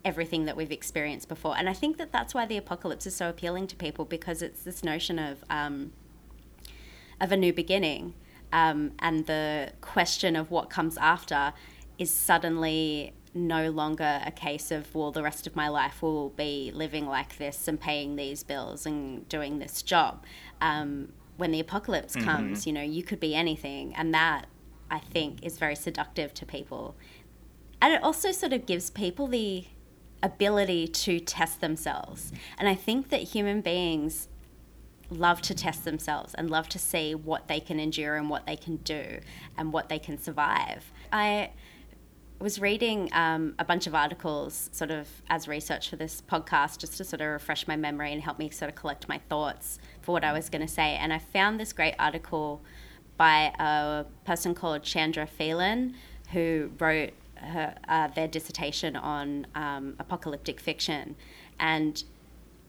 everything 0.05 0.45
that 0.47 0.57
we've 0.57 0.73
experienced 0.73 1.29
before. 1.29 1.57
And 1.57 1.69
I 1.69 1.73
think 1.73 1.99
that 1.99 2.13
that's 2.13 2.35
why 2.35 2.47
the 2.47 2.57
apocalypse 2.57 3.07
is 3.07 3.15
so 3.15 3.29
appealing 3.29 3.67
to 3.69 3.77
people 3.77 4.05
because 4.05 4.43
it's 4.43 4.63
this 4.63 4.83
notion 4.83 5.19
of 5.19 5.45
um, 5.51 5.93
of 7.21 7.33
a 7.33 7.37
new 7.37 7.53
beginning, 7.53 8.15
um, 8.51 8.93
and 8.99 9.27
the 9.27 9.73
question 9.83 10.37
of 10.37 10.51
what 10.51 10.71
comes 10.71 10.97
after 10.97 11.53
is 11.99 12.11
suddenly 12.11 13.13
no 13.35 13.71
longer 13.71 14.23
a 14.25 14.31
case 14.31 14.71
of 14.73 14.93
well 14.95 15.13
the 15.13 15.23
rest 15.23 15.47
of 15.47 15.55
my 15.55 15.69
life 15.69 16.03
will 16.03 16.31
be 16.31 16.73
living 16.75 17.07
like 17.07 17.37
this 17.39 17.69
and 17.69 17.81
paying 17.81 18.17
these 18.17 18.43
bills 18.43 18.87
and 18.87 19.29
doing 19.29 19.61
this 19.61 19.83
job 19.83 20.25
um, 20.61 21.13
when 21.41 21.51
the 21.51 21.61
apocalypse 21.61 22.15
mm-hmm. 22.15 22.29
comes, 22.29 22.67
you 22.67 22.73
know, 22.73 22.83
you 22.83 23.03
could 23.03 23.19
be 23.19 23.35
anything. 23.35 23.95
And 23.97 24.15
that, 24.15 24.47
I 24.91 24.99
think, 24.99 25.45
is 25.45 25.59
very 25.59 25.75
seductive 25.75 26.33
to 26.35 26.47
people. 26.47 26.95
And 27.83 27.95
it 27.95 28.03
also 28.03 28.31
sort 28.31 28.53
of 28.53 28.67
gives 28.67 28.91
people 28.91 29.27
the 29.27 29.65
ability 30.23 30.87
to 30.87 31.19
test 31.19 31.61
themselves. 31.61 32.31
And 32.59 32.69
I 32.69 32.75
think 32.75 33.09
that 33.09 33.23
human 33.23 33.63
beings 33.63 34.29
love 35.09 35.41
to 35.43 35.55
test 35.55 35.85
themselves 35.85 36.35
and 36.35 36.51
love 36.51 36.69
to 36.69 36.79
see 36.79 37.15
what 37.15 37.49
they 37.49 37.59
can 37.59 37.81
endure 37.81 38.17
and 38.17 38.31
what 38.31 38.47
they 38.47 38.57
can 38.57 38.77
do 38.77 39.21
and 39.57 39.73
what 39.73 39.89
they 39.89 39.99
can 39.99 40.19
survive. 40.19 40.93
I 41.11 41.51
was 42.39 42.59
reading 42.59 43.11
um, 43.13 43.55
a 43.59 43.65
bunch 43.65 43.87
of 43.87 43.95
articles 43.95 44.71
sort 44.73 44.91
of 44.91 45.09
as 45.29 45.47
research 45.47 45.91
for 45.91 45.97
this 45.97 46.23
podcast 46.23 46.79
just 46.79 46.97
to 46.97 47.05
sort 47.05 47.21
of 47.21 47.29
refresh 47.29 47.67
my 47.67 47.77
memory 47.77 48.13
and 48.13 48.23
help 48.23 48.39
me 48.39 48.49
sort 48.51 48.71
of 48.71 48.75
collect 48.75 49.09
my 49.09 49.19
thoughts 49.29 49.79
for 50.11 50.15
what 50.15 50.25
I 50.25 50.33
was 50.33 50.49
going 50.49 50.63
to 50.63 50.73
say. 50.73 50.97
And 50.97 51.13
I 51.13 51.19
found 51.19 51.61
this 51.61 51.73
great 51.73 51.95
article 51.97 52.61
by 53.17 53.53
a 53.61 54.05
person 54.25 54.57
called 54.57 54.83
Chandra 54.83 55.25
Phelan 55.25 55.95
who 56.33 56.73
wrote 56.81 57.13
her, 57.37 57.77
uh, 57.89 58.09
their 58.09 58.27
dissertation 58.27 58.97
on 58.97 59.47
um, 59.55 59.95
apocalyptic 60.01 60.59
fiction. 60.59 61.15
And 61.61 62.03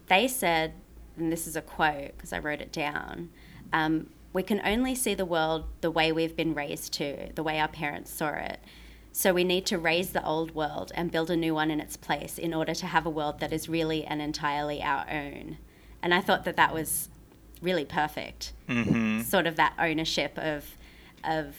they 0.08 0.27
said, 0.27 0.73
and 1.17 1.32
this 1.32 1.47
is 1.47 1.56
a 1.56 1.62
quote 1.63 2.15
because 2.15 2.32
I 2.32 2.38
wrote 2.38 2.62
it 2.62 2.71
down. 2.71 3.30
Um, 3.73 4.12
we 4.34 4.43
can 4.43 4.62
only 4.63 4.93
see 4.93 5.15
the 5.15 5.25
world 5.25 5.65
the 5.82 5.89
way 5.89 6.12
we've 6.12 6.36
been 6.36 6.54
raised 6.54 6.93
to, 6.93 7.32
the 7.34 7.43
way 7.43 7.60
our 7.60 7.67
parents 7.67 8.12
saw 8.12 8.30
it. 8.30 8.60
So 9.12 9.34
we 9.34 9.43
need 9.43 9.65
to 9.65 9.80
raze 9.80 10.12
the 10.12 10.23
old 10.23 10.54
world 10.54 10.91
and 10.93 11.12
build 11.12 11.32
a 11.32 11.36
new 11.36 11.56
one 11.56 11.71
in 11.71 11.80
its 11.82 11.97
place 11.97 12.38
in 12.38 12.54
order 12.54 12.75
to 12.75 12.86
have 12.86 13.06
a 13.08 13.10
world 13.10 13.39
that 13.39 13.51
is 13.51 13.67
really 13.67 14.06
and 14.06 14.21
entirely 14.21 14.84
our 14.84 15.10
own. 15.10 15.58
And 16.04 16.13
I 16.13 16.21
thought 16.21 16.45
that 16.45 16.56
that 16.56 16.73
was 16.73 17.10
really 17.62 17.86
perfect. 17.86 18.54
Mm-hmm. 18.67 19.21
Sort 19.21 19.47
of 19.47 19.56
that 19.56 19.74
ownership 19.80 20.38
of 20.38 20.78
of 21.24 21.56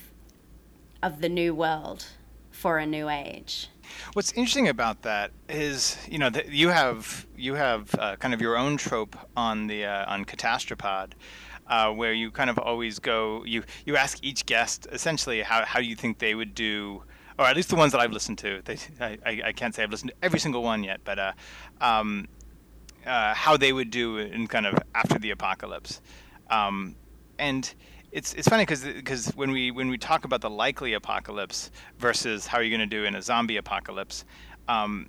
of 1.03 1.21
the 1.21 1.29
new 1.29 1.55
world 1.55 2.07
for 2.51 2.79
a 2.79 2.87
new 2.87 3.09
age. 3.09 3.69
What's 4.13 4.33
interesting 4.33 4.69
about 4.69 5.03
that 5.03 5.33
is, 5.49 5.99
you 6.09 6.19
know, 6.19 6.31
that 6.31 6.51
you 6.51 6.69
have 6.69 7.27
you 7.37 7.55
have 7.55 7.95
uh, 7.99 8.17
kind 8.17 8.35
of 8.35 8.41
your 8.41 8.57
own 8.57 8.77
trope 8.77 9.17
on 9.37 9.67
the 9.67 9.85
uh, 9.85 10.13
on 10.13 10.25
Catastropod, 10.25 11.13
uh, 11.67 11.91
where 11.91 12.13
you 12.13 12.31
kind 12.31 12.51
of 12.51 12.59
always 12.59 12.99
go 12.99 13.45
you 13.45 13.63
you 13.85 13.97
ask 13.97 14.19
each 14.23 14.47
guest 14.47 14.87
essentially 14.93 15.43
how 15.43 15.65
how 15.65 15.81
you 15.81 15.97
think 15.97 16.19
they 16.19 16.35
would 16.35 16.55
do 16.55 17.03
or 17.39 17.47
at 17.47 17.57
least 17.57 17.71
the 17.71 17.77
ones 17.77 17.93
that 17.93 18.01
I've 18.01 18.13
listened 18.13 18.39
to. 18.39 18.61
They, 18.65 18.77
I, 19.01 19.43
I 19.47 19.53
can't 19.53 19.75
say 19.75 19.83
I've 19.83 19.91
listened 19.91 20.11
to 20.11 20.17
every 20.25 20.39
single 20.39 20.63
one 20.63 20.85
yet, 20.85 21.01
but 21.03 21.19
uh, 21.19 21.33
um, 21.81 22.29
uh, 23.07 23.35
how 23.35 23.57
they 23.57 23.73
would 23.73 23.91
do 23.91 24.19
in 24.19 24.47
kind 24.47 24.67
of 24.67 24.79
after 24.95 25.19
the 25.19 25.31
apocalypse. 25.31 26.01
Um, 26.51 26.97
and 27.39 27.73
it's 28.13 28.35
it's 28.35 28.49
funny 28.49 28.63
because 28.63 28.85
because 28.85 29.29
when 29.31 29.51
we 29.51 29.71
when 29.71 29.89
we 29.89 29.99
talk 29.99 30.25
about 30.25 30.41
the 30.41 30.51
likely 30.51 30.93
apocalypse 30.93 31.71
versus 31.99 32.47
how 32.47 32.59
are 32.59 32.63
you're 32.63 32.77
going 32.77 32.89
to 32.89 32.97
do 32.97 33.05
in 33.05 33.15
a 33.15 33.23
zombie 33.23 33.57
apocalypse, 33.57 34.25
um, 34.69 35.09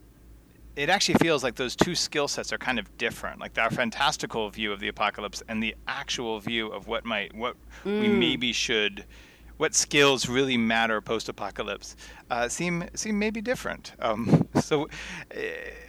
it 0.76 0.90
actually 0.90 1.16
feels 1.16 1.44
like 1.44 1.56
those 1.56 1.76
two 1.76 1.96
skill 1.96 2.28
sets 2.28 2.52
are 2.52 2.58
kind 2.58 2.80
of 2.80 2.98
different. 2.98 3.40
Like 3.40 3.58
our 3.58 3.70
fantastical 3.70 4.50
view 4.50 4.72
of 4.72 4.80
the 4.80 4.88
apocalypse 4.88 5.44
and 5.48 5.62
the 5.62 5.76
actual 5.88 6.40
view 6.40 6.68
of 6.68 6.88
what 6.88 7.06
might 7.06 7.36
what 7.36 7.56
mm. 7.84 8.02
we 8.02 8.08
maybe 8.08 8.54
should 8.54 9.06
what 9.58 9.76
skills 9.76 10.28
really 10.28 10.58
matter 10.58 11.02
post-apocalypse 11.02 11.96
uh, 12.30 12.48
seem 12.48 12.84
seem 12.96 13.20
maybe 13.20 13.42
different. 13.42 13.94
Um, 14.00 14.48
so 14.62 14.84
uh, 14.84 15.40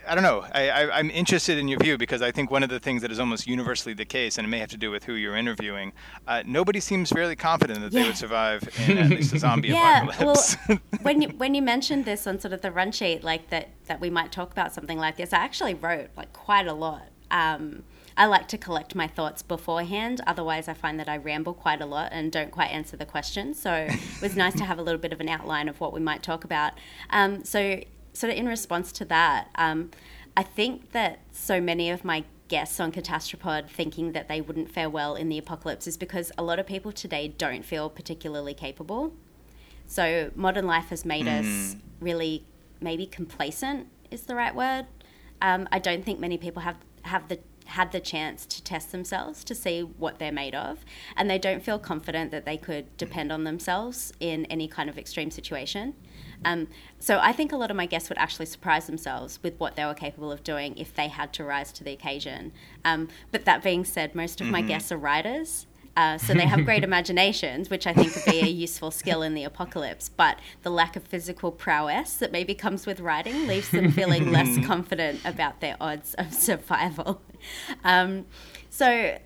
I 0.07 0.13
don't 0.13 0.23
know. 0.23 0.45
I, 0.53 0.99
am 0.99 1.09
interested 1.09 1.57
in 1.57 1.67
your 1.67 1.79
view 1.79 1.97
because 1.97 2.21
I 2.21 2.31
think 2.31 2.51
one 2.51 2.61
of 2.61 2.69
the 2.69 2.79
things 2.79 3.01
that 3.01 3.11
is 3.11 3.19
almost 3.19 3.47
universally 3.47 3.95
the 3.95 4.05
case, 4.05 4.37
and 4.37 4.45
it 4.45 4.49
may 4.49 4.59
have 4.59 4.69
to 4.69 4.77
do 4.77 4.91
with 4.91 5.03
who 5.03 5.13
you're 5.13 5.35
interviewing, 5.35 5.93
uh, 6.27 6.43
nobody 6.45 6.79
seems 6.79 7.09
fairly 7.09 7.35
confident 7.35 7.81
that 7.81 7.91
yeah. 7.91 8.03
they 8.03 8.07
would 8.09 8.17
survive 8.17 8.69
in 8.87 8.97
at 8.97 9.09
least 9.09 9.33
a 9.33 9.39
zombie 9.45 9.69
yeah, 9.69 10.03
apocalypse. 10.03 10.57
well, 10.67 10.79
when 11.01 11.21
you, 11.21 11.29
when 11.29 11.55
you 11.55 11.61
mentioned 11.61 12.05
this 12.05 12.27
on 12.27 12.39
sort 12.39 12.53
of 12.53 12.61
the 12.61 12.71
run 12.71 12.91
sheet, 12.91 13.23
like 13.23 13.49
that 13.49 13.69
that 13.87 13.99
we 13.99 14.09
might 14.09 14.31
talk 14.31 14.51
about 14.51 14.73
something 14.73 14.97
like 14.97 15.17
this, 15.17 15.33
I 15.33 15.37
actually 15.37 15.73
wrote 15.73 16.09
like 16.15 16.31
quite 16.33 16.67
a 16.67 16.73
lot. 16.73 17.07
Um, 17.31 17.83
I 18.17 18.25
like 18.27 18.47
to 18.49 18.57
collect 18.57 18.95
my 18.95 19.07
thoughts 19.07 19.41
beforehand. 19.41 20.21
Otherwise, 20.25 20.67
I 20.67 20.73
find 20.73 20.99
that 20.99 21.09
I 21.09 21.17
ramble 21.17 21.53
quite 21.53 21.81
a 21.81 21.85
lot 21.85 22.09
and 22.11 22.31
don't 22.31 22.51
quite 22.51 22.67
answer 22.67 22.95
the 22.95 23.05
question. 23.05 23.53
So 23.53 23.87
it 23.89 24.21
was 24.21 24.35
nice 24.37 24.55
to 24.55 24.63
have 24.63 24.79
a 24.79 24.81
little 24.81 25.01
bit 25.01 25.11
of 25.11 25.19
an 25.19 25.27
outline 25.27 25.67
of 25.67 25.79
what 25.81 25.91
we 25.91 25.99
might 25.99 26.23
talk 26.23 26.43
about. 26.43 26.73
Um, 27.09 27.43
so, 27.43 27.81
sort 28.13 28.31
of 28.31 28.39
in 28.39 28.47
response 28.47 28.93
to 28.93 29.05
that, 29.05 29.49
um, 29.55 29.91
I 30.37 30.43
think 30.43 30.91
that 30.91 31.19
so 31.31 31.59
many 31.59 31.89
of 31.89 32.05
my 32.05 32.23
guests 32.47 32.79
on 32.79 32.91
Catastropod 32.91 33.69
thinking 33.69 34.11
that 34.13 34.27
they 34.27 34.39
wouldn't 34.39 34.71
fare 34.71 34.89
well 34.89 35.15
in 35.15 35.29
the 35.29 35.37
apocalypse 35.37 35.87
is 35.87 35.97
because 35.97 36.31
a 36.37 36.43
lot 36.43 36.59
of 36.59 36.65
people 36.65 36.91
today 36.91 37.27
don't 37.27 37.65
feel 37.65 37.89
particularly 37.89 38.53
capable. 38.53 39.13
So 39.87 40.31
modern 40.35 40.65
life 40.65 40.89
has 40.89 41.05
made 41.05 41.25
mm. 41.25 41.39
us 41.39 41.75
really 41.99 42.45
maybe 42.81 43.05
complacent 43.05 43.87
is 44.11 44.23
the 44.23 44.35
right 44.35 44.53
word. 44.53 44.85
Um, 45.41 45.67
I 45.71 45.79
don't 45.79 46.03
think 46.03 46.19
many 46.19 46.37
people 46.37 46.61
have 46.61 46.77
have 47.03 47.27
the 47.27 47.39
had 47.65 47.91
the 47.91 47.99
chance 47.99 48.45
to 48.45 48.63
test 48.63 48.91
themselves 48.91 49.43
to 49.43 49.55
see 49.55 49.81
what 49.81 50.19
they're 50.19 50.31
made 50.31 50.55
of, 50.55 50.85
and 51.15 51.29
they 51.29 51.39
don't 51.39 51.63
feel 51.63 51.79
confident 51.79 52.31
that 52.31 52.45
they 52.45 52.57
could 52.57 52.95
depend 52.97 53.31
on 53.31 53.43
themselves 53.43 54.13
in 54.19 54.45
any 54.45 54.67
kind 54.67 54.89
of 54.89 54.97
extreme 54.97 55.31
situation. 55.31 55.93
Um, 56.43 56.67
so 56.99 57.19
I 57.21 57.31
think 57.31 57.51
a 57.51 57.57
lot 57.57 57.71
of 57.71 57.77
my 57.77 57.85
guests 57.85 58.09
would 58.09 58.17
actually 58.17 58.45
surprise 58.45 58.87
themselves 58.87 59.39
with 59.41 59.59
what 59.59 59.75
they 59.75 59.85
were 59.85 59.93
capable 59.93 60.31
of 60.31 60.43
doing 60.43 60.77
if 60.77 60.93
they 60.93 61.07
had 61.07 61.33
to 61.33 61.43
rise 61.43 61.71
to 61.73 61.83
the 61.83 61.91
occasion. 61.91 62.51
Um, 62.83 63.09
but 63.31 63.45
that 63.45 63.63
being 63.63 63.85
said, 63.85 64.15
most 64.15 64.41
of 64.41 64.45
mm-hmm. 64.45 64.51
my 64.51 64.61
guests 64.61 64.91
are 64.91 64.97
writers. 64.97 65.65
Uh, 65.97 66.17
so 66.17 66.33
they 66.33 66.45
have 66.45 66.65
great 66.65 66.83
imaginations, 66.89 67.69
which 67.69 67.87
I 67.87 67.93
think 67.93 68.13
would 68.15 68.25
be 68.25 68.41
a 68.41 68.47
useful 68.47 68.91
skill 68.91 69.21
in 69.21 69.33
the 69.33 69.43
apocalypse. 69.43 70.09
But 70.09 70.39
the 70.63 70.69
lack 70.69 70.95
of 70.95 71.03
physical 71.03 71.51
prowess 71.51 72.15
that 72.17 72.31
maybe 72.31 72.53
comes 72.53 72.85
with 72.85 72.99
writing 72.99 73.47
leaves 73.47 73.69
them 73.69 73.91
feeling 73.91 74.31
less 74.31 74.57
confident 74.65 75.21
about 75.23 75.61
their 75.61 75.77
odds 75.79 76.13
of 76.15 76.33
survival. 76.33 77.21
Um, 77.83 78.25
so 78.69 79.17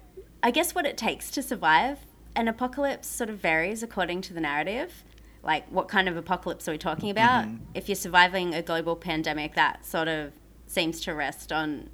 I 0.44 0.52
guess 0.52 0.76
what 0.76 0.86
it 0.86 0.98
takes 0.98 1.32
to 1.32 1.42
survive 1.42 2.00
an 2.36 2.48
apocalypse 2.48 3.08
sort 3.08 3.30
of 3.30 3.38
varies 3.38 3.84
according 3.84 4.22
to 4.22 4.34
the 4.34 4.42
narrative. 4.42 5.04
Like, 5.42 5.68
what 5.70 5.88
kind 5.88 6.08
of 6.08 6.18
apocalypse 6.18 6.68
are 6.68 6.72
we 6.72 6.78
talking 6.78 7.10
about? 7.10 7.46
Mm-hmm. 7.46 7.64
If 7.74 7.90
you're 7.90 7.96
surviving 7.96 8.54
a 8.54 8.62
global 8.62 8.96
pandemic, 8.96 9.56
that 9.56 9.86
sort 9.86 10.08
of 10.08 10.34
seems 10.68 11.00
to 11.02 11.14
rest 11.14 11.52
on 11.52 11.90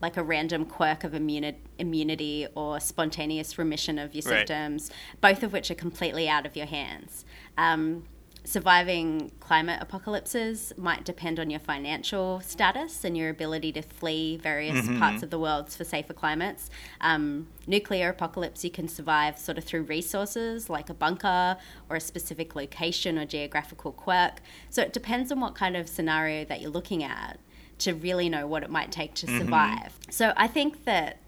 like 0.00 0.16
a 0.16 0.22
random 0.22 0.64
quirk 0.64 1.04
of 1.04 1.12
immuni- 1.12 1.56
immunity 1.78 2.46
or 2.54 2.80
spontaneous 2.80 3.58
remission 3.58 3.98
of 3.98 4.14
your 4.14 4.22
right. 4.24 4.38
symptoms, 4.38 4.90
both 5.20 5.42
of 5.42 5.52
which 5.52 5.70
are 5.70 5.74
completely 5.74 6.28
out 6.28 6.46
of 6.46 6.56
your 6.56 6.66
hands. 6.66 7.24
Um, 7.56 8.04
surviving 8.48 9.30
climate 9.40 9.78
apocalypses 9.82 10.72
might 10.78 11.04
depend 11.04 11.38
on 11.38 11.50
your 11.50 11.60
financial 11.60 12.40
status 12.40 13.04
and 13.04 13.14
your 13.14 13.28
ability 13.28 13.70
to 13.72 13.82
flee 13.82 14.38
various 14.38 14.78
mm-hmm. 14.78 14.98
parts 14.98 15.22
of 15.22 15.28
the 15.28 15.38
world 15.38 15.70
for 15.70 15.84
safer 15.84 16.14
climates. 16.14 16.70
Um, 17.02 17.48
nuclear 17.66 18.08
apocalypse, 18.08 18.64
you 18.64 18.70
can 18.70 18.88
survive 18.88 19.38
sort 19.38 19.58
of 19.58 19.64
through 19.64 19.82
resources 19.82 20.70
like 20.70 20.88
a 20.88 20.94
bunker 20.94 21.58
or 21.90 21.96
a 21.96 22.00
specific 22.00 22.56
location 22.56 23.18
or 23.18 23.26
geographical 23.26 23.92
quirk. 23.92 24.40
So 24.70 24.80
it 24.80 24.94
depends 24.94 25.30
on 25.30 25.40
what 25.40 25.54
kind 25.54 25.76
of 25.76 25.86
scenario 25.86 26.46
that 26.46 26.62
you're 26.62 26.70
looking 26.70 27.04
at 27.04 27.38
to 27.78 27.92
really 27.94 28.28
know 28.28 28.46
what 28.46 28.62
it 28.62 28.70
might 28.70 28.90
take 28.90 29.14
to 29.14 29.26
mm-hmm. 29.26 29.38
survive. 29.38 29.98
So 30.10 30.32
I 30.36 30.46
think 30.46 30.84
that 30.84 31.18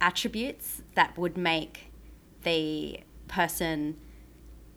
attributes 0.00 0.82
that 0.94 1.16
would 1.18 1.36
make 1.36 1.92
the 2.42 3.00
person 3.28 3.96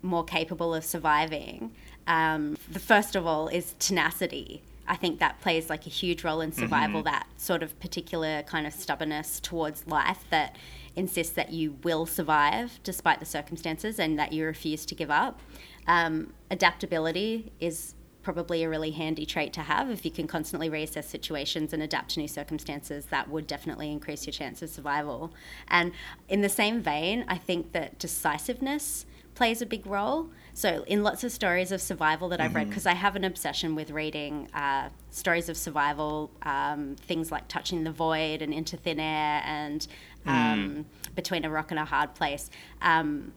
more 0.02 0.24
capable 0.24 0.74
of 0.74 0.84
surviving. 0.84 1.72
Um, 2.06 2.56
the 2.70 2.78
first 2.78 3.16
of 3.16 3.26
all 3.26 3.48
is 3.48 3.74
tenacity. 3.78 4.62
I 4.86 4.96
think 4.96 5.18
that 5.20 5.40
plays 5.40 5.70
like 5.70 5.86
a 5.86 5.90
huge 5.90 6.24
role 6.24 6.42
in 6.42 6.52
survival. 6.52 7.00
Mm-hmm. 7.00 7.10
That 7.10 7.26
sort 7.36 7.62
of 7.62 7.78
particular 7.80 8.42
kind 8.42 8.66
of 8.66 8.74
stubbornness 8.74 9.40
towards 9.40 9.86
life 9.86 10.24
that 10.28 10.56
insists 10.94 11.32
that 11.34 11.52
you 11.52 11.78
will 11.82 12.06
survive 12.06 12.78
despite 12.82 13.18
the 13.18 13.26
circumstances 13.26 13.98
and 13.98 14.18
that 14.18 14.32
you 14.32 14.44
refuse 14.44 14.84
to 14.86 14.94
give 14.94 15.10
up. 15.10 15.40
Um, 15.86 16.34
adaptability 16.50 17.52
is 17.60 17.93
probably 18.24 18.64
a 18.64 18.68
really 18.68 18.90
handy 18.90 19.26
trait 19.26 19.52
to 19.52 19.60
have 19.60 19.90
if 19.90 20.04
you 20.04 20.10
can 20.10 20.26
constantly 20.26 20.68
reassess 20.68 21.04
situations 21.04 21.72
and 21.72 21.82
adapt 21.82 22.10
to 22.10 22.20
new 22.20 22.26
circumstances 22.26 23.06
that 23.06 23.28
would 23.28 23.46
definitely 23.46 23.92
increase 23.92 24.26
your 24.26 24.32
chance 24.32 24.62
of 24.62 24.70
survival 24.70 25.32
and 25.68 25.92
in 26.28 26.40
the 26.40 26.48
same 26.48 26.80
vein 26.80 27.24
i 27.28 27.36
think 27.36 27.72
that 27.72 27.98
decisiveness 27.98 29.04
plays 29.34 29.60
a 29.60 29.66
big 29.66 29.86
role 29.86 30.30
so 30.54 30.84
in 30.86 31.02
lots 31.02 31.22
of 31.22 31.30
stories 31.30 31.70
of 31.70 31.82
survival 31.82 32.28
that 32.28 32.40
i've 32.40 32.48
mm-hmm. 32.48 32.58
read 32.58 32.68
because 32.68 32.86
i 32.86 32.94
have 32.94 33.14
an 33.14 33.24
obsession 33.24 33.74
with 33.74 33.90
reading 33.90 34.48
uh, 34.54 34.88
stories 35.10 35.48
of 35.48 35.56
survival 35.56 36.30
um, 36.42 36.96
things 36.96 37.30
like 37.30 37.46
touching 37.46 37.84
the 37.84 37.92
void 37.92 38.40
and 38.40 38.54
into 38.54 38.76
thin 38.76 38.98
air 38.98 39.42
and 39.44 39.86
um, 40.26 40.34
mm. 40.34 41.14
between 41.14 41.44
a 41.44 41.50
rock 41.50 41.70
and 41.70 41.78
a 41.78 41.84
hard 41.84 42.14
place 42.14 42.48
um, 42.80 43.32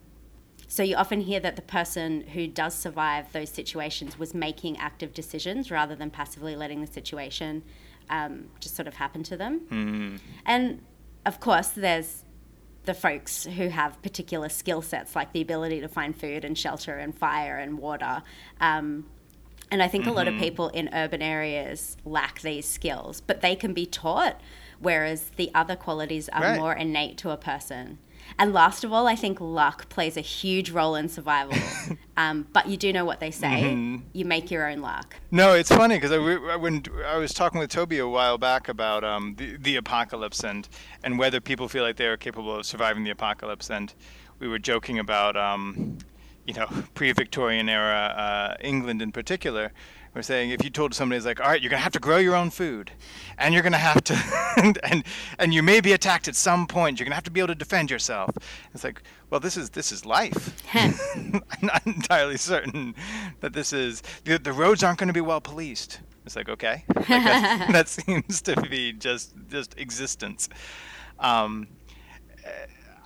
so 0.68 0.84
you 0.84 0.96
often 0.96 1.22
hear 1.22 1.40
that 1.40 1.56
the 1.56 1.62
person 1.62 2.22
who 2.22 2.48
does 2.48 2.74
survive 2.74 3.32
those 3.32 3.50
situations 3.50 4.20
was 4.20 4.34
making 4.34 4.78
active 4.78 5.14
decisions 5.14 5.72
rather 5.72 5.96
than 5.96 6.10
passively 6.10 6.56
letting 6.56 6.82
the 6.82 6.88
situation 6.88 7.64
um, 8.10 8.50
just 8.60 8.76
sort 8.76 8.88
of 8.88 8.96
happen 8.96 9.24
to 9.24 9.38
them. 9.38 9.62
Mm. 9.72 10.20
And 10.46 10.82
of 11.26 11.40
course, 11.40 11.70
there's 11.70 12.24
the 12.84 12.94
folks 12.94 13.46
who 13.46 13.68
have 13.70 14.02
particular 14.02 14.50
skill 14.50 14.82
sets 14.82 15.16
like 15.16 15.34
the 15.34 15.42
ability 15.42 15.82
to 15.82 15.88
find 15.88 16.18
food 16.18 16.46
and 16.46 16.58
shelter 16.58 16.98
and 16.98 17.16
fire 17.16 17.58
and 17.58 17.78
water. 17.78 18.24
Um, 18.62 19.06
and 19.70 19.84
I 19.84 19.88
think 19.88 20.06
mm-hmm. 20.06 20.14
a 20.14 20.16
lot 20.16 20.28
of 20.28 20.36
mm-hmm. 20.36 20.44
people 20.44 20.70
in 20.70 20.90
urban 20.94 21.22
areas 21.22 21.98
lack 22.06 22.42
these 22.42 22.66
skills, 22.66 23.22
but 23.22 23.42
they 23.42 23.56
can 23.56 23.74
be 23.74 23.86
taught, 23.86 24.40
whereas 24.80 25.32
the 25.36 25.52
other 25.54 25.76
qualities 25.76 26.30
are 26.30 26.42
right. 26.42 26.60
more 26.60 26.74
innate 26.74 27.18
to 27.20 27.32
a 27.32 27.38
person. 27.38 28.00
And 28.40 28.54
last 28.54 28.84
of 28.84 28.94
all, 28.94 29.08
I 29.08 29.16
think 29.16 29.40
luck 29.42 29.90
plays 29.90 30.18
a 30.18 30.22
huge 30.22 30.72
role 30.72 30.96
in 30.96 31.10
survival. 31.10 31.58
um, 32.18 32.48
but 32.54 32.68
you 32.68 32.78
do 32.78 32.94
know 32.94 33.06
what 33.06 33.20
they 33.20 33.32
say: 33.32 33.64
mm-hmm. 33.64 34.04
you 34.14 34.26
make 34.26 34.52
your 34.52 34.70
own 34.70 34.80
luck. 34.80 35.16
No, 35.32 35.54
it's 35.54 35.70
funny 35.70 35.96
because 35.96 36.12
I, 36.12 36.56
when 36.56 36.84
I 37.06 37.18
was 37.18 37.34
talking 37.34 37.60
with 37.60 37.70
Toby 37.70 38.00
a 38.00 38.08
while 38.08 38.38
back 38.38 38.70
about 38.70 39.04
um, 39.04 39.36
the, 39.38 39.58
the 39.58 39.76
apocalypse 39.76 40.44
and 40.44 40.68
and 41.04 41.18
whether 41.18 41.40
people 41.40 41.68
feel 41.68 41.84
like 41.84 41.98
they 41.98 42.08
are 42.08 42.18
capable 42.18 42.56
of 42.56 42.66
surviving 42.66 43.04
the 43.04 43.12
apocalypse, 43.12 43.70
and 43.70 43.94
we 44.40 44.48
were 44.48 44.60
joking 44.60 45.00
about. 45.00 45.36
Um, 45.36 45.98
you 46.46 46.54
know, 46.54 46.68
pre-Victorian 46.94 47.68
era 47.68 48.14
uh, 48.18 48.56
England 48.62 49.02
in 49.02 49.12
particular, 49.12 49.74
we're 50.18 50.24
saying 50.24 50.50
if 50.50 50.64
you 50.64 50.72
told 50.72 50.96
somebody, 50.96 51.18
it's 51.18 51.28
like, 51.28 51.40
all 51.40 51.46
right, 51.46 51.62
you're 51.62 51.70
gonna 51.70 51.80
have 51.80 51.92
to 51.94 52.00
grow 52.00 52.18
your 52.18 52.36
own 52.36 52.50
food, 52.50 52.90
and 53.38 53.54
you're 53.54 53.62
gonna 53.62 53.78
have 53.78 54.04
to, 54.06 54.16
and, 54.58 54.80
and 54.84 55.04
and 55.38 55.54
you 55.54 55.62
may 55.62 55.80
be 55.80 55.94
attacked 55.94 56.28
at 56.28 56.36
some 56.36 56.66
point. 56.66 57.00
You're 57.00 57.06
gonna 57.06 57.14
have 57.14 57.24
to 57.26 57.32
be 57.32 57.40
able 57.40 57.50
to 57.50 57.56
defend 57.56 57.92
yourself. 57.92 58.32
It's 58.74 58.84
like, 58.84 59.04
well, 59.30 59.40
this 59.40 59.56
is 59.56 59.70
this 59.70 59.92
is 59.92 60.06
life. 60.08 60.64
I'm 60.74 61.42
not 61.62 61.86
entirely 61.86 62.38
certain 62.38 62.96
that 63.42 63.54
this 63.54 63.72
is 63.72 64.02
the 64.24 64.40
the 64.40 64.54
roads 64.54 64.84
aren't 64.84 64.98
going 64.98 65.08
to 65.08 65.14
be 65.14 65.22
well 65.22 65.40
policed. 65.40 66.00
It's 66.26 66.36
like 66.36 66.50
okay, 66.50 66.84
like 66.96 67.08
that 67.08 67.88
seems 67.88 68.42
to 68.42 68.60
be 68.60 68.94
just 68.94 69.36
just 69.50 69.78
existence. 69.78 70.50
Um, 71.20 71.68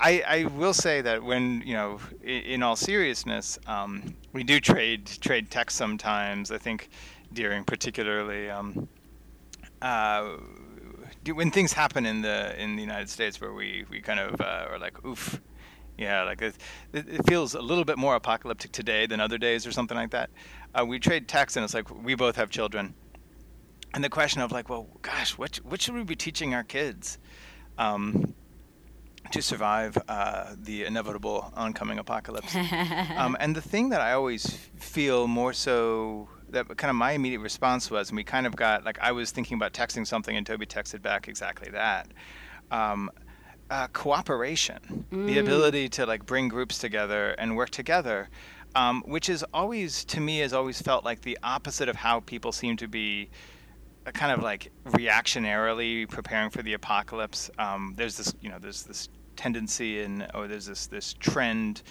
I, 0.02 0.24
I 0.28 0.44
will 0.46 0.74
say 0.74 1.02
that 1.02 1.22
when 1.24 1.62
you 1.64 1.76
know, 1.76 2.00
in, 2.24 2.42
in 2.42 2.64
all 2.64 2.76
seriousness, 2.76 3.60
um, 3.68 4.16
we 4.34 4.44
do 4.44 4.60
trade 4.60 5.06
trade 5.06 5.52
text 5.52 5.78
sometimes. 5.78 6.52
I 6.52 6.58
think 6.58 6.90
during 7.34 7.64
particularly 7.64 8.50
um, 8.50 8.90
uh, 9.82 10.38
when 11.34 11.52
things 11.52 11.72
happen 11.72 12.08
in 12.08 12.24
the 12.24 12.60
in 12.62 12.76
the 12.76 12.82
United 12.82 13.10
States 13.10 13.40
where 13.40 13.54
we 13.54 13.86
we 13.92 14.02
kind 14.02 14.20
of 14.20 14.42
uh, 14.42 14.68
are 14.70 14.80
like 14.80 15.06
oof. 15.06 15.40
Yeah, 15.98 16.24
like 16.24 16.42
it, 16.42 16.56
it 16.94 17.28
feels 17.28 17.54
a 17.54 17.62
little 17.62 17.84
bit 17.84 18.00
more 18.00 18.16
apocalyptic 18.16 18.72
today 18.72 19.06
than 19.06 19.20
other 19.20 19.38
days, 19.38 19.68
or 19.68 19.72
something 19.72 19.96
like 19.96 20.10
that. 20.12 20.32
Uh, 20.74 20.84
we 20.84 20.98
trade 20.98 21.28
texts, 21.28 21.58
and 21.58 21.64
it's 21.64 21.76
like 21.76 21.92
we 22.04 22.16
both 22.16 22.36
have 22.38 22.50
children, 22.50 22.96
and 23.94 24.04
the 24.04 24.10
question 24.10 24.42
of 24.42 24.52
like, 24.52 24.68
well, 24.68 24.88
gosh, 25.04 25.38
what 25.38 25.58
what 25.58 25.80
should 25.80 25.94
we 25.94 26.04
be 26.04 26.16
teaching 26.16 26.56
our 26.56 26.64
kids? 26.64 27.20
Um, 27.78 28.34
to 29.32 29.42
survive 29.42 29.98
uh, 30.08 30.56
the 30.58 30.84
inevitable 30.86 31.52
oncoming 31.56 32.00
apocalypse. 32.00 32.56
um, 33.16 33.38
and 33.40 33.56
the 33.56 33.62
thing 33.62 33.90
that 33.90 34.02
I 34.02 34.14
always 34.14 34.46
feel 34.76 35.28
more 35.28 35.54
so 35.54 36.28
that 36.50 36.68
kind 36.78 36.90
of 36.90 36.96
my 36.96 37.14
immediate 37.14 37.40
response 37.40 37.90
was, 37.90 38.10
and 38.10 38.18
we 38.18 38.24
kind 38.24 38.46
of 38.46 38.56
got 38.56 38.84
like 38.84 39.00
I 39.00 39.12
was 39.12 39.32
thinking 39.32 39.56
about 39.56 39.74
texting 39.74 40.06
something, 40.06 40.36
and 40.36 40.46
Toby 40.46 40.66
texted 40.66 41.02
back 41.02 41.28
exactly 41.28 41.70
that. 41.72 42.08
Um, 42.72 43.10
uh, 43.70 43.88
cooperation, 43.94 45.06
mm. 45.12 45.28
the 45.28 45.40
ability 45.40 45.88
to 45.88 46.06
like 46.06 46.26
bring 46.26 46.50
groups 46.50 46.78
together 46.78 47.30
and 47.40 47.56
work 47.56 47.70
together, 47.70 48.30
um, 48.76 49.02
which 49.06 49.30
is 49.30 49.46
always 49.54 50.04
to 50.06 50.20
me 50.20 50.40
has 50.40 50.52
always 50.54 50.82
felt 50.82 51.06
like 51.06 51.22
the 51.22 51.38
opposite 51.42 51.88
of 51.88 51.96
how 51.96 52.20
people 52.20 52.52
seem 52.52 52.76
to 52.78 52.88
be 52.88 53.30
kind 54.06 54.32
of 54.32 54.42
like 54.42 54.72
reactionarily 54.88 56.10
preparing 56.10 56.50
for 56.50 56.64
the 56.64 56.74
apocalypse. 56.74 57.52
Um, 57.60 57.94
there's 57.96 58.18
this, 58.18 58.34
you 58.42 58.50
know, 58.50 58.58
there's 58.60 58.84
this 58.84 59.10
tendency 59.36 60.02
and 60.02 60.28
oh, 60.34 60.48
there's 60.48 60.66
this 60.66 60.88
this 60.88 61.14
trend. 61.14 61.84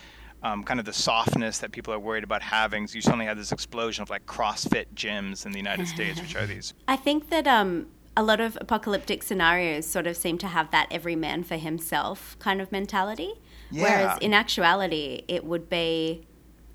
Um, 0.42 0.64
kind 0.64 0.80
of 0.80 0.86
the 0.86 0.92
softness 0.94 1.58
that 1.58 1.70
people 1.70 1.92
are 1.92 1.98
worried 1.98 2.24
about 2.24 2.40
having. 2.40 2.86
So 2.86 2.94
you 2.94 3.02
suddenly 3.02 3.26
have 3.26 3.36
this 3.36 3.52
explosion 3.52 4.00
of 4.00 4.08
like 4.08 4.24
CrossFit 4.24 4.86
gyms 4.94 5.44
in 5.44 5.52
the 5.52 5.58
United 5.58 5.86
States, 5.94 6.18
which 6.18 6.34
are 6.34 6.46
these. 6.46 6.72
I 6.88 6.96
think 6.96 7.28
that 7.28 7.46
um, 7.46 7.88
a 8.16 8.22
lot 8.22 8.40
of 8.40 8.56
apocalyptic 8.58 9.22
scenarios 9.22 9.84
sort 9.84 10.06
of 10.06 10.16
seem 10.16 10.38
to 10.38 10.46
have 10.46 10.70
that 10.70 10.86
every 10.90 11.14
man 11.14 11.44
for 11.44 11.56
himself 11.56 12.38
kind 12.38 12.62
of 12.62 12.72
mentality. 12.72 13.34
Yeah. 13.70 13.82
Whereas 13.82 14.18
in 14.22 14.32
actuality, 14.32 15.24
it 15.28 15.44
would 15.44 15.68
be 15.68 16.26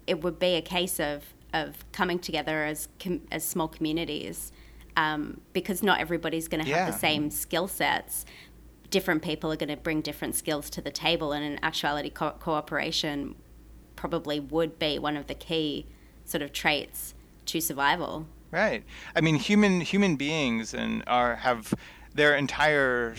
it 0.06 0.22
would 0.22 0.38
be 0.38 0.56
a 0.56 0.62
case 0.62 1.00
of 1.00 1.34
of 1.52 1.90
coming 1.92 2.20
together 2.20 2.66
as 2.66 2.88
com- 3.00 3.22
as 3.32 3.44
small 3.44 3.68
communities 3.68 4.52
um, 4.98 5.42
because 5.54 5.84
not 5.84 6.00
everybody's 6.00 6.48
going 6.48 6.64
to 6.64 6.70
have 6.70 6.88
Yeah. 6.88 6.92
the 6.92 6.98
same 6.98 7.30
skill 7.30 7.68
sets. 7.68 8.26
Different 8.90 9.22
people 9.22 9.52
are 9.52 9.56
going 9.58 9.70
to 9.70 9.78
bring 9.78 10.02
different 10.02 10.36
skills 10.36 10.70
to 10.72 10.82
the 10.82 10.92
table, 10.92 11.32
and 11.34 11.44
in 11.44 11.60
actuality, 11.64 12.10
co- 12.10 12.36
cooperation 12.40 13.36
probably 13.96 14.40
would 14.40 14.78
be 14.80 15.00
one 15.00 15.18
of 15.18 15.28
the 15.28 15.34
key 15.34 15.86
sort 16.24 16.42
of 16.42 16.54
traits 16.54 17.14
to 17.48 17.60
survival. 17.60 18.28
Right. 18.52 18.84
I 19.16 19.22
mean, 19.22 19.36
human 19.36 19.82
human 19.82 20.16
beings 20.16 20.74
and 20.74 21.04
are 21.08 21.36
have 21.38 21.74
their 22.14 22.36
entire 22.36 23.16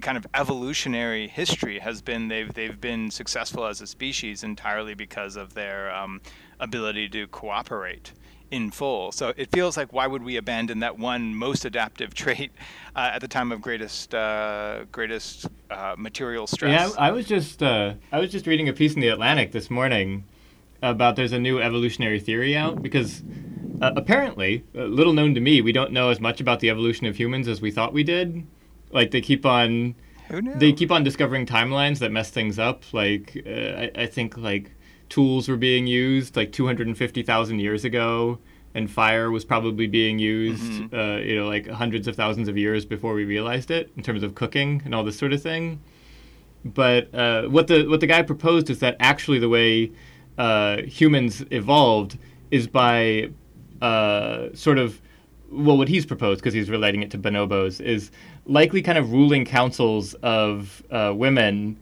kind 0.00 0.16
of 0.16 0.26
evolutionary 0.34 1.28
history 1.28 1.78
has 1.78 2.00
been 2.02 2.28
they've 2.28 2.52
they've 2.54 2.80
been 2.80 3.10
successful 3.10 3.64
as 3.66 3.80
a 3.80 3.86
species 3.86 4.44
entirely 4.44 4.94
because 4.94 5.36
of 5.36 5.54
their 5.54 5.92
um, 5.94 6.20
ability 6.60 7.08
to 7.08 7.26
cooperate 7.28 8.12
in 8.50 8.70
full. 8.70 9.12
So 9.12 9.32
it 9.36 9.50
feels 9.52 9.76
like 9.76 9.92
why 9.92 10.06
would 10.06 10.22
we 10.22 10.36
abandon 10.36 10.80
that 10.80 10.98
one 10.98 11.34
most 11.34 11.64
adaptive 11.64 12.14
trait 12.22 12.52
uh, 12.96 13.10
at 13.14 13.20
the 13.20 13.28
time 13.28 13.52
of 13.52 13.60
greatest 13.60 14.14
uh, 14.14 14.84
greatest 14.92 15.46
uh, 15.70 15.94
material 15.96 16.46
stress? 16.46 16.90
Yeah, 16.90 17.02
I, 17.02 17.08
I 17.08 17.10
was 17.12 17.26
just 17.26 17.62
uh, 17.62 17.94
I 18.12 18.18
was 18.18 18.30
just 18.30 18.46
reading 18.46 18.68
a 18.68 18.72
piece 18.72 18.94
in 18.94 19.00
the 19.00 19.08
Atlantic 19.08 19.52
this 19.52 19.70
morning 19.70 20.24
about 20.82 21.16
there's 21.16 21.32
a 21.32 21.38
new 21.38 21.60
evolutionary 21.60 22.18
theory 22.18 22.56
out 22.56 22.82
because 22.82 23.22
uh, 23.82 23.92
apparently, 23.96 24.64
uh, 24.74 24.84
little 24.84 25.12
known 25.12 25.34
to 25.34 25.40
me, 25.40 25.60
we 25.60 25.72
don't 25.72 25.92
know 25.92 26.10
as 26.10 26.20
much 26.20 26.40
about 26.40 26.60
the 26.60 26.70
evolution 26.70 27.06
of 27.06 27.16
humans 27.16 27.48
as 27.48 27.60
we 27.60 27.70
thought 27.70 27.92
we 27.92 28.02
did. 28.02 28.46
Like 28.92 29.10
they 29.10 29.20
keep 29.20 29.46
on 29.46 29.94
they 30.30 30.72
keep 30.72 30.92
on 30.92 31.02
discovering 31.02 31.44
timelines 31.44 31.98
that 31.98 32.12
mess 32.12 32.30
things 32.30 32.58
up. 32.58 32.82
Like 32.92 33.42
uh, 33.46 33.50
I, 33.50 33.90
I 33.94 34.06
think 34.06 34.36
like 34.36 34.72
tools 35.10 35.48
were 35.48 35.56
being 35.56 35.86
used 35.86 36.36
like 36.36 36.52
250,000 36.52 37.58
years 37.58 37.84
ago, 37.84 38.38
and 38.74 38.90
fire 38.90 39.30
was 39.30 39.44
probably 39.44 39.88
being 39.88 40.18
used, 40.18 40.94
uh, 40.94 41.16
you 41.16 41.34
know, 41.36 41.48
like 41.48 41.68
hundreds 41.68 42.08
of 42.08 42.16
thousands 42.16 42.48
of 42.48 42.56
years 42.56 42.86
before 42.86 43.12
we 43.12 43.24
realized 43.24 43.70
it 43.70 43.90
in 43.96 44.02
terms 44.02 44.22
of 44.22 44.34
cooking 44.34 44.80
and 44.84 44.94
all 44.94 45.04
this 45.04 45.18
sort 45.18 45.32
of 45.32 45.42
thing. 45.42 45.80
But 46.64 47.12
uh, 47.14 47.42
what 47.48 47.66
the 47.66 47.86
what 47.86 48.00
the 48.00 48.06
guy 48.06 48.22
proposed 48.22 48.70
is 48.70 48.78
that 48.78 48.96
actually 49.00 49.38
the 49.38 49.48
way 49.48 49.92
uh, 50.38 50.82
humans 50.82 51.44
evolved 51.50 52.16
is 52.50 52.66
by 52.66 53.30
uh, 53.82 54.48
sort 54.54 54.78
of 54.78 55.00
well, 55.50 55.76
what 55.76 55.88
he's 55.88 56.06
proposed 56.06 56.40
because 56.40 56.54
he's 56.54 56.70
relating 56.70 57.02
it 57.02 57.10
to 57.10 57.18
bonobos 57.18 57.80
is 57.80 58.12
likely 58.46 58.82
kind 58.82 58.98
of 58.98 59.10
ruling 59.10 59.44
councils 59.44 60.14
of 60.22 60.82
uh, 60.92 61.12
women 61.14 61.76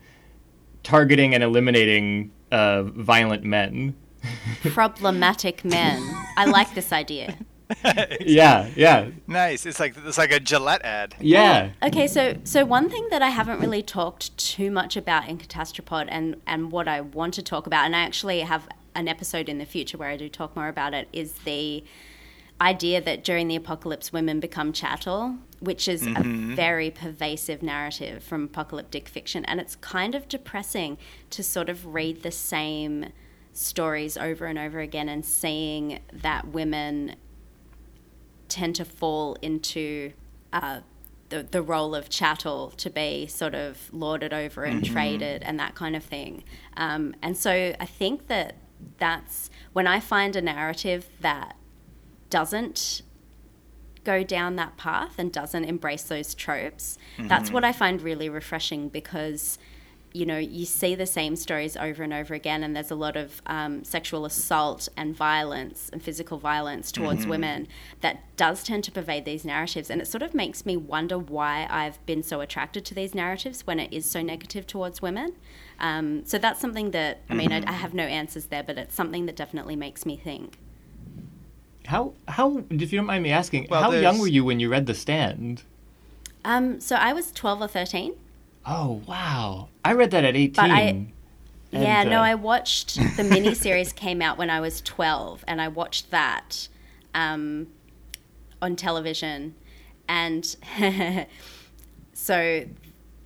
targeting 0.83 1.35
and 1.35 1.43
eliminating 1.43 2.31
uh, 2.51 2.83
violent 2.85 3.45
men. 3.45 3.97
Problematic 4.63 5.65
men. 5.65 6.03
I 6.37 6.47
like 6.47 6.75
this 6.75 6.93
idea. 6.93 7.37
yeah, 8.21 8.71
yeah, 8.77 9.09
nice. 9.27 9.67
It's 9.67 9.79
like 9.79 9.95
it's 10.07 10.17
like 10.17 10.33
a 10.33 10.41
Gillette 10.41 10.83
ad. 10.85 11.15
yeah. 11.21 11.71
Okay, 11.83 12.07
so 12.07 12.39
so 12.45 12.65
one 12.65 12.89
thing 12.89 13.07
that 13.11 13.21
I 13.21 13.29
haven't 13.29 13.61
really 13.61 13.83
talked 13.83 14.37
too 14.39 14.71
much 14.71 14.97
about 14.97 15.29
in 15.29 15.37
Catastropod 15.37 16.07
and 16.09 16.41
and 16.47 16.73
what 16.73 16.89
I 16.89 17.03
want 17.03 17.35
to 17.35 17.43
talk 17.43 17.67
about, 17.67 17.85
and 17.85 17.95
I 17.95 18.01
actually 18.01 18.41
have 18.41 18.69
an 18.95 19.07
episode 19.07 19.49
in 19.51 19.59
the 19.59 19.67
future 19.67 19.99
where 19.99 20.09
I 20.09 20.17
do 20.17 20.29
talk 20.31 20.57
more 20.57 20.69
about 20.69 20.95
it, 20.95 21.09
is 21.13 21.33
the 21.45 21.85
idea 22.61 23.03
that 23.03 23.23
during 23.23 23.49
the 23.49 23.57
apocalypse 23.57 24.13
women 24.13 24.41
become 24.41 24.73
chattel, 24.73 25.37
which 25.61 25.89
is 25.89 26.07
a 26.07 26.23
very 26.23 26.91
pervasive 26.91 27.63
narrative 27.63 28.23
from 28.23 28.45
apocalyptic 28.45 29.09
fiction, 29.09 29.45
and 29.47 29.61
it's 29.61 29.77
kind 29.77 30.15
of 30.15 30.29
depressing 30.29 30.99
to 31.31 31.43
sort 31.43 31.69
of 31.69 31.87
read 31.87 32.23
the 32.23 32.31
same 32.31 33.07
stories 33.53 34.17
over 34.17 34.47
and 34.47 34.59
over 34.59 34.79
again 34.79 35.09
and 35.09 35.25
seeing 35.25 35.99
that 36.13 36.47
women 36.49 37.17
tend 38.49 38.77
to 38.77 38.85
fall 38.85 39.37
into 39.43 40.13
uh, 40.53 40.81
the, 41.29 41.43
the 41.43 41.61
role 41.61 41.95
of 41.95 42.09
chattel 42.09 42.71
to 42.77 42.89
be 42.89 43.27
sort 43.27 43.55
of 43.55 43.93
lorded 43.93 44.33
over 44.33 44.65
and 44.65 44.85
traded 44.85 45.43
and 45.43 45.59
that 45.59 45.75
kind 45.75 45.95
of 45.95 46.03
thing. 46.03 46.45
Um, 46.77 47.15
and 47.21 47.37
so 47.37 47.75
I 47.79 47.85
think 47.85 48.29
that 48.29 48.55
that's 48.99 49.51
when 49.73 49.87
I 49.87 50.01
find 50.01 50.37
a 50.37 50.43
narrative 50.43 51.07
that 51.21 51.57
doesn't 52.31 53.03
go 54.05 54.23
down 54.23 54.57
that 54.57 54.77
path 54.77 55.19
and 55.19 55.33
doesn't 55.33 55.65
embrace 55.65 56.05
those 56.05 56.35
tropes, 56.35 56.99
that's 57.19 57.51
what 57.51 57.65
I 57.65 57.73
find 57.73 58.01
really 58.01 58.29
refreshing 58.29 58.89
because 58.89 59.59
you 60.13 60.25
know, 60.25 60.39
you 60.39 60.65
see 60.65 60.95
the 60.95 61.07
same 61.07 61.37
stories 61.37 61.77
over 61.77 62.03
and 62.03 62.13
over 62.13 62.35
again, 62.35 62.63
and 62.63 62.75
there's 62.75 62.91
a 62.91 62.95
lot 62.97 63.17
of 63.17 63.43
um, 63.47 63.85
sexual 63.85 64.25
assault 64.25 64.89
and 64.97 65.15
violence 65.15 65.91
and 65.93 66.03
physical 66.03 66.39
violence 66.39 66.91
towards 66.91 67.27
women 67.27 67.69
that 68.01 68.37
does 68.37 68.63
tend 68.63 68.85
to 68.85 68.91
pervade 68.91 69.25
these 69.25 69.45
narratives. 69.45 69.91
And 69.91 70.01
it 70.01 70.07
sort 70.07 70.23
of 70.23 70.35
makes 70.35 70.65
me 70.65 70.77
wonder 70.77 71.19
why 71.19 71.67
I've 71.69 72.05
been 72.07 72.23
so 72.23 72.41
attracted 72.41 72.85
to 72.87 72.95
these 72.95 73.15
narratives 73.15 73.67
when 73.67 73.79
it 73.79 73.93
is 73.93 74.09
so 74.09 74.23
negative 74.23 74.67
towards 74.67 75.03
women. 75.03 75.35
Um, 75.79 76.25
so 76.25 76.39
that's 76.39 76.61
something 76.61 76.91
that, 76.93 77.21
I 77.29 77.35
mean, 77.35 77.53
I, 77.53 77.63
I 77.67 77.73
have 77.73 77.95
no 77.95 78.05
answers 78.05 78.47
there, 78.47 78.63
but 78.63 78.79
it's 78.79 78.95
something 78.95 79.27
that 79.27 79.37
definitely 79.37 79.77
makes 79.77 80.07
me 80.07 80.17
think. 80.17 80.59
How 81.89 82.13
how 82.29 82.63
if 82.69 82.93
you 82.93 82.99
don't 82.99 83.07
mind 83.07 83.23
me 83.23 83.31
asking, 83.31 83.67
Well, 83.71 83.83
how 83.83 83.93
young 83.93 84.19
were 84.19 84.27
you 84.29 84.45
when 84.45 84.61
you 84.61 84.69
read 84.69 84.85
The 84.85 84.93
Stand? 84.93 85.63
Um, 86.45 86.81
so 86.81 86.97
I 86.97 87.15
was 87.15 87.33
12 87.33 87.63
or 87.63 87.67
13. 87.69 88.13
Oh 88.67 89.03
wow, 89.07 89.69
I 89.83 89.93
read 89.95 90.11
that 90.11 90.23
at 90.23 90.37
eighteen. 90.37 90.53
But 90.55 90.71
I- 90.71 91.07
Yeah, 91.71 92.01
And, 92.03 92.11
no, 92.11 92.19
uh, 92.19 92.25
I 92.25 92.35
watched 92.35 92.97
the 92.97 93.23
miniseries 93.23 93.95
came 93.95 94.21
out 94.21 94.37
when 94.37 94.51
I 94.51 94.61
was 94.61 94.83
12, 94.83 95.45
and 95.49 95.63
I 95.63 95.69
watched 95.69 96.11
that 96.11 96.69
um, 97.15 97.69
on 98.61 98.77
television. 98.77 99.55
And 100.09 100.45
so 102.13 102.67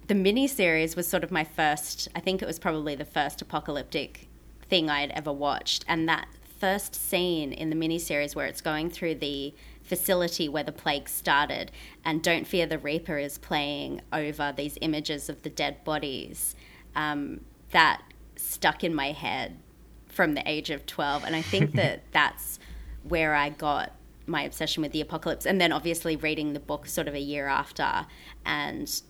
the 0.07 0.15
miniseries 0.15 0.95
was 0.97 1.09
sort 1.09 1.25
of 1.25 1.31
my 1.33 1.43
first, 1.45 2.09
I 2.15 2.21
think 2.21 2.43
it 2.43 2.47
was 2.47 2.59
probably 2.61 2.95
the 2.95 3.05
first 3.05 3.43
apocalyptic 3.43 4.29
thing 4.69 4.89
I 4.89 5.01
had 5.01 5.11
ever 5.11 5.33
watched. 5.33 5.85
And 5.89 6.09
that 6.09 6.27
first 6.63 6.95
scene 6.95 7.53
in 7.53 7.71
the 7.71 7.75
miniseries 7.75 8.37
where 8.37 8.47
it's 8.47 8.61
going 8.61 8.89
through 8.89 9.17
the 9.17 9.53
facility 9.83 10.49
where 10.49 10.63
the 10.63 10.71
plague 10.71 11.09
started 11.09 11.73
and 12.05 12.23
Don't 12.23 12.47
Fear 12.47 12.67
the 12.67 12.79
Reaper 12.79 13.19
is 13.19 13.37
playing 13.37 14.01
over 14.13 14.55
these 14.57 14.79
images 14.81 15.29
of 15.29 15.43
the 15.43 15.51
dead 15.51 15.83
bodies. 15.83 16.55
Um, 16.95 17.41
that 17.73 18.01
stuck 18.37 18.85
in 18.85 18.95
my 18.95 19.11
head 19.11 19.59
from 20.07 20.35
the 20.35 20.49
age 20.49 20.71
of 20.71 20.87
12 20.87 21.25
and 21.25 21.35
i 21.35 21.43
think 21.43 21.73
that 21.81 22.03
that's 22.13 22.61
where 23.03 23.35
i 23.35 23.49
got 23.49 23.97
my 24.27 24.43
obsession 24.43 24.83
with 24.83 24.93
the 24.93 25.01
apocalypse 25.01 25.47
and 25.47 25.61
then 25.61 25.73
obviously 25.73 26.15
reading 26.15 26.53
the 26.53 26.61
book 26.61 26.87
sort 26.87 27.09
of 27.09 27.15
a 27.15 27.21
year 27.21 27.49
after 27.49 28.07
and 28.47 29.03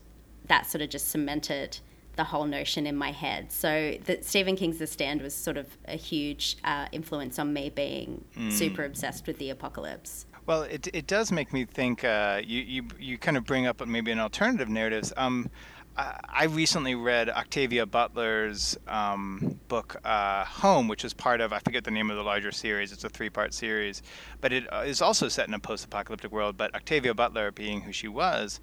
that 0.46 0.64
sort 0.64 0.80
of 0.80 0.88
just 0.88 1.09
cemented 1.09 1.80
the 2.17 2.25
whole 2.25 2.45
notion 2.45 2.87
in 2.87 2.97
my 2.97 3.11
head 3.13 3.51
so 3.51 3.97
that 4.05 4.25
stephen 4.25 4.57
king's 4.57 4.79
the 4.79 4.87
stand 4.87 5.23
was 5.23 5.35
sort 5.35 5.57
of 5.57 5.67
a 5.87 5.97
huge 5.97 6.57
uh, 6.65 6.87
influence 6.93 7.39
on 7.39 7.53
me 7.53 7.71
being 7.71 8.25
super 8.51 8.85
obsessed 8.85 9.27
with 9.27 9.39
the 9.39 9.51
apocalypse 9.51 10.27
Well, 10.47 10.63
it, 10.63 10.89
it 10.93 11.07
does 11.07 11.31
make 11.31 11.53
me 11.53 11.65
think. 11.65 12.03
Uh, 12.03 12.43
you, 12.45 12.61
you 12.63 12.83
you 12.99 13.17
kind 13.17 13.37
of 13.37 13.45
bring 13.45 13.67
up 13.67 13.87
maybe 13.87 14.11
an 14.11 14.19
alternative 14.19 14.69
narratives. 14.69 15.13
Um, 15.17 15.49
I 15.95 16.45
recently 16.45 16.95
read 16.95 17.29
Octavia 17.29 17.85
Butler's 17.85 18.79
um, 18.89 19.61
book 19.69 19.97
uh, 20.05 20.45
Home, 20.45 20.89
which 20.89 21.05
is 21.05 21.13
part 21.13 21.41
of 21.43 21.53
I 21.53 21.59
forget 21.59 21.85
the 21.85 21.91
name 21.91 22.11
of 22.11 22.17
the 22.17 22.23
larger 22.23 22.51
series. 22.51 22.93
It's 22.93 23.05
a 23.05 23.11
three-part 23.11 23.53
series, 23.53 24.03
but 24.41 24.53
it 24.53 24.65
uh, 24.73 24.91
also 25.03 25.29
set 25.29 25.49
in 25.49 25.55
a 25.55 25.59
post-apocalyptic 25.59 26.33
world. 26.33 26.57
But 26.57 26.75
Octavia 26.75 27.13
Butler, 27.15 27.51
being 27.51 27.83
who 27.83 27.93
she 27.93 28.09
was, 28.09 28.59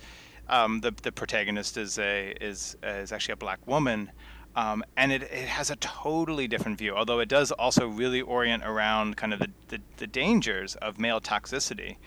um, 0.50 0.82
the 0.82 0.92
the 1.04 1.12
protagonist 1.12 1.78
is 1.78 1.98
a 2.00 2.34
is 2.42 2.76
is 2.84 3.12
actually 3.12 3.34
a 3.34 3.38
black 3.38 3.66
woman. 3.68 4.12
Um, 4.56 4.84
and 4.98 5.12
it, 5.12 5.22
it 5.24 5.48
has 5.48 5.70
a 5.70 5.76
totally 5.76 6.48
different 6.48 6.80
view, 6.80 6.96
although 6.96 7.20
it 7.20 7.30
does 7.30 7.52
also 7.52 7.88
really 7.88 8.20
orient 8.20 8.64
around 8.66 9.16
kind 9.16 9.32
of 9.32 9.40
the, 9.40 9.52
the, 9.68 9.80
the 9.98 10.08
dangers 10.08 10.76
of 10.76 11.00
male 11.00 11.22
toxicity 11.22 11.98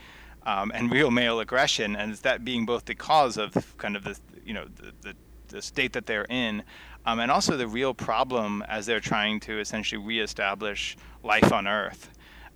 um, 0.45 0.73
and 0.75 0.91
real 0.91 1.11
male 1.11 1.41
aggression, 1.41 1.97
and 1.97 2.15
that 2.17 2.45
being 2.45 2.67
both 2.67 2.85
the 2.85 2.95
cause 2.95 3.37
of 3.37 3.77
kind 3.79 3.97
of 3.97 4.05
the 4.05 4.19
you 4.45 4.53
know 4.55 4.67
the, 4.77 4.93
the, 5.03 5.17
the 5.49 5.63
state 5.63 5.93
that 5.93 6.07
they're 6.07 6.27
in, 6.29 6.63
um, 7.07 7.21
and 7.21 7.31
also 7.31 7.57
the 7.57 7.69
real 7.69 7.95
problem 7.95 8.63
as 8.69 8.87
they're 8.87 9.01
trying 9.01 9.41
to 9.41 9.61
essentially 9.61 10.03
reestablish 10.05 10.97
life 11.23 11.53
on 11.53 11.67
Earth. 11.67 12.11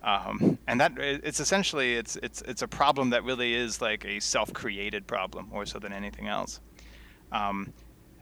Um, 0.07 0.57
and 0.67 0.79
that 0.79 0.93
it's 0.97 1.39
essentially 1.41 1.95
it's 1.95 2.15
it's 2.17 2.41
it's 2.43 2.61
a 2.61 2.67
problem 2.67 3.09
that 3.09 3.25
really 3.25 3.53
is 3.53 3.81
like 3.81 4.05
a 4.05 4.21
self-created 4.21 5.05
problem 5.05 5.49
more 5.49 5.65
so 5.65 5.79
than 5.79 5.91
anything 5.91 6.27
else. 6.27 6.61
Um, 7.31 7.73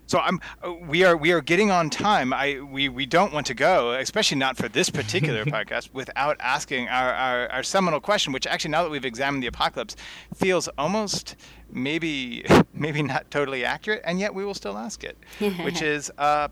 So 0.07 0.19
I'm 0.19 0.39
uh, 0.63 0.73
we 0.93 1.03
are 1.03 1.17
we 1.17 1.31
are 1.31 1.41
getting 1.41 1.71
on 1.71 1.89
time. 1.89 2.33
I 2.33 2.59
we, 2.61 2.89
we 2.89 3.05
don't 3.05 3.33
want 3.33 3.47
to 3.47 3.53
go, 3.55 3.93
especially 3.93 4.38
not 4.38 4.55
for 4.57 4.69
this 4.69 4.89
particular 4.89 5.45
podcast, 5.55 5.89
without 5.93 6.38
asking 6.39 6.88
our, 6.89 7.11
our, 7.13 7.51
our 7.51 7.63
seminal 7.63 7.99
question, 7.99 8.33
which 8.33 8.47
actually 8.47 8.71
now 8.71 8.83
that 8.83 8.91
we've 8.91 9.05
examined 9.13 9.41
the 9.43 9.47
apocalypse, 9.47 9.95
feels 10.36 10.67
almost 10.77 11.36
maybe 11.71 12.45
maybe 12.73 13.01
not 13.03 13.29
totally 13.31 13.65
accurate, 13.65 14.01
and 14.05 14.19
yet 14.19 14.33
we 14.33 14.43
will 14.45 14.53
still 14.53 14.77
ask 14.77 15.03
it, 15.03 15.17
which 15.63 15.81
is 15.95 16.11
uh, 16.17 16.47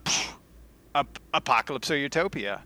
ap- 0.95 1.19
apocalypse 1.33 1.91
or 1.91 1.97
utopia. 1.97 2.61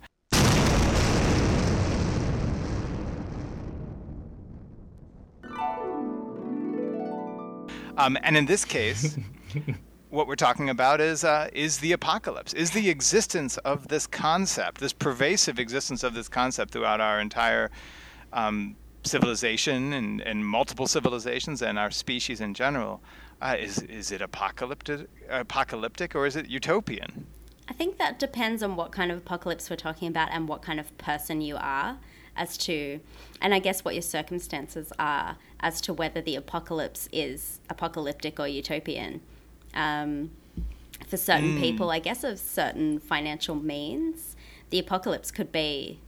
Um, 7.97 8.17
and 8.21 8.37
in 8.37 8.45
this 8.45 8.63
case, 8.63 9.17
what 10.09 10.27
we're 10.27 10.35
talking 10.35 10.69
about 10.69 11.01
is 11.01 11.23
uh, 11.23 11.49
is 11.51 11.79
the 11.79 11.91
apocalypse, 11.91 12.53
is 12.53 12.71
the 12.71 12.89
existence 12.89 13.57
of 13.57 13.87
this 13.87 14.07
concept, 14.07 14.79
this 14.79 14.93
pervasive 14.93 15.59
existence 15.59 16.03
of 16.03 16.13
this 16.13 16.29
concept 16.29 16.71
throughout 16.71 17.01
our 17.01 17.19
entire 17.19 17.71
um, 18.33 18.75
civilization 19.03 19.93
and, 19.93 20.21
and 20.21 20.45
multiple 20.45 20.87
civilizations 20.87 21.61
and 21.61 21.79
our 21.79 21.91
species 21.91 22.39
in 22.39 22.53
general. 22.53 23.01
Uh, 23.41 23.55
is 23.59 23.79
is 23.83 24.11
it 24.11 24.21
apocalyptic, 24.21 25.07
apocalyptic 25.29 26.15
or 26.15 26.25
is 26.25 26.35
it 26.35 26.47
utopian? 26.47 27.25
I 27.69 27.73
think 27.73 27.97
that 27.97 28.17
depends 28.17 28.63
on 28.63 28.75
what 28.75 28.91
kind 28.91 29.11
of 29.11 29.17
apocalypse 29.17 29.69
we're 29.69 29.75
talking 29.75 30.07
about 30.07 30.29
and 30.31 30.47
what 30.47 30.61
kind 30.61 30.79
of 30.79 30.97
person 30.97 31.41
you 31.41 31.57
are 31.57 31.97
as 32.35 32.57
to, 32.59 32.99
and 33.41 33.53
I 33.53 33.59
guess 33.59 33.83
what 33.83 33.93
your 33.95 34.03
circumstances 34.03 34.93
are 34.99 35.37
as 35.59 35.81
to 35.81 35.93
whether 35.93 36.21
the 36.21 36.35
apocalypse 36.35 37.09
is 37.11 37.59
apocalyptic 37.69 38.39
or 38.39 38.47
utopian. 38.47 39.21
Um, 39.73 40.31
for 41.07 41.17
certain 41.17 41.57
mm. 41.57 41.59
people, 41.59 41.91
I 41.91 41.99
guess, 41.99 42.23
of 42.23 42.39
certain 42.39 42.99
financial 42.99 43.55
means, 43.55 44.35
the 44.69 44.79
apocalypse 44.79 45.31
could 45.31 45.51
be 45.51 45.99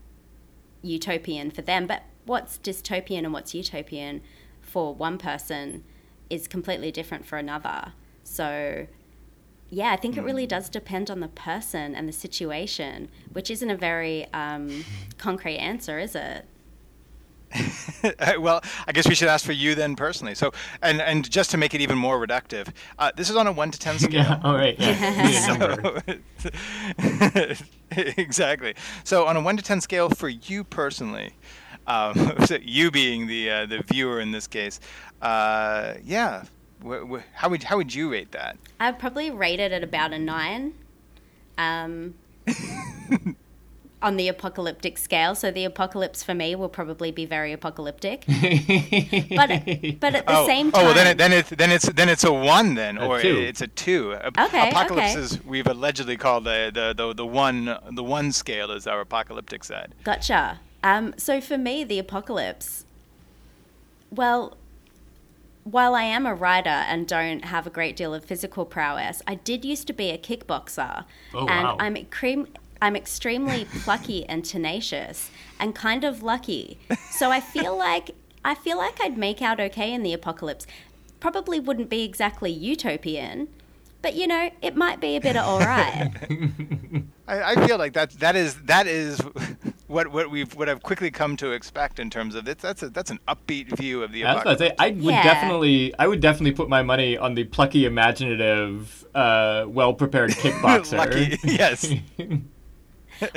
utopian 0.82 1.50
for 1.50 1.62
them. 1.62 1.86
But 1.86 2.02
what's 2.26 2.58
dystopian 2.58 3.18
and 3.20 3.32
what's 3.32 3.54
utopian 3.54 4.22
for 4.60 4.94
one 4.94 5.18
person 5.18 5.84
is 6.28 6.46
completely 6.46 6.92
different 6.92 7.26
for 7.26 7.38
another. 7.38 7.92
So, 8.22 8.86
yeah, 9.68 9.92
I 9.92 9.96
think 9.96 10.16
it 10.16 10.22
really 10.22 10.44
hmm. 10.44 10.50
does 10.50 10.68
depend 10.68 11.10
on 11.10 11.20
the 11.20 11.28
person 11.28 11.94
and 11.94 12.08
the 12.08 12.12
situation, 12.12 13.08
which 13.32 13.50
isn't 13.50 13.70
a 13.70 13.76
very 13.76 14.26
um, 14.32 14.84
concrete 15.18 15.58
answer, 15.58 15.98
is 15.98 16.14
it? 16.14 16.44
well, 18.38 18.62
I 18.86 18.92
guess 18.92 19.08
we 19.08 19.14
should 19.14 19.28
ask 19.28 19.44
for 19.44 19.52
you 19.52 19.74
then 19.74 19.96
personally. 19.96 20.34
So, 20.34 20.52
and 20.82 21.00
and 21.00 21.28
just 21.30 21.50
to 21.52 21.56
make 21.56 21.74
it 21.74 21.80
even 21.80 21.98
more 21.98 22.24
reductive, 22.24 22.72
uh, 22.98 23.10
this 23.16 23.28
is 23.30 23.36
on 23.36 23.46
a 23.46 23.52
one 23.52 23.70
to 23.70 23.78
ten 23.78 23.98
scale. 24.06 24.12
yeah. 24.22 24.40
All 24.44 24.54
right. 24.54 24.76
Yeah. 24.78 26.04
so, 26.38 27.54
exactly. 27.90 28.74
So, 29.04 29.26
on 29.26 29.36
a 29.36 29.40
one 29.40 29.56
to 29.56 29.62
ten 29.62 29.80
scale 29.80 30.08
for 30.08 30.28
you 30.28 30.64
personally, 30.64 31.34
um, 31.86 32.36
so 32.46 32.58
you 32.62 32.90
being 32.90 33.26
the 33.26 33.50
uh, 33.50 33.66
the 33.66 33.82
viewer 33.82 34.20
in 34.20 34.30
this 34.32 34.46
case, 34.46 34.80
uh, 35.22 35.94
yeah, 36.04 36.44
wh- 36.84 37.08
wh- 37.10 37.22
how 37.34 37.48
would 37.48 37.64
how 37.64 37.76
would 37.76 37.92
you 37.94 38.10
rate 38.12 38.32
that? 38.32 38.56
I'd 38.78 38.98
probably 38.98 39.30
rate 39.30 39.60
it 39.60 39.72
at 39.72 39.82
about 39.82 40.12
a 40.12 40.18
nine. 40.18 40.74
Um, 41.58 42.14
on 44.02 44.16
the 44.16 44.28
apocalyptic 44.28 44.98
scale. 44.98 45.34
So 45.34 45.50
the 45.50 45.64
apocalypse 45.64 46.22
for 46.22 46.34
me 46.34 46.54
will 46.54 46.68
probably 46.68 47.10
be 47.10 47.26
very 47.26 47.52
apocalyptic. 47.52 48.24
but 48.26 49.48
but 50.00 50.14
at 50.14 50.26
the 50.26 50.38
oh, 50.38 50.46
same 50.46 50.72
time, 50.72 50.82
oh, 50.82 50.84
well, 50.86 50.94
then 50.94 51.06
it, 51.06 51.18
then 51.18 51.32
it's 51.32 51.50
then 51.50 51.70
it's 51.70 51.88
then 51.90 52.08
it's 52.08 52.24
a 52.24 52.32
one 52.32 52.74
then, 52.74 52.98
a 52.98 53.06
or 53.06 53.20
two. 53.20 53.38
it's 53.38 53.60
a 53.60 53.66
two. 53.66 54.14
Okay, 54.14 54.68
apocalypse 54.70 55.12
okay. 55.12 55.20
is 55.20 55.44
we've 55.44 55.66
allegedly 55.66 56.16
called 56.16 56.44
the, 56.44 56.70
the 56.72 56.94
the 56.96 57.14
the 57.14 57.26
one 57.26 57.76
the 57.90 58.04
one 58.04 58.32
scale 58.32 58.70
is 58.70 58.86
our 58.86 59.00
apocalyptic 59.00 59.64
side. 59.64 59.94
Gotcha. 60.04 60.60
Um, 60.82 61.14
so 61.18 61.40
for 61.40 61.58
me, 61.58 61.84
the 61.84 61.98
apocalypse. 61.98 62.86
Well, 64.10 64.56
while 65.64 65.94
I 65.94 66.02
am 66.02 66.26
a 66.26 66.34
writer 66.34 66.68
and 66.68 67.06
don't 67.06 67.44
have 67.44 67.66
a 67.66 67.70
great 67.70 67.96
deal 67.96 68.14
of 68.14 68.24
physical 68.24 68.64
prowess, 68.64 69.22
I 69.26 69.36
did 69.36 69.64
used 69.64 69.86
to 69.88 69.92
be 69.92 70.10
a 70.10 70.18
kickboxer, 70.18 71.04
oh, 71.34 71.46
and 71.46 71.64
wow. 71.64 71.76
I'm 71.78 71.96
extreme, 71.96 72.48
I'm 72.82 72.96
extremely 72.96 73.66
plucky 73.82 74.24
and 74.26 74.44
tenacious 74.44 75.30
and 75.58 75.74
kind 75.74 76.04
of 76.04 76.22
lucky. 76.22 76.78
So 77.10 77.30
I 77.30 77.40
feel 77.40 77.76
like 77.88 78.12
I 78.44 78.54
feel 78.54 78.78
like 78.78 79.00
I'd 79.02 79.18
make 79.18 79.42
out 79.42 79.60
okay 79.60 79.92
in 79.92 80.02
the 80.02 80.12
apocalypse. 80.14 80.66
Probably 81.20 81.60
wouldn't 81.60 81.90
be 81.90 82.02
exactly 82.04 82.50
utopian, 82.50 83.48
but 84.00 84.14
you 84.14 84.26
know, 84.26 84.50
it 84.62 84.74
might 84.76 84.98
be 85.00 85.16
a 85.16 85.20
bit 85.20 85.36
of 85.36 85.44
all 85.46 85.58
right. 85.60 86.10
I, 87.28 87.52
I 87.52 87.66
feel 87.66 87.76
like 87.76 87.92
that 87.92 88.12
that 88.20 88.34
is 88.36 88.54
that 88.62 88.86
is 88.86 89.20
what 89.86 90.08
what 90.08 90.30
we've 90.30 90.54
what 90.54 90.70
I've 90.70 90.82
quickly 90.82 91.10
come 91.10 91.36
to 91.36 91.50
expect 91.52 91.98
in 91.98 92.08
terms 92.08 92.34
of 92.34 92.48
it. 92.48 92.58
That's 92.60 92.82
a, 92.82 92.88
that's 92.88 93.10
an 93.10 93.18
upbeat 93.28 93.76
view 93.76 94.02
of 94.02 94.12
the 94.12 94.22
That's 94.22 94.40
apocalypse. 94.40 94.60
what 94.62 94.80
I, 94.80 94.88
say. 94.88 94.96
I 94.98 95.02
would 95.04 95.14
Yeah. 95.14 95.22
definitely, 95.22 95.94
I 95.98 96.06
would 96.06 96.20
definitely 96.20 96.52
put 96.52 96.70
my 96.70 96.82
money 96.82 97.18
on 97.18 97.34
the 97.34 97.44
plucky, 97.44 97.84
imaginative, 97.84 99.04
uh, 99.14 99.66
well-prepared 99.68 100.30
kickboxer. 100.30 100.96
Lucky, 100.96 101.36
yes. 101.44 101.92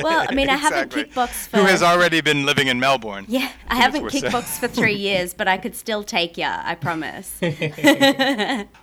Well, 0.01 0.25
I 0.29 0.33
mean, 0.33 0.49
I 0.49 0.55
haven't 0.55 0.93
Exactly. 0.93 1.03
kickboxed 1.05 1.47
for 1.47 1.57
Who 1.57 1.65
has 1.65 1.81
already 1.83 2.21
been 2.21 2.45
living 2.45 2.67
in 2.67 2.79
Melbourne? 2.79 3.25
Yeah, 3.27 3.51
I 3.67 3.75
haven't 3.75 4.05
kickboxed 4.05 4.59
for 4.59 4.67
three 4.67 4.93
years, 5.09 5.33
but 5.33 5.47
I 5.47 5.57
could 5.57 5.75
still 5.75 6.03
take 6.03 6.37
ya. 6.37 6.61
I 6.63 6.75
promise. 6.75 7.39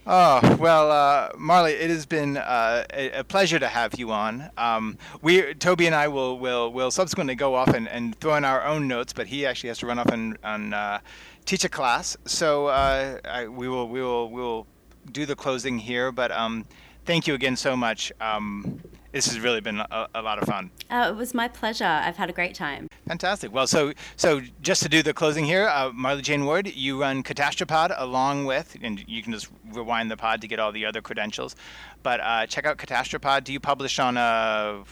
Oh 0.07 0.57
well, 0.59 0.91
uh, 0.91 1.31
Marlee, 1.35 1.73
it 1.73 1.89
has 1.91 2.07
been 2.07 2.37
uh, 2.37 2.85
a, 2.93 3.21
a 3.21 3.25
pleasure 3.25 3.59
to 3.59 3.69
have 3.69 3.95
you 3.99 4.11
on. 4.11 4.51
Um, 4.59 4.99
we, 5.23 5.55
Toby 5.55 5.87
and 5.87 5.95
I, 5.95 6.09
will 6.09 6.39
will 6.39 6.73
will 6.73 6.91
subsequently 6.91 7.35
go 7.35 7.55
off 7.55 7.69
and, 7.69 7.89
and 7.89 8.19
throw 8.21 8.35
in 8.37 8.45
our 8.45 8.65
own 8.65 8.89
notes, 8.89 9.13
but 9.13 9.27
he 9.29 9.47
actually 9.47 9.69
has 9.69 9.79
to 9.79 9.87
run 9.87 9.99
off 9.99 10.07
and, 10.09 10.37
and 10.43 10.75
uh, 10.75 10.99
teach 11.45 11.65
a 11.65 11.69
class. 11.69 12.17
So 12.25 12.67
uh, 12.67 13.19
I, 13.25 13.47
we 13.49 13.69
will 13.69 13.89
we 13.89 14.01
will 14.03 14.31
we 14.31 14.41
will 14.41 14.67
do 15.13 15.27
the 15.27 15.37
closing 15.37 15.79
here. 15.79 16.11
But 16.13 16.33
um, 16.33 16.67
thank 17.05 17.27
you 17.27 17.35
again 17.35 17.57
so 17.57 17.77
much. 17.77 18.13
Um, 18.21 18.81
this 19.13 19.27
has 19.27 19.41
really 19.41 19.61
been 19.61 19.81
a, 19.81 20.09
a 20.15 20.23
lot 20.23 20.41
of 20.41 20.49
fun. 20.49 20.71
Oh, 20.91 21.09
it 21.09 21.17
was 21.17 21.35
my 21.35 21.49
pleasure. 21.49 21.85
I've 21.85 22.17
had 22.17 22.31
a 22.31 22.33
great 22.33 22.55
time. 22.55 22.89
Fantastic. 23.07 23.53
Well, 23.53 23.67
so 23.67 23.93
so 24.17 24.41
just 24.63 24.83
to 24.83 24.89
do 24.89 25.03
the 25.03 25.13
closing 25.13 25.45
here, 25.45 25.67
uh, 25.69 25.91
Marlee 25.91 26.23
Jane 26.23 26.45
Ward, 26.47 26.69
you 26.75 27.01
run 27.01 27.23
Catastropod 27.23 27.95
along 27.97 28.45
with, 28.47 28.77
and 28.83 29.03
you 29.09 29.23
can 29.23 29.33
just 29.33 29.49
rewind 29.73 30.11
the 30.11 30.17
pod 30.17 30.41
to 30.43 30.49
get 30.49 30.59
all 30.61 30.73
the 30.73 30.87
other 30.87 31.01
credentials. 31.01 31.57
But 32.03 32.21
uh, 32.21 32.47
check 32.47 32.67
out 32.67 32.79
Catastropod. 32.79 33.45
Do 33.45 33.53
you 33.53 33.61
publish 33.61 33.99
on 33.99 34.17
a 34.17 34.85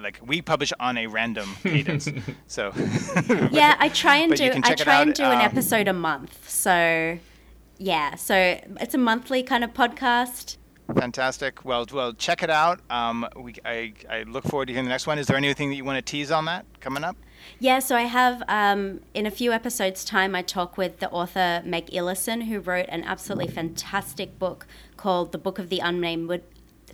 like 0.00 0.18
we 0.24 0.40
publish 0.40 0.72
on 0.80 0.96
a 0.96 1.06
random 1.06 1.48
cadence? 1.62 2.08
so 2.46 2.72
Yeah, 3.50 3.76
I 3.78 3.90
try 3.92 4.16
and 4.16 4.30
but 4.30 4.38
do. 4.38 4.44
you 4.44 4.50
can 4.50 4.64
I 4.64 4.68
check 4.68 4.80
it 4.80 4.84
try 4.84 5.02
and 5.02 5.14
do 5.14 5.24
an 5.24 5.38
um, 5.38 5.40
episode 5.40 5.88
a 5.88 5.92
month. 5.92 6.48
So, 6.48 7.18
yeah. 7.78 8.14
So 8.14 8.34
it's 8.80 8.94
a 8.94 8.98
monthly 8.98 9.42
kind 9.42 9.64
of 9.64 9.74
podcast. 9.74 10.56
Fantastic. 10.92 11.64
Well, 11.64 11.86
well, 11.92 12.12
check 12.12 12.42
it 12.42 12.50
out. 12.50 12.80
Um, 12.90 13.26
we 13.36 13.54
I, 13.64 13.94
I 14.10 14.22
look 14.24 14.44
forward 14.44 14.66
to 14.66 14.72
hearing 14.72 14.84
the 14.84 14.90
next 14.90 15.06
one. 15.06 15.18
Is 15.18 15.26
there 15.26 15.36
anything 15.36 15.70
that 15.70 15.76
you 15.76 15.84
want 15.84 16.04
to 16.04 16.10
tease 16.10 16.30
on 16.30 16.44
that 16.44 16.66
coming 16.80 17.04
up? 17.04 17.16
Yeah, 17.58 17.78
so 17.78 17.96
I 17.96 18.02
have 18.02 18.42
um, 18.48 19.00
in 19.14 19.26
a 19.26 19.30
few 19.30 19.52
episodes' 19.52 20.04
time, 20.04 20.34
I 20.34 20.42
talk 20.42 20.76
with 20.76 21.00
the 21.00 21.10
author 21.10 21.62
Meg 21.64 21.86
Elison, 21.86 22.44
who 22.44 22.60
wrote 22.60 22.86
an 22.88 23.02
absolutely 23.04 23.48
fantastic 23.48 24.38
book 24.38 24.66
called 24.96 25.32
"The 25.32 25.38
Book 25.38 25.58
of 25.58 25.68
the 25.70 25.78
Unnamed." 25.80 26.42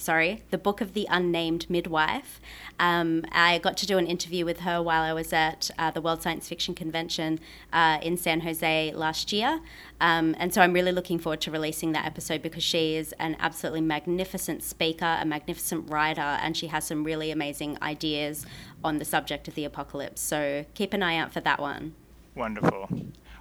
Sorry, 0.01 0.42
the 0.51 0.57
Book 0.57 0.80
of 0.80 0.94
the 0.94 1.07
Unnamed 1.11 1.68
Midwife. 1.68 2.40
Um, 2.78 3.24
I 3.32 3.59
got 3.59 3.76
to 3.76 3.86
do 3.86 3.98
an 3.98 4.07
interview 4.07 4.46
with 4.46 4.61
her 4.61 4.82
while 4.82 5.03
I 5.03 5.12
was 5.12 5.30
at 5.32 5.70
uh, 5.78 5.90
the 5.90 6.01
World 6.01 6.22
Science 6.22 6.48
Fiction 6.48 6.74
Convention 6.74 7.38
uh, 7.70 7.98
in 8.03 8.16
San 8.16 8.40
Jose 8.40 8.92
last 8.94 9.30
year. 9.30 9.61
Um, 10.01 10.34
and 10.38 10.55
so 10.55 10.62
I'm 10.62 10.72
really 10.72 10.90
looking 10.90 11.18
forward 11.18 11.42
to 11.42 11.51
releasing 11.51 11.92
that 11.92 12.07
episode 12.07 12.40
because 12.40 12.62
she 12.62 12.96
is 12.96 13.12
an 13.18 13.36
absolutely 13.38 13.82
magnificent 13.82 14.62
speaker, 14.62 15.18
a 15.20 15.26
magnificent 15.26 15.90
writer, 15.90 16.20
and 16.20 16.57
she 16.57 16.68
has 16.68 16.84
some 16.84 17.05
really 17.05 17.30
amazing 17.30 17.76
ideas 17.82 18.46
on 18.82 18.96
the 18.96 19.05
subject 19.05 19.48
of 19.48 19.55
the 19.55 19.66
apocalypse. 19.66 20.22
So 20.22 20.64
keep 20.72 20.94
an 20.94 21.03
eye 21.03 21.16
out 21.16 21.30
for 21.30 21.40
that 21.40 21.61
one. 21.61 21.94
Wonderful. 22.34 22.88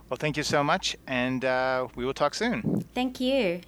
Well, 0.09 0.17
thank 0.17 0.35
you 0.35 0.43
so 0.43 0.61
much, 0.63 0.97
and 1.07 1.45
uh, 1.45 1.87
we 1.95 2.03
will 2.03 2.13
talk 2.13 2.35
soon. 2.35 2.83
Thank 2.93 3.21
you. 3.21 3.61